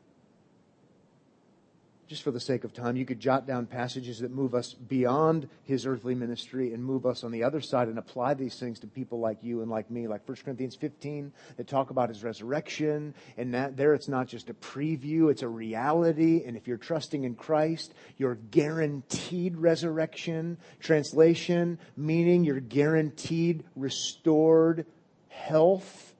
just 2.07 2.23
for 2.23 2.31
the 2.31 2.41
sake 2.41 2.63
of 2.63 2.73
time, 2.73 2.97
you 2.97 3.05
could 3.05 3.19
jot 3.19 3.47
down 3.47 3.67
passages 3.67 4.21
that 4.21 4.31
move 4.31 4.55
us 4.55 4.73
beyond 4.73 5.49
his 5.65 5.87
earthly 5.87 6.15
ministry 6.15 6.73
and 6.73 6.85
move 6.85 7.05
us 7.05 7.25
on 7.25 7.33
the 7.33 7.43
other 7.43 7.61
side 7.61 7.89
and 7.89 7.99
apply 7.99 8.35
these 8.35 8.59
things 8.59 8.79
to 8.81 8.87
people 8.87 9.19
like 9.19 9.39
you 9.43 9.61
and 9.61 9.71
like 9.71 9.91
me, 9.91 10.07
like 10.07 10.27
1 10.29 10.39
Corinthians 10.45 10.77
15 10.77 11.33
that 11.57 11.67
talk 11.67 11.91
about 11.91 12.09
his 12.09 12.23
resurrection. 12.23 13.13
And 13.37 13.55
that 13.55 13.77
there 13.77 13.93
it's 13.93 14.09
not 14.09 14.29
just 14.29 14.51
a 14.51 14.55
preview, 14.55 15.31
it's 15.31 15.43
a 15.43 15.49
reality. 15.49 16.45
And 16.47 16.57
if 16.57 16.69
you're 16.69 16.77
trusting 16.77 17.25
in 17.25 17.35
Christ, 17.35 17.93
you're 18.17 18.37
guaranteed 18.37 19.57
resurrection. 19.57 20.59
Translation, 20.79 21.79
meaning 21.97 22.45
you're 22.45 22.61
guaranteed 22.61 23.65
restored 23.75 24.87
health, 25.29 26.15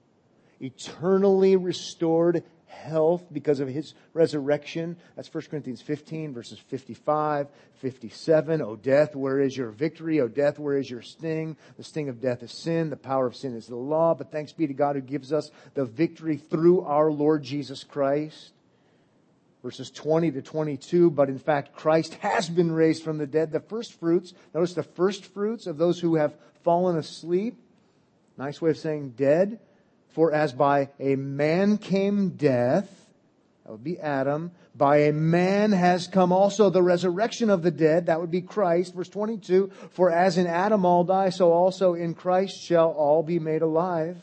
eternally 0.59 1.55
restored 1.55 2.43
health 2.67 3.25
because 3.31 3.59
of 3.59 3.67
his 3.67 3.93
resurrection. 4.13 4.97
That's 5.15 5.33
1 5.33 5.45
Corinthians 5.49 5.81
15 5.81 6.33
verses 6.33 6.59
55, 6.59 7.47
57. 7.75 8.61
O 8.61 8.75
death, 8.75 9.15
where 9.15 9.39
is 9.39 9.55
your 9.55 9.69
victory? 9.69 10.19
O 10.19 10.27
death, 10.27 10.59
where 10.59 10.77
is 10.77 10.89
your 10.89 11.01
sting? 11.01 11.57
The 11.77 11.83
sting 11.83 12.09
of 12.09 12.21
death 12.21 12.43
is 12.43 12.51
sin. 12.51 12.89
The 12.89 12.97
power 12.97 13.27
of 13.27 13.35
sin 13.35 13.55
is 13.55 13.67
the 13.67 13.75
law. 13.75 14.13
But 14.13 14.31
thanks 14.31 14.53
be 14.53 14.67
to 14.67 14.73
God 14.73 14.95
who 14.95 15.01
gives 15.01 15.33
us 15.33 15.51
the 15.73 15.85
victory 15.85 16.37
through 16.37 16.81
our 16.81 17.11
Lord 17.11 17.43
Jesus 17.43 17.83
Christ. 17.83 18.51
Verses 19.63 19.89
20 19.89 20.31
to 20.31 20.41
22, 20.41 21.09
but 21.09 21.29
in 21.29 21.39
fact, 21.39 21.75
Christ 21.75 22.13
has 22.15 22.47
been 22.47 22.71
raised 22.71 23.03
from 23.03 23.17
the 23.17 23.25
dead, 23.25 23.51
the 23.51 23.59
first 23.59 23.99
fruits. 23.99 24.33
Notice 24.53 24.75
the 24.75 24.83
first 24.83 25.25
fruits 25.25 25.67
of 25.67 25.77
those 25.77 25.99
who 25.99 26.15
have 26.15 26.35
fallen 26.63 26.95
asleep. 26.95 27.57
Nice 28.37 28.61
way 28.61 28.69
of 28.69 28.77
saying 28.77 29.15
dead. 29.17 29.59
For 30.17 30.33
as 30.33 30.51
by 30.51 30.89
a 30.99 31.15
man 31.15 31.77
came 31.77 32.29
death, 32.29 32.89
that 33.63 33.71
would 33.71 33.83
be 33.83 33.99
Adam, 33.99 34.49
by 34.73 35.01
a 35.01 35.13
man 35.13 35.71
has 35.71 36.07
come 36.07 36.31
also 36.31 36.71
the 36.71 36.81
resurrection 36.81 37.51
of 37.51 37.61
the 37.61 37.69
dead, 37.69 38.07
that 38.07 38.19
would 38.19 38.31
be 38.31 38.41
Christ. 38.41 38.95
Verse 38.95 39.09
22, 39.09 39.69
for 39.91 40.09
as 40.09 40.39
in 40.39 40.47
Adam 40.47 40.85
all 40.85 41.03
die, 41.03 41.29
so 41.29 41.51
also 41.51 41.93
in 41.93 42.15
Christ 42.15 42.59
shall 42.59 42.89
all 42.93 43.21
be 43.21 43.37
made 43.37 43.61
alive. 43.61 44.17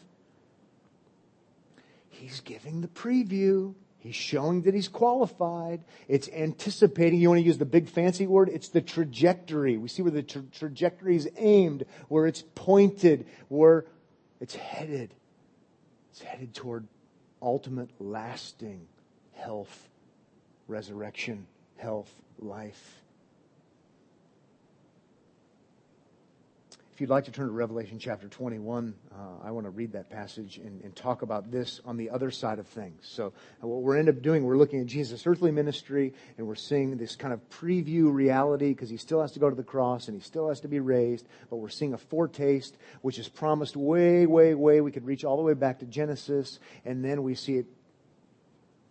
He's 2.09 2.41
giving 2.41 2.81
the 2.81 2.89
preview. 2.89 3.77
He's 4.01 4.17
showing 4.17 4.63
that 4.63 4.75
he's 4.75 4.89
qualified. 4.89 5.85
It's 6.09 6.29
anticipating. 6.29 7.21
You 7.21 7.29
want 7.29 7.41
to 7.41 7.47
use 7.47 7.59
the 7.59 7.65
big 7.65 7.89
fancy 7.89 8.27
word? 8.27 8.49
It's 8.49 8.69
the 8.69 8.83
trajectory. 8.83 9.77
We 9.77 9.87
see 9.87 10.03
where 10.03 10.11
the 10.11 10.25
tra- 10.25 10.43
trajectory 10.43 11.15
is 11.15 11.29
aimed, 11.37 11.85
where 12.09 12.27
it's 12.27 12.43
pointed, 12.57 13.29
where 13.47 13.85
it's 14.41 14.57
headed. 14.57 15.15
It's 16.15 16.23
headed 16.23 16.55
toward 16.55 16.87
ultimate, 17.43 17.91
lasting 17.99 18.87
health, 19.33 19.89
resurrection, 20.69 21.49
health, 21.77 22.15
life. 22.39 23.03
If 26.95 27.01
you'd 27.01 27.11
like 27.11 27.25
to 27.25 27.33
turn 27.33 27.49
to 27.49 27.53
Revelation 27.53 27.99
chapter 27.99 28.29
21, 28.29 28.95
uh, 29.11 29.17
I 29.43 29.51
want 29.51 29.67
to 29.67 29.71
read 29.71 29.95
that 29.95 30.11
passage 30.11 30.59
and, 30.59 30.81
and, 30.85 30.95
talk 30.95 31.23
about 31.23 31.51
this 31.51 31.81
on 31.85 31.97
the 31.97 32.09
other 32.09 32.31
side 32.31 32.61
of 32.61 32.69
things. 32.69 33.01
So, 33.03 33.33
uh, 33.61 33.67
what 33.67 33.83
we're 33.83 33.97
end 33.97 34.09
up 34.09 34.23
doing, 34.23 34.45
we're 34.45 34.57
looking 34.57 34.79
at 34.79 34.87
Jesus' 34.87 35.27
earthly 35.27 35.51
ministry 35.51 36.15
and 36.39 36.47
we're 36.47 36.55
seeing 36.55 36.97
this 36.97 37.17
kind 37.17 37.35
of 37.35 37.41
preview 37.51 38.15
reality 38.15 38.69
because 38.69 38.91
he 38.91 38.97
still 38.97 39.21
has 39.21 39.33
to 39.33 39.41
go 39.41 39.51
to 39.51 39.57
the 39.57 39.65
cross 39.65 40.07
and 40.07 40.17
he 40.17 40.23
still 40.23 40.49
has 40.49 40.61
to 40.61 40.69
be 40.69 40.79
raised, 40.79 41.27
but 41.51 41.57
we're 41.57 41.69
seeing 41.69 41.95
a 41.95 41.99
foretaste 41.99 42.77
which 43.03 43.19
is 43.19 43.29
promised 43.29 43.77
way, 43.77 44.25
way, 44.27 44.55
way. 44.55 44.81
We 44.81 44.93
could 44.93 45.05
reach 45.05 45.25
all 45.25 45.37
the 45.37 45.43
way 45.43 45.55
back 45.55 45.81
to 45.81 45.87
Genesis 45.87 46.61
and 46.85 47.05
then 47.05 47.25
we 47.25 47.35
see 47.35 47.57
it 47.57 47.67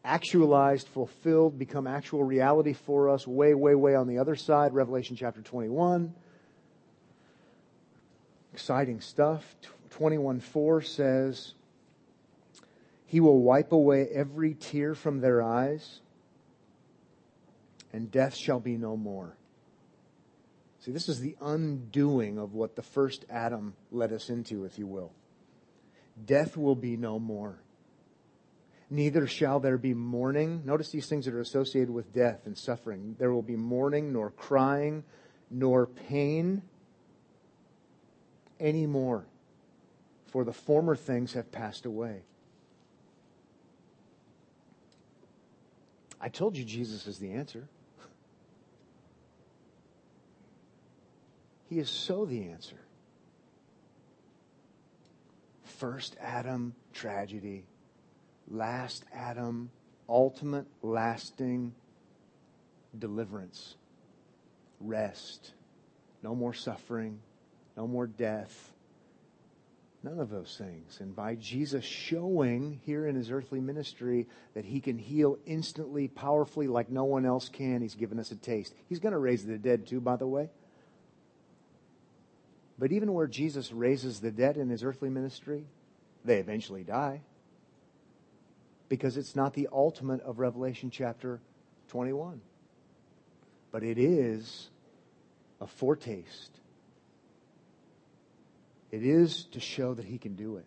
actualized, 0.04 0.90
fulfilled, 0.90 1.58
become 1.58 1.88
actual 1.88 2.26
reality 2.26 2.74
for 2.74 3.08
us 3.08 3.26
way, 3.26 3.54
way, 3.54 3.76
way 3.76 3.96
on 3.96 4.10
the 4.10 4.18
other 4.18 4.36
side. 4.36 4.74
Revelation 4.74 5.16
chapter 5.16 5.42
21. 5.42 6.14
Exciting 8.54 9.02
stuff. 9.02 9.56
21:4 9.90 10.86
says, 10.86 11.54
He 13.06 13.20
will 13.20 13.42
wipe 13.42 13.72
away 13.72 14.08
every 14.14 14.54
tear 14.54 14.94
from 14.94 15.22
their 15.22 15.42
eyes, 15.42 16.02
and 17.92 18.12
death 18.12 18.36
shall 18.36 18.60
be 18.60 18.78
no 18.78 18.96
more. 18.96 19.36
See, 20.80 20.92
this 20.92 21.10
is 21.10 21.20
the 21.20 21.36
undoing 21.42 22.38
of 22.38 22.54
what 22.54 22.76
the 22.76 22.84
first 22.84 23.26
Adam 23.30 23.74
led 23.92 24.12
us 24.12 24.30
into, 24.30 24.66
if 24.66 24.78
you 24.78 24.86
will. 24.86 25.14
Death 26.24 26.56
will 26.56 26.76
be 26.76 26.96
no 26.96 27.18
more. 27.18 27.60
Neither 28.90 29.26
shall 29.26 29.60
there 29.60 29.78
be 29.78 29.96
mourning. 29.96 30.62
Notice 30.66 30.92
these 30.92 31.08
things 31.08 31.26
that 31.26 31.34
are 31.34 31.40
associated 31.40 31.90
with 31.90 32.14
death 32.14 32.46
and 32.46 32.56
suffering. 32.56 33.16
There 33.18 33.32
will 33.32 33.42
be 33.42 33.56
mourning, 33.56 34.14
nor 34.14 34.30
crying, 34.30 35.04
nor 35.50 35.88
pain 35.88 36.62
anymore, 38.64 39.26
for 40.28 40.44
the 40.44 40.54
former 40.54 40.96
things 40.96 41.34
have 41.34 41.52
passed 41.52 41.86
away. 41.86 42.22
I 46.20 46.30
told 46.30 46.58
you 46.58 46.64
Jesus 46.64 47.06
is 47.06 47.20
the 47.20 47.34
answer. 47.34 47.68
He 51.70 51.80
is 51.80 51.90
so 51.90 52.26
the 52.26 52.50
answer. 52.50 52.80
First 55.66 56.16
Adam, 56.22 56.74
tragedy. 56.94 57.66
Last 58.50 59.04
Adam, 59.14 59.70
ultimate, 60.08 60.66
lasting 60.82 61.74
deliverance, 62.98 63.76
rest, 64.80 65.54
no 66.22 66.36
more 66.36 66.54
suffering, 66.54 67.20
no 67.76 67.88
more 67.88 68.08
death. 68.08 68.72
None 70.04 70.20
of 70.20 70.30
those 70.30 70.56
things. 70.58 70.98
And 71.00 71.16
by 71.16 71.36
Jesus 71.36 71.86
showing 71.86 72.82
here 72.86 73.08
in 73.08 73.16
his 73.16 73.32
earthly 73.32 73.62
ministry 73.62 74.28
that 74.54 74.66
he 74.66 74.82
can 74.82 74.98
heal 74.98 75.38
instantly, 75.46 76.10
powerfully, 76.10 76.68
like 76.68 76.90
no 76.90 77.06
one 77.06 77.26
else 77.26 77.48
can, 77.48 77.82
he's 77.82 77.96
given 77.96 78.20
us 78.20 78.32
a 78.32 78.36
taste. 78.36 78.74
He's 78.90 79.00
going 79.00 79.14
to 79.14 79.20
raise 79.20 79.46
the 79.46 79.58
dead 79.58 79.88
too, 79.88 80.02
by 80.02 80.18
the 80.18 80.28
way. 80.28 80.50
But 82.78 82.92
even 82.92 83.14
where 83.14 83.28
Jesus 83.28 83.72
raises 83.72 84.20
the 84.20 84.32
dead 84.32 84.58
in 84.58 84.70
his 84.70 84.84
earthly 84.84 85.10
ministry, 85.10 85.66
they 86.26 86.40
eventually 86.40 86.84
die. 86.84 87.22
Because 88.90 89.16
it's 89.16 89.38
not 89.38 89.54
the 89.54 89.70
ultimate 89.72 90.22
of 90.22 90.40
Revelation 90.40 90.92
chapter 90.92 91.40
21. 91.88 92.42
But 93.72 93.84
it 93.84 93.98
is 93.98 94.70
a 95.62 95.68
foretaste 95.68 96.60
it 98.94 99.04
is 99.04 99.46
to 99.46 99.60
show 99.60 99.96
that 99.96 100.06
he 100.06 100.20
can 100.20 100.36
do 100.36 100.58
it. 100.58 100.66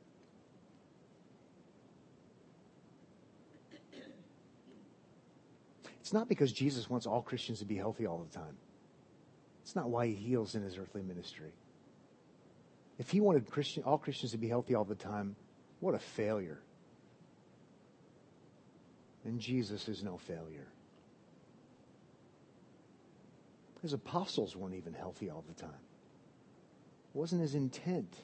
It's 6.01 6.13
not 6.13 6.29
because 6.29 6.51
Jesus 6.51 6.91
wants 6.91 7.07
all 7.07 7.23
Christians 7.23 7.61
to 7.61 7.65
be 7.65 7.77
healthy 7.77 8.05
all 8.05 8.19
the 8.19 8.37
time. 8.37 8.57
It's 9.63 9.77
not 9.77 9.91
why 9.91 10.09
he 10.09 10.15
heals 10.15 10.57
in 10.57 10.63
his 10.63 10.77
earthly 10.77 11.03
ministry. 11.03 11.53
If 12.99 13.11
he 13.11 13.21
wanted 13.21 13.49
Christian, 13.49 13.85
all 13.85 13.97
Christians 13.97 14.33
to 14.33 14.39
be 14.39 14.49
healthy 14.49 14.75
all 14.75 14.85
the 14.85 14.97
time, 14.97 15.37
what 15.79 15.95
a 15.95 16.01
failure. 16.01 16.59
And 19.25 19.39
Jesus 19.39 19.87
is 19.87 20.03
no 20.03 20.17
failure. 20.17 20.67
His 23.83 23.93
apostles 23.93 24.57
weren't 24.57 24.75
even 24.75 24.95
healthy 24.95 25.31
all 25.31 25.45
the 25.47 25.55
time. 25.55 25.71
Wasn't 27.17 27.41
his 27.41 27.55
intent. 27.55 28.15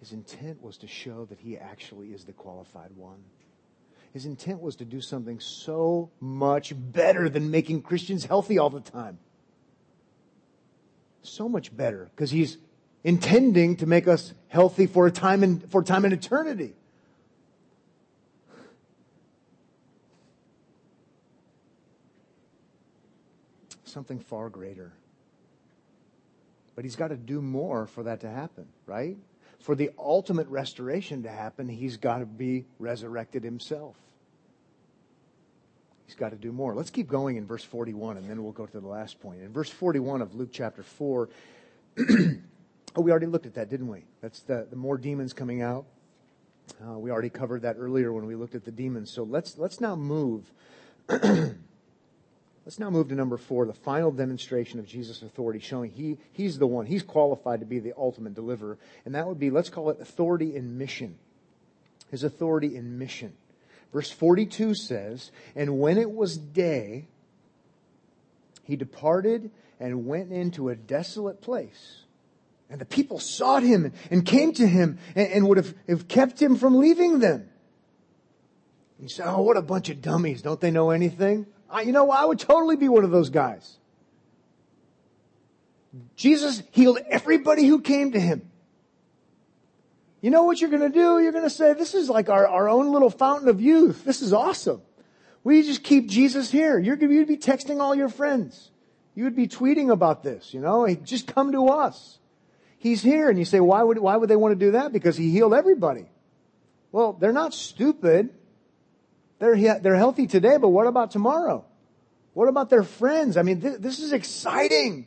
His 0.00 0.12
intent 0.12 0.62
was 0.62 0.76
to 0.78 0.86
show 0.86 1.24
that 1.24 1.38
he 1.40 1.56
actually 1.56 2.08
is 2.08 2.24
the 2.24 2.34
qualified 2.34 2.90
one. 2.94 3.24
His 4.12 4.26
intent 4.26 4.60
was 4.60 4.76
to 4.76 4.84
do 4.84 5.00
something 5.00 5.40
so 5.40 6.10
much 6.20 6.74
better 6.76 7.30
than 7.30 7.50
making 7.50 7.80
Christians 7.80 8.26
healthy 8.26 8.58
all 8.58 8.68
the 8.68 8.82
time. 8.82 9.18
So 11.22 11.48
much 11.48 11.74
better 11.74 12.10
because 12.14 12.30
he's 12.30 12.58
intending 13.02 13.76
to 13.76 13.86
make 13.86 14.06
us 14.06 14.34
healthy 14.48 14.86
for 14.86 15.06
a 15.06 15.10
time 15.10 15.42
and 15.42 15.70
for 15.70 15.82
time 15.82 16.04
in 16.04 16.12
eternity. 16.12 16.74
Something 23.84 24.18
far 24.18 24.50
greater. 24.50 24.92
But 26.76 26.84
he's 26.84 26.94
got 26.94 27.08
to 27.08 27.16
do 27.16 27.40
more 27.42 27.86
for 27.86 28.04
that 28.04 28.20
to 28.20 28.30
happen, 28.30 28.66
right? 28.84 29.16
For 29.60 29.74
the 29.74 29.90
ultimate 29.98 30.46
restoration 30.48 31.24
to 31.24 31.30
happen, 31.30 31.68
he's 31.68 31.96
got 31.96 32.18
to 32.18 32.26
be 32.26 32.66
resurrected 32.78 33.42
himself. 33.42 33.96
He's 36.04 36.14
got 36.14 36.30
to 36.30 36.36
do 36.36 36.52
more. 36.52 36.74
Let's 36.74 36.90
keep 36.90 37.08
going 37.08 37.36
in 37.36 37.46
verse 37.46 37.64
41, 37.64 38.18
and 38.18 38.30
then 38.30 38.44
we'll 38.44 38.52
go 38.52 38.66
to 38.66 38.80
the 38.80 38.86
last 38.86 39.20
point. 39.20 39.42
In 39.42 39.52
verse 39.52 39.70
41 39.70 40.22
of 40.22 40.34
Luke 40.34 40.50
chapter 40.52 40.82
4, 40.82 41.28
oh, 41.98 43.00
we 43.00 43.10
already 43.10 43.26
looked 43.26 43.46
at 43.46 43.54
that, 43.54 43.70
didn't 43.70 43.88
we? 43.88 44.04
That's 44.20 44.40
the, 44.40 44.66
the 44.68 44.76
more 44.76 44.98
demons 44.98 45.32
coming 45.32 45.62
out. 45.62 45.86
Uh, 46.86 46.98
we 46.98 47.10
already 47.10 47.30
covered 47.30 47.62
that 47.62 47.76
earlier 47.78 48.12
when 48.12 48.26
we 48.26 48.34
looked 48.34 48.54
at 48.54 48.64
the 48.64 48.70
demons. 48.70 49.10
So 49.10 49.22
let's, 49.22 49.56
let's 49.56 49.80
now 49.80 49.96
move 49.96 50.52
Let's 52.66 52.80
now 52.80 52.90
move 52.90 53.10
to 53.10 53.14
number 53.14 53.36
four, 53.36 53.64
the 53.64 53.72
final 53.72 54.10
demonstration 54.10 54.80
of 54.80 54.86
Jesus' 54.86 55.22
authority, 55.22 55.60
showing 55.60 55.92
he, 55.92 56.18
he's 56.32 56.58
the 56.58 56.66
one, 56.66 56.84
he's 56.84 57.04
qualified 57.04 57.60
to 57.60 57.66
be 57.66 57.78
the 57.78 57.92
ultimate 57.96 58.34
deliverer. 58.34 58.76
And 59.04 59.14
that 59.14 59.28
would 59.28 59.38
be, 59.38 59.50
let's 59.50 59.70
call 59.70 59.90
it 59.90 60.00
authority 60.00 60.56
in 60.56 60.76
mission. 60.76 61.16
His 62.10 62.24
authority 62.24 62.74
in 62.74 62.98
mission. 62.98 63.34
Verse 63.92 64.10
42 64.10 64.74
says, 64.74 65.30
And 65.54 65.78
when 65.78 65.96
it 65.96 66.10
was 66.10 66.36
day, 66.36 67.06
he 68.64 68.74
departed 68.74 69.52
and 69.78 70.04
went 70.04 70.32
into 70.32 70.68
a 70.68 70.74
desolate 70.74 71.40
place. 71.40 72.02
And 72.68 72.80
the 72.80 72.84
people 72.84 73.20
sought 73.20 73.62
him 73.62 73.92
and 74.10 74.26
came 74.26 74.52
to 74.54 74.66
him 74.66 74.98
and, 75.14 75.28
and 75.28 75.48
would 75.48 75.58
have, 75.58 75.72
have 75.88 76.08
kept 76.08 76.42
him 76.42 76.56
from 76.56 76.80
leaving 76.80 77.20
them. 77.20 77.48
You 78.98 79.08
say, 79.08 79.22
oh, 79.24 79.42
what 79.42 79.56
a 79.56 79.62
bunch 79.62 79.88
of 79.88 80.02
dummies. 80.02 80.42
Don't 80.42 80.60
they 80.60 80.72
know 80.72 80.90
anything? 80.90 81.46
I, 81.70 81.82
you 81.82 81.92
know, 81.92 82.10
I 82.10 82.24
would 82.24 82.38
totally 82.38 82.76
be 82.76 82.88
one 82.88 83.04
of 83.04 83.10
those 83.10 83.30
guys. 83.30 83.76
Jesus 86.14 86.62
healed 86.72 86.98
everybody 87.08 87.66
who 87.66 87.80
came 87.80 88.12
to 88.12 88.20
him. 88.20 88.50
You 90.20 90.30
know 90.30 90.44
what 90.44 90.60
you're 90.60 90.70
going 90.70 90.82
to 90.82 90.88
do? 90.88 91.20
You're 91.20 91.32
going 91.32 91.44
to 91.44 91.50
say, 91.50 91.74
this 91.74 91.94
is 91.94 92.08
like 92.08 92.28
our, 92.28 92.46
our 92.46 92.68
own 92.68 92.92
little 92.92 93.10
fountain 93.10 93.48
of 93.48 93.60
youth. 93.60 94.04
This 94.04 94.22
is 94.22 94.32
awesome. 94.32 94.82
We 95.44 95.62
just 95.62 95.84
keep 95.84 96.08
Jesus 96.08 96.50
here. 96.50 96.78
You're 96.78 96.96
to 96.96 97.06
be 97.06 97.36
texting 97.36 97.80
all 97.80 97.94
your 97.94 98.08
friends. 98.08 98.70
You 99.14 99.24
would 99.24 99.36
be 99.36 99.46
tweeting 99.46 99.90
about 99.90 100.22
this, 100.22 100.52
you 100.52 100.60
know, 100.60 100.86
just 100.94 101.26
come 101.26 101.52
to 101.52 101.68
us. 101.68 102.18
He's 102.78 103.02
here. 103.02 103.30
And 103.30 103.38
you 103.38 103.44
say, 103.44 103.60
why 103.60 103.82
would, 103.82 103.98
why 103.98 104.16
would 104.16 104.28
they 104.28 104.36
want 104.36 104.58
to 104.58 104.66
do 104.66 104.72
that? 104.72 104.92
Because 104.92 105.16
he 105.16 105.30
healed 105.30 105.54
everybody. 105.54 106.06
Well, 106.92 107.12
they're 107.14 107.32
not 107.32 107.54
stupid. 107.54 108.30
They're, 109.38 109.78
they're 109.80 109.96
healthy 109.96 110.26
today, 110.26 110.56
but 110.56 110.68
what 110.68 110.86
about 110.86 111.10
tomorrow? 111.10 111.64
What 112.32 112.48
about 112.48 112.70
their 112.70 112.82
friends? 112.82 113.36
I 113.36 113.42
mean, 113.42 113.60
th- 113.60 113.78
this 113.78 113.98
is 113.98 114.12
exciting. 114.12 115.06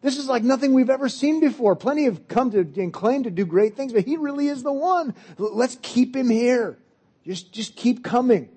This 0.00 0.18
is 0.18 0.26
like 0.26 0.42
nothing 0.42 0.72
we've 0.72 0.90
ever 0.90 1.08
seen 1.08 1.40
before. 1.40 1.76
Plenty 1.76 2.04
have 2.04 2.28
come 2.28 2.50
to 2.50 2.60
and 2.60 2.92
claim 2.92 3.22
to 3.22 3.30
do 3.30 3.46
great 3.46 3.76
things, 3.76 3.92
but 3.92 4.04
he 4.04 4.16
really 4.16 4.48
is 4.48 4.62
the 4.62 4.72
one. 4.72 5.14
L- 5.38 5.54
let's 5.54 5.78
keep 5.80 6.16
him 6.16 6.28
here. 6.28 6.78
Just, 7.24 7.52
just 7.52 7.76
keep 7.76 8.02
coming. 8.02 8.48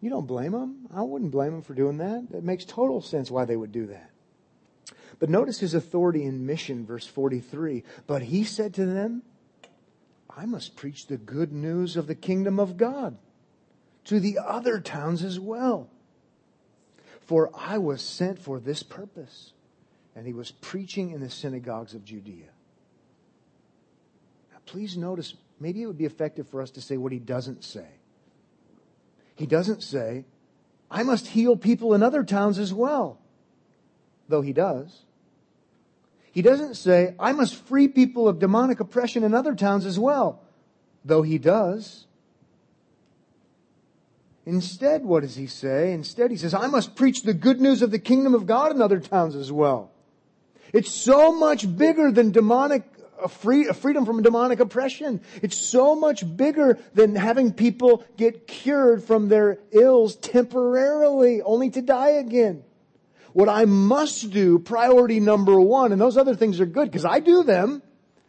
You 0.00 0.10
don't 0.10 0.26
blame 0.26 0.52
them. 0.52 0.86
I 0.94 1.02
wouldn't 1.02 1.30
blame 1.30 1.52
them 1.52 1.62
for 1.62 1.74
doing 1.74 1.98
that. 1.98 2.26
It 2.34 2.44
makes 2.44 2.64
total 2.64 3.00
sense 3.00 3.30
why 3.30 3.44
they 3.44 3.56
would 3.56 3.72
do 3.72 3.86
that. 3.86 4.10
But 5.18 5.30
notice 5.30 5.60
his 5.60 5.74
authority 5.74 6.24
in 6.24 6.44
mission, 6.46 6.84
verse 6.84 7.06
43. 7.06 7.84
But 8.06 8.22
he 8.22 8.44
said 8.44 8.74
to 8.74 8.84
them, 8.84 9.22
I 10.36 10.44
must 10.44 10.76
preach 10.76 11.06
the 11.06 11.16
good 11.16 11.50
news 11.52 11.96
of 11.96 12.06
the 12.06 12.14
kingdom 12.14 12.60
of 12.60 12.76
God 12.76 13.16
to 14.04 14.20
the 14.20 14.38
other 14.38 14.80
towns 14.80 15.24
as 15.24 15.40
well. 15.40 15.88
For 17.22 17.50
I 17.54 17.78
was 17.78 18.02
sent 18.02 18.38
for 18.38 18.60
this 18.60 18.82
purpose. 18.82 19.52
And 20.14 20.26
he 20.26 20.32
was 20.32 20.50
preaching 20.50 21.10
in 21.10 21.20
the 21.20 21.28
synagogues 21.28 21.94
of 21.94 22.04
Judea. 22.04 22.48
Now, 24.52 24.58
please 24.64 24.96
notice, 24.96 25.34
maybe 25.60 25.82
it 25.82 25.86
would 25.86 25.98
be 25.98 26.06
effective 26.06 26.48
for 26.48 26.62
us 26.62 26.70
to 26.72 26.80
say 26.80 26.96
what 26.96 27.12
he 27.12 27.18
doesn't 27.18 27.64
say. 27.64 27.86
He 29.34 29.46
doesn't 29.46 29.82
say, 29.82 30.24
I 30.90 31.02
must 31.02 31.26
heal 31.26 31.56
people 31.56 31.92
in 31.92 32.02
other 32.02 32.24
towns 32.24 32.58
as 32.58 32.72
well. 32.72 33.18
Though 34.28 34.40
he 34.40 34.52
does. 34.52 35.02
He 36.36 36.42
doesn't 36.42 36.74
say, 36.74 37.14
I 37.18 37.32
must 37.32 37.54
free 37.54 37.88
people 37.88 38.28
of 38.28 38.38
demonic 38.38 38.78
oppression 38.78 39.24
in 39.24 39.32
other 39.32 39.54
towns 39.54 39.86
as 39.86 39.98
well, 39.98 40.42
though 41.02 41.22
he 41.22 41.38
does. 41.38 42.04
Instead, 44.44 45.02
what 45.02 45.22
does 45.22 45.36
he 45.36 45.46
say? 45.46 45.94
Instead, 45.94 46.30
he 46.30 46.36
says, 46.36 46.52
I 46.52 46.66
must 46.66 46.94
preach 46.94 47.22
the 47.22 47.32
good 47.32 47.58
news 47.58 47.80
of 47.80 47.90
the 47.90 47.98
kingdom 47.98 48.34
of 48.34 48.44
God 48.44 48.72
in 48.72 48.82
other 48.82 49.00
towns 49.00 49.34
as 49.34 49.50
well. 49.50 49.90
It's 50.74 50.90
so 50.90 51.32
much 51.32 51.74
bigger 51.74 52.12
than 52.12 52.32
demonic 52.32 52.82
a, 53.18 53.28
free, 53.28 53.68
a 53.68 53.72
freedom 53.72 54.04
from 54.04 54.22
demonic 54.22 54.60
oppression. 54.60 55.22
It's 55.40 55.56
so 55.56 55.96
much 55.96 56.36
bigger 56.36 56.78
than 56.92 57.14
having 57.14 57.54
people 57.54 58.04
get 58.18 58.46
cured 58.46 59.02
from 59.02 59.30
their 59.30 59.58
ills 59.70 60.16
temporarily, 60.16 61.40
only 61.40 61.70
to 61.70 61.80
die 61.80 62.10
again. 62.10 62.62
What 63.36 63.50
I 63.50 63.66
must 63.66 64.30
do, 64.30 64.58
priority 64.58 65.20
number 65.20 65.60
one, 65.60 65.92
and 65.92 66.00
those 66.00 66.16
other 66.16 66.34
things 66.34 66.58
are 66.58 66.64
good 66.64 66.86
because 66.86 67.04
I 67.04 67.20
do 67.20 67.42
them. 67.42 67.82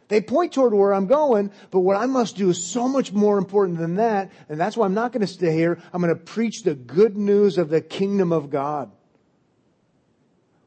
They 0.08 0.20
point 0.20 0.52
toward 0.52 0.74
where 0.74 0.92
I'm 0.92 1.06
going, 1.06 1.50
but 1.70 1.80
what 1.80 1.96
I 1.96 2.04
must 2.04 2.36
do 2.36 2.50
is 2.50 2.62
so 2.62 2.86
much 2.86 3.10
more 3.10 3.38
important 3.38 3.78
than 3.78 3.94
that, 3.94 4.30
and 4.50 4.60
that's 4.60 4.76
why 4.76 4.84
I'm 4.84 4.92
not 4.92 5.12
going 5.12 5.22
to 5.22 5.26
stay 5.26 5.54
here. 5.54 5.78
I'm 5.94 6.02
going 6.02 6.14
to 6.14 6.22
preach 6.22 6.62
the 6.62 6.74
good 6.74 7.16
news 7.16 7.56
of 7.56 7.70
the 7.70 7.80
kingdom 7.80 8.32
of 8.32 8.50
God, 8.50 8.90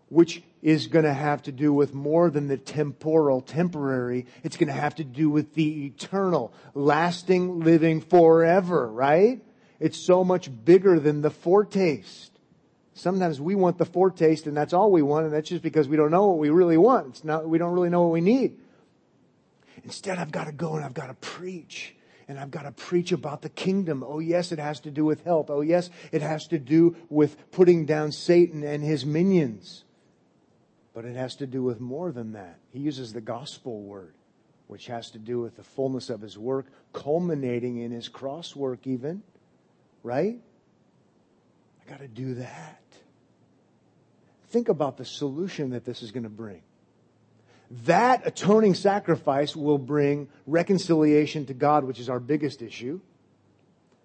which 0.10 0.42
is 0.64 0.88
going 0.88 1.06
to 1.06 1.14
have 1.14 1.44
to 1.44 1.52
do 1.52 1.72
with 1.72 1.94
more 1.94 2.32
than 2.32 2.48
the 2.48 2.58
temporal, 2.58 3.42
temporary. 3.42 4.26
It's 4.44 4.58
going 4.58 4.70
to 4.70 4.74
have 4.74 4.96
to 4.96 5.04
do 5.04 5.30
with 5.30 5.54
the 5.54 5.86
eternal, 5.86 6.52
lasting, 6.74 7.60
living 7.60 8.02
forever, 8.02 8.92
right? 8.92 9.40
It's 9.80 10.00
so 10.00 10.24
much 10.24 10.50
bigger 10.66 11.00
than 11.00 11.22
the 11.22 11.30
foretaste. 11.30 12.31
Sometimes 12.94 13.40
we 13.40 13.56
want 13.56 13.78
the 13.78 13.86
foretaste 13.86 14.48
and 14.48 14.56
that's 14.56 14.74
all 14.74 14.92
we 14.92 15.02
want, 15.02 15.26
and 15.26 15.34
that's 15.34 15.50
just 15.50 15.64
because 15.64 15.88
we 15.88 15.98
don't 15.98 16.12
know 16.12 16.28
what 16.28 16.38
we 16.38 16.50
really 16.50 16.78
want. 16.78 17.08
It's 17.08 17.24
not, 17.24 17.48
we 17.48 17.58
don't 17.58 17.72
really 17.72 17.90
know 17.90 18.04
what 18.04 18.12
we 18.12 18.22
need. 18.22 18.58
Instead, 19.84 20.18
I've 20.18 20.32
got 20.32 20.46
to 20.46 20.52
go 20.52 20.76
and 20.76 20.86
I've 20.86 20.94
got 20.94 21.08
to 21.08 21.14
preach. 21.16 21.96
And 22.28 22.40
I've 22.40 22.52
got 22.52 22.62
to 22.62 22.72
preach 22.72 23.12
about 23.12 23.42
the 23.42 23.50
kingdom. 23.50 24.06
Oh, 24.08 24.20
yes, 24.20 24.54
it 24.54 24.60
has 24.60 24.80
to 24.82 24.92
do 24.92 25.04
with 25.04 25.26
health. 25.26 25.50
Oh, 25.50 25.60
yes, 25.60 25.90
it 26.14 26.22
has 26.22 26.48
to 26.48 26.60
do 26.60 26.96
with 27.10 27.52
putting 27.52 27.86
down 27.86 28.14
Satan 28.14 28.64
and 28.64 28.82
his 28.82 29.06
minions. 29.06 29.84
But 30.94 31.04
it 31.04 31.16
has 31.16 31.36
to 31.38 31.48
do 31.48 31.62
with 31.62 31.82
more 31.82 32.12
than 32.12 32.34
that. 32.34 32.60
He 32.70 32.80
uses 32.80 33.12
the 33.12 33.22
gospel 33.22 33.82
word, 33.82 34.14
which 34.68 34.88
has 34.88 35.12
to 35.12 35.18
do 35.18 35.42
with 35.42 35.58
the 35.58 35.64
fullness 35.64 36.10
of 36.10 36.22
his 36.22 36.38
work, 36.38 36.68
culminating 36.94 37.78
in 37.78 37.92
his 37.92 38.08
cross 38.08 38.56
work, 38.56 38.88
even. 38.88 39.24
Right? 40.04 40.38
I 41.86 41.90
got 41.90 42.00
to 42.00 42.08
do 42.08 42.36
that. 42.36 42.81
Think 44.52 44.68
about 44.68 44.98
the 44.98 45.06
solution 45.06 45.70
that 45.70 45.86
this 45.86 46.04
is 46.04 46.12
going 46.12 46.24
to 46.24 46.30
bring. 46.30 46.62
That 47.86 48.28
atoning 48.28 48.74
sacrifice 48.74 49.56
will 49.56 49.78
bring 49.78 50.28
reconciliation 50.46 51.46
to 51.46 51.54
God, 51.54 51.86
which 51.86 52.02
is 52.02 52.10
our 52.10 52.20
biggest 52.20 52.62
issue, 52.62 53.00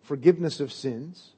forgiveness 0.03 0.61
of 0.61 0.73
sins. 0.73 1.33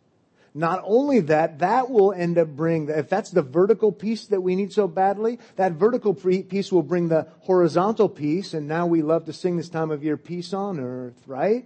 Not 0.53 0.83
only 0.85 1.21
that, 1.21 1.61
that 1.61 1.89
will 1.89 2.13
end 2.13 2.37
up 2.37 2.49
bring, 2.49 2.91
if 2.91 3.09
that's 3.09 3.31
the 3.31 3.41
vertical 3.41 3.93
piece 3.93 4.27
that 4.27 4.43
we 4.43 4.57
need 4.57 4.75
so 4.75 4.87
badly, 4.87 5.39
that 5.57 5.73
vertical 5.73 6.13
piece 6.13 6.71
will 6.71 6.83
bring 6.83 7.09
the 7.09 7.29
horizontal 7.41 8.11
piece, 8.11 8.53
and 8.53 8.69
now 8.69 8.87
we 8.87 9.01
love 9.01 9.25
to 9.25 9.33
sing 9.33 9.57
this 9.57 9.71
time 9.71 9.91
of 9.91 10.05
year, 10.05 10.19
peace 10.19 10.53
on 10.53 10.79
earth, 10.79 11.23
right? 11.27 11.65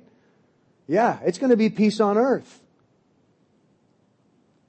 Yeah, 0.86 1.18
it's 1.24 1.38
going 1.38 1.50
to 1.50 1.56
be 1.56 1.70
peace 1.70 1.98
on 1.98 2.16
earth. 2.18 2.61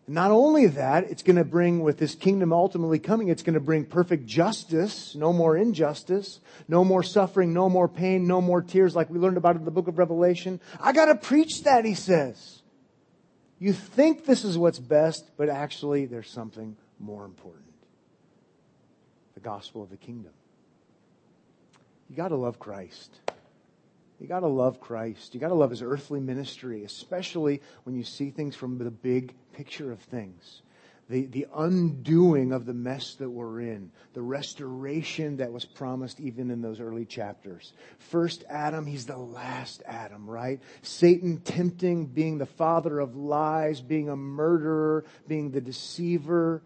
Not 0.06 0.32
only 0.32 0.68
that, 0.68 1.06
it's 1.10 1.24
going 1.24 1.38
to 1.38 1.46
bring, 1.46 1.80
with 1.80 1.98
this 1.98 2.14
kingdom 2.14 2.52
ultimately 2.52 3.00
coming, 3.00 3.30
it's 3.30 3.42
going 3.44 3.54
to 3.54 3.62
bring 3.62 3.86
perfect 3.86 4.26
justice, 4.26 5.16
no 5.16 5.32
more 5.32 5.56
injustice, 5.56 6.42
no 6.68 6.84
more 6.84 7.04
suffering, 7.04 7.54
no 7.54 7.70
more 7.70 7.88
pain, 7.88 8.28
no 8.28 8.42
more 8.42 8.62
tears 8.62 8.96
like 8.96 9.10
we 9.10 9.18
learned 9.18 9.38
about 9.38 9.56
in 9.56 9.64
the 9.64 9.72
book 9.72 9.88
of 9.88 9.98
Revelation. 9.98 10.60
I 10.80 10.92
got 10.92 11.06
to 11.06 11.16
preach 11.16 11.64
that, 11.64 11.86
he 11.86 11.94
says. 11.94 12.64
You 13.60 13.72
think 13.72 14.26
this 14.26 14.44
is 14.44 14.58
what's 14.58 14.80
best, 14.80 15.32
but 15.38 15.48
actually 15.48 16.06
there's 16.06 16.30
something 16.30 16.76
more 17.00 17.24
important. 17.24 17.64
The 19.36 19.40
gospel 19.40 19.84
of 19.84 19.90
the 19.90 19.98
kingdom. 19.98 20.34
You 22.10 22.18
got 22.18 22.28
to 22.28 22.36
love 22.36 22.60
Christ. 22.60 23.10
You 24.24 24.30
got 24.30 24.40
to 24.40 24.48
love 24.48 24.80
Christ. 24.80 25.34
You 25.34 25.42
got 25.42 25.50
to 25.50 25.54
love 25.54 25.70
his 25.70 25.82
earthly 25.82 26.22
ministry, 26.22 26.86
especially 26.86 27.62
when 27.84 27.94
you 27.94 28.06
see 28.06 28.32
things 28.32 28.56
from 28.56 28.78
the 28.78 28.90
big 28.90 29.34
picture 29.52 29.92
of 29.92 30.00
things. 30.00 30.62
The, 31.10 31.26
the 31.26 31.46
undoing 31.54 32.54
of 32.54 32.66
the 32.66 32.74
mess 32.74 33.16
that 33.16 33.30
we're 33.30 33.60
in, 33.60 33.92
the 34.14 34.22
restoration 34.22 35.38
that 35.38 35.52
was 35.52 35.66
promised 35.66 36.22
even 36.22 36.52
in 36.52 36.62
those 36.62 36.80
early 36.80 37.04
chapters. 37.04 37.74
First 38.00 38.46
Adam, 38.50 38.86
he's 38.86 39.06
the 39.06 39.18
last 39.18 39.84
Adam, 39.86 40.30
right? 40.30 40.62
Satan 40.84 41.42
tempting, 41.42 42.06
being 42.06 42.38
the 42.38 42.46
father 42.46 43.02
of 43.02 43.18
lies, 43.18 43.82
being 43.82 44.08
a 44.08 44.16
murderer, 44.16 45.04
being 45.28 45.52
the 45.52 45.60
deceiver, 45.60 46.64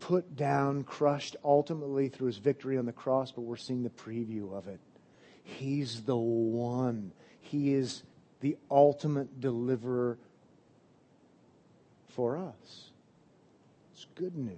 put 0.00 0.36
down, 0.36 0.84
crushed 0.84 1.36
ultimately 1.44 2.08
through 2.08 2.28
his 2.28 2.38
victory 2.38 2.78
on 2.78 2.86
the 2.86 2.92
cross, 2.92 3.30
but 3.30 3.42
we're 3.42 3.56
seeing 3.56 3.82
the 3.82 3.90
preview 3.90 4.56
of 4.56 4.68
it. 4.68 4.80
He's 5.56 6.02
the 6.02 6.16
one. 6.16 7.12
He 7.40 7.72
is 7.72 8.02
the 8.40 8.58
ultimate 8.70 9.40
deliverer 9.40 10.18
for 12.08 12.36
us. 12.36 12.90
It's 13.94 14.06
good 14.14 14.36
news. 14.36 14.56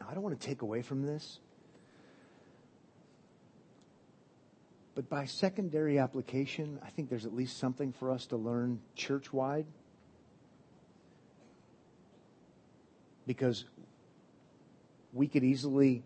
I 0.00 0.14
don't 0.14 0.22
want 0.22 0.40
to 0.40 0.46
take 0.46 0.62
away 0.62 0.80
from 0.80 1.02
this, 1.02 1.38
but 4.94 5.08
by 5.10 5.26
secondary 5.26 5.98
application, 5.98 6.80
I 6.82 6.88
think 6.88 7.10
there's 7.10 7.26
at 7.26 7.34
least 7.34 7.58
something 7.58 7.92
for 7.92 8.10
us 8.10 8.26
to 8.28 8.38
learn 8.38 8.80
church 8.96 9.34
wide. 9.34 9.66
Because 13.26 13.66
we 15.12 15.28
could 15.28 15.44
easily 15.44 16.02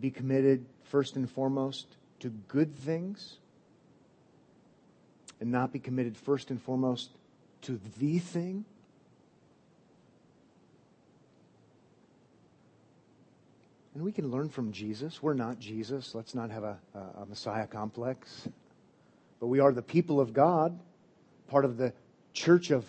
be 0.00 0.10
committed 0.10 0.66
first 0.82 1.14
and 1.14 1.30
foremost 1.30 1.97
to 2.20 2.30
good 2.48 2.76
things 2.76 3.36
and 5.40 5.50
not 5.50 5.72
be 5.72 5.78
committed 5.78 6.16
first 6.16 6.50
and 6.50 6.60
foremost 6.60 7.10
to 7.62 7.80
the 7.98 8.18
thing? 8.18 8.64
And 13.98 14.04
we 14.04 14.12
can 14.12 14.30
learn 14.30 14.48
from 14.48 14.70
Jesus. 14.70 15.20
We're 15.20 15.34
not 15.34 15.58
Jesus. 15.58 16.14
Let's 16.14 16.32
not 16.32 16.50
have 16.52 16.62
a, 16.62 16.78
a, 16.94 17.26
Messiah 17.26 17.66
complex. 17.66 18.48
But 19.40 19.48
we 19.48 19.58
are 19.58 19.72
the 19.72 19.82
people 19.82 20.20
of 20.20 20.32
God, 20.32 20.78
part 21.48 21.64
of 21.64 21.78
the 21.78 21.92
church 22.32 22.70
of 22.70 22.84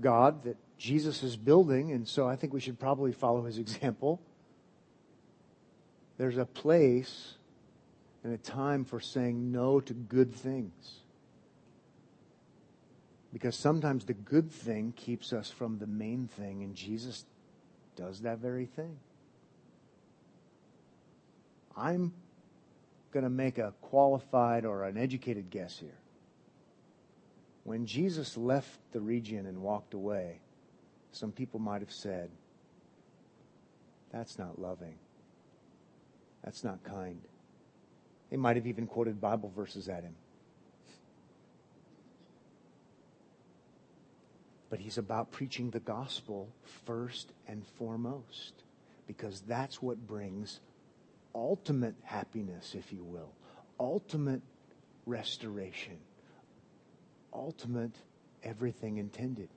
God 0.00 0.42
that 0.42 0.56
Jesus 0.78 1.22
is 1.22 1.36
building. 1.36 1.92
And 1.92 2.08
so 2.08 2.26
I 2.26 2.34
think 2.34 2.52
we 2.52 2.58
should 2.58 2.80
probably 2.80 3.12
follow 3.12 3.44
his 3.44 3.58
example. 3.58 4.20
There's 6.18 6.38
a 6.38 6.44
place 6.44 7.34
and 8.24 8.32
a 8.32 8.38
time 8.38 8.84
for 8.84 9.00
saying 9.00 9.50
no 9.50 9.80
to 9.80 9.94
good 9.94 10.34
things. 10.34 11.00
Because 13.32 13.56
sometimes 13.56 14.04
the 14.04 14.12
good 14.12 14.50
thing 14.50 14.92
keeps 14.94 15.32
us 15.32 15.50
from 15.50 15.78
the 15.78 15.86
main 15.86 16.28
thing, 16.28 16.62
and 16.62 16.74
Jesus 16.74 17.24
does 17.96 18.20
that 18.20 18.38
very 18.38 18.66
thing. 18.66 18.98
I'm 21.76 22.12
going 23.10 23.24
to 23.24 23.30
make 23.30 23.58
a 23.58 23.72
qualified 23.80 24.64
or 24.64 24.84
an 24.84 24.98
educated 24.98 25.50
guess 25.50 25.78
here. 25.78 25.98
When 27.64 27.86
Jesus 27.86 28.36
left 28.36 28.78
the 28.92 29.00
region 29.00 29.46
and 29.46 29.62
walked 29.62 29.94
away, 29.94 30.40
some 31.12 31.32
people 31.32 31.60
might 31.60 31.80
have 31.80 31.92
said, 31.92 32.30
That's 34.10 34.38
not 34.38 34.60
loving. 34.60 34.94
That's 36.44 36.64
not 36.64 36.82
kind. 36.82 37.20
They 38.32 38.38
might 38.38 38.56
have 38.56 38.66
even 38.66 38.86
quoted 38.86 39.20
Bible 39.20 39.52
verses 39.54 39.90
at 39.90 40.04
him. 40.04 40.14
But 44.70 44.78
he's 44.78 44.96
about 44.96 45.30
preaching 45.32 45.68
the 45.68 45.80
gospel 45.80 46.48
first 46.86 47.30
and 47.46 47.62
foremost 47.76 48.54
because 49.06 49.42
that's 49.42 49.82
what 49.82 50.06
brings 50.06 50.60
ultimate 51.34 51.94
happiness, 52.04 52.74
if 52.74 52.90
you 52.90 53.04
will, 53.04 53.28
ultimate 53.78 54.40
restoration, 55.04 55.98
ultimate 57.34 57.92
everything 58.42 58.96
intended. 58.96 59.50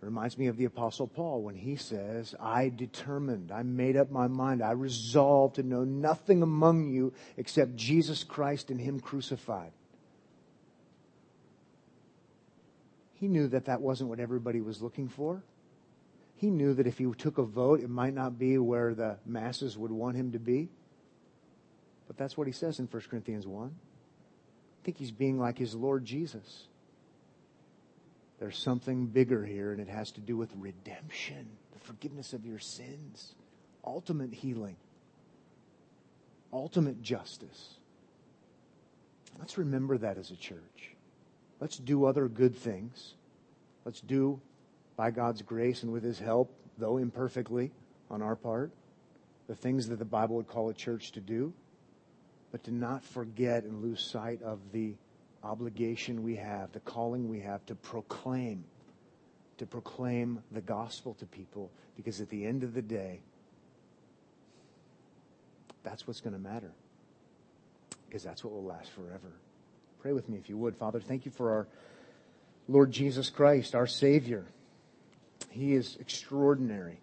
It 0.00 0.04
reminds 0.04 0.38
me 0.38 0.46
of 0.46 0.56
the 0.56 0.64
Apostle 0.64 1.08
Paul 1.08 1.42
when 1.42 1.56
he 1.56 1.74
says, 1.74 2.34
I 2.38 2.68
determined, 2.68 3.50
I 3.50 3.62
made 3.64 3.96
up 3.96 4.10
my 4.10 4.28
mind, 4.28 4.62
I 4.62 4.70
resolved 4.72 5.56
to 5.56 5.64
know 5.64 5.82
nothing 5.82 6.42
among 6.42 6.88
you 6.88 7.12
except 7.36 7.74
Jesus 7.74 8.22
Christ 8.22 8.70
and 8.70 8.80
Him 8.80 9.00
crucified. 9.00 9.72
He 13.14 13.26
knew 13.26 13.48
that 13.48 13.64
that 13.64 13.80
wasn't 13.80 14.10
what 14.10 14.20
everybody 14.20 14.60
was 14.60 14.80
looking 14.80 15.08
for. 15.08 15.42
He 16.36 16.50
knew 16.50 16.72
that 16.74 16.86
if 16.86 16.98
he 16.98 17.12
took 17.18 17.38
a 17.38 17.42
vote, 17.42 17.80
it 17.80 17.90
might 17.90 18.14
not 18.14 18.38
be 18.38 18.58
where 18.58 18.94
the 18.94 19.18
masses 19.26 19.76
would 19.76 19.90
want 19.90 20.16
him 20.16 20.30
to 20.32 20.38
be. 20.38 20.68
But 22.06 22.16
that's 22.16 22.36
what 22.36 22.46
he 22.46 22.52
says 22.52 22.78
in 22.78 22.86
1 22.86 23.02
Corinthians 23.10 23.44
1. 23.44 23.74
I 23.74 24.84
think 24.84 24.98
he's 24.98 25.10
being 25.10 25.36
like 25.36 25.58
his 25.58 25.74
Lord 25.74 26.04
Jesus. 26.04 26.67
There's 28.38 28.58
something 28.58 29.06
bigger 29.06 29.44
here, 29.44 29.72
and 29.72 29.80
it 29.80 29.88
has 29.88 30.12
to 30.12 30.20
do 30.20 30.36
with 30.36 30.50
redemption, 30.56 31.48
the 31.72 31.80
forgiveness 31.80 32.32
of 32.32 32.46
your 32.46 32.60
sins, 32.60 33.34
ultimate 33.84 34.32
healing, 34.32 34.76
ultimate 36.52 37.02
justice. 37.02 37.74
Let's 39.38 39.58
remember 39.58 39.98
that 39.98 40.18
as 40.18 40.30
a 40.30 40.36
church. 40.36 40.94
Let's 41.60 41.78
do 41.78 42.04
other 42.04 42.28
good 42.28 42.56
things. 42.56 43.14
Let's 43.84 44.00
do, 44.00 44.40
by 44.96 45.10
God's 45.10 45.42
grace 45.42 45.82
and 45.82 45.92
with 45.92 46.04
His 46.04 46.18
help, 46.18 46.52
though 46.78 46.98
imperfectly 46.98 47.72
on 48.10 48.22
our 48.22 48.36
part, 48.36 48.70
the 49.48 49.56
things 49.56 49.88
that 49.88 49.98
the 49.98 50.04
Bible 50.04 50.36
would 50.36 50.48
call 50.48 50.68
a 50.68 50.74
church 50.74 51.12
to 51.12 51.20
do, 51.20 51.52
but 52.52 52.62
to 52.64 52.70
not 52.70 53.04
forget 53.04 53.64
and 53.64 53.82
lose 53.82 54.00
sight 54.00 54.42
of 54.42 54.60
the 54.72 54.94
obligation 55.48 56.22
we 56.22 56.36
have, 56.36 56.72
the 56.72 56.80
calling 56.80 57.28
we 57.28 57.40
have 57.40 57.64
to 57.66 57.74
proclaim, 57.74 58.64
to 59.56 59.66
proclaim 59.66 60.42
the 60.52 60.60
gospel 60.60 61.14
to 61.14 61.26
people, 61.26 61.70
because 61.96 62.20
at 62.20 62.28
the 62.28 62.44
end 62.44 62.62
of 62.62 62.74
the 62.74 62.82
day, 62.82 63.20
that's 65.82 66.06
what's 66.06 66.20
going 66.20 66.34
to 66.34 66.38
matter. 66.38 66.70
Because 68.06 68.22
that's 68.22 68.44
what 68.44 68.52
will 68.52 68.64
last 68.64 68.90
forever. 68.90 69.32
Pray 70.00 70.12
with 70.12 70.28
me 70.28 70.38
if 70.38 70.48
you 70.48 70.56
would. 70.56 70.76
Father, 70.76 71.00
thank 71.00 71.24
you 71.24 71.30
for 71.30 71.50
our 71.50 71.66
Lord 72.68 72.92
Jesus 72.92 73.30
Christ, 73.30 73.74
our 73.74 73.86
Savior. 73.86 74.44
He 75.50 75.74
is 75.74 75.96
extraordinary. 75.98 77.00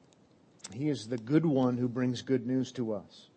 He 0.72 0.90
is 0.90 1.08
the 1.08 1.18
good 1.18 1.46
one 1.46 1.78
who 1.78 1.88
brings 1.88 2.22
good 2.22 2.46
news 2.46 2.72
to 2.74 2.94
us 2.94 3.28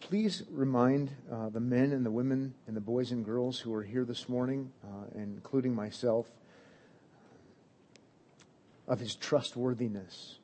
please 0.00 0.42
remind 0.50 1.10
uh, 1.30 1.50
the 1.50 1.60
men 1.60 1.92
and 1.92 2.04
the 2.04 2.10
women 2.10 2.54
and 2.66 2.76
the 2.76 2.80
boys 2.80 3.12
and 3.12 3.24
girls 3.24 3.60
who 3.60 3.72
are 3.74 3.82
here 3.82 4.04
this 4.04 4.28
morning, 4.28 4.72
uh, 4.82 5.04
including 5.14 5.74
myself, 5.74 6.26
of 8.88 8.98
his 8.98 9.14
trustworthiness. 9.14 10.38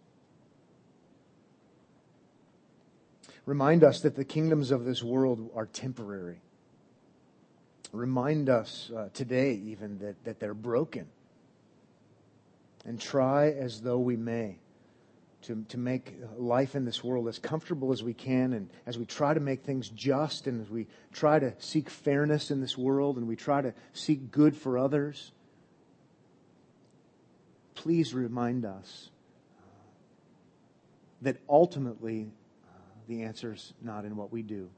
Remind 3.44 3.82
us 3.82 4.00
that 4.00 4.14
the 4.14 4.24
kingdoms 4.24 4.70
of 4.70 4.84
this 4.84 5.02
world 5.02 5.50
are 5.54 5.66
temporary. 5.66 6.40
Remind 7.92 8.48
us 8.48 8.90
uh, 8.94 9.08
today, 9.14 9.54
even, 9.54 9.98
that, 9.98 10.24
that 10.24 10.40
they're 10.40 10.54
broken. 10.54 11.06
And 12.84 13.00
try 13.00 13.50
as 13.50 13.80
though 13.80 13.98
we 13.98 14.16
may 14.16 14.58
to, 15.46 15.64
to 15.68 15.78
make 15.78 16.14
life 16.36 16.74
in 16.74 16.84
this 16.84 17.02
world 17.02 17.28
as 17.28 17.38
comfortable 17.38 17.92
as 17.92 18.02
we 18.02 18.12
can 18.12 18.52
and 18.52 18.68
as 18.84 18.98
we 18.98 19.04
try 19.04 19.32
to 19.32 19.40
make 19.40 19.62
things 19.62 19.88
just 19.88 20.46
and 20.46 20.60
as 20.60 20.68
we 20.68 20.86
try 21.12 21.38
to 21.38 21.54
seek 21.58 21.88
fairness 21.88 22.50
in 22.50 22.60
this 22.60 22.76
world 22.76 23.16
and 23.16 23.26
we 23.26 23.36
try 23.36 23.62
to 23.62 23.72
seek 23.92 24.30
good 24.30 24.56
for 24.56 24.76
others, 24.76 25.32
please 27.74 28.12
remind 28.12 28.64
us 28.64 29.10
uh, 29.58 29.62
that 31.22 31.36
ultimately 31.48 32.28
uh, 32.66 32.78
the 33.08 33.22
answer 33.22 33.52
is 33.52 33.72
not 33.80 34.04
in 34.04 34.16
what 34.16 34.32
we 34.32 34.42
do, 34.42 34.68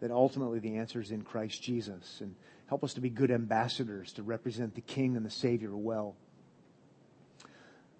that 0.00 0.10
ultimately 0.10 0.58
the 0.58 0.76
answer 0.76 1.00
is 1.00 1.10
in 1.10 1.22
Christ 1.22 1.62
Jesus. 1.62 2.20
And 2.20 2.34
help 2.66 2.84
us 2.84 2.94
to 2.94 3.00
be 3.00 3.08
good 3.08 3.30
ambassadors 3.30 4.12
to 4.14 4.22
represent 4.22 4.74
the 4.74 4.82
King 4.82 5.16
and 5.16 5.24
the 5.24 5.30
Savior 5.30 5.74
well. 5.74 6.14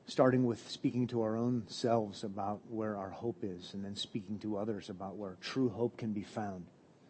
Starting 0.07 0.45
with 0.45 0.69
speaking 0.71 1.07
to 1.09 1.23
our 1.23 1.37
own 1.37 1.65
selves 1.67 2.25
about 2.25 2.61
where 2.69 2.97
our 2.97 3.11
hope 3.11 3.39
is, 3.43 3.73
and 3.75 3.85
then 3.85 3.97
speaking 3.97 4.39
to 4.39 4.57
others 4.57 4.91
about 4.91 5.17
where 5.17 5.37
true 5.41 5.69
hope 5.69 5.97
can 5.97 6.13
be 6.13 6.23
found. 6.23 6.67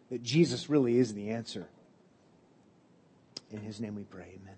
That 0.09 0.23
Jesus 0.23 0.69
really 0.69 0.97
is 0.97 1.13
the 1.13 1.31
answer. 1.31 1.67
In 3.51 3.59
his 3.59 3.79
name 3.79 3.95
we 3.95 4.03
pray, 4.03 4.37
amen. 4.41 4.55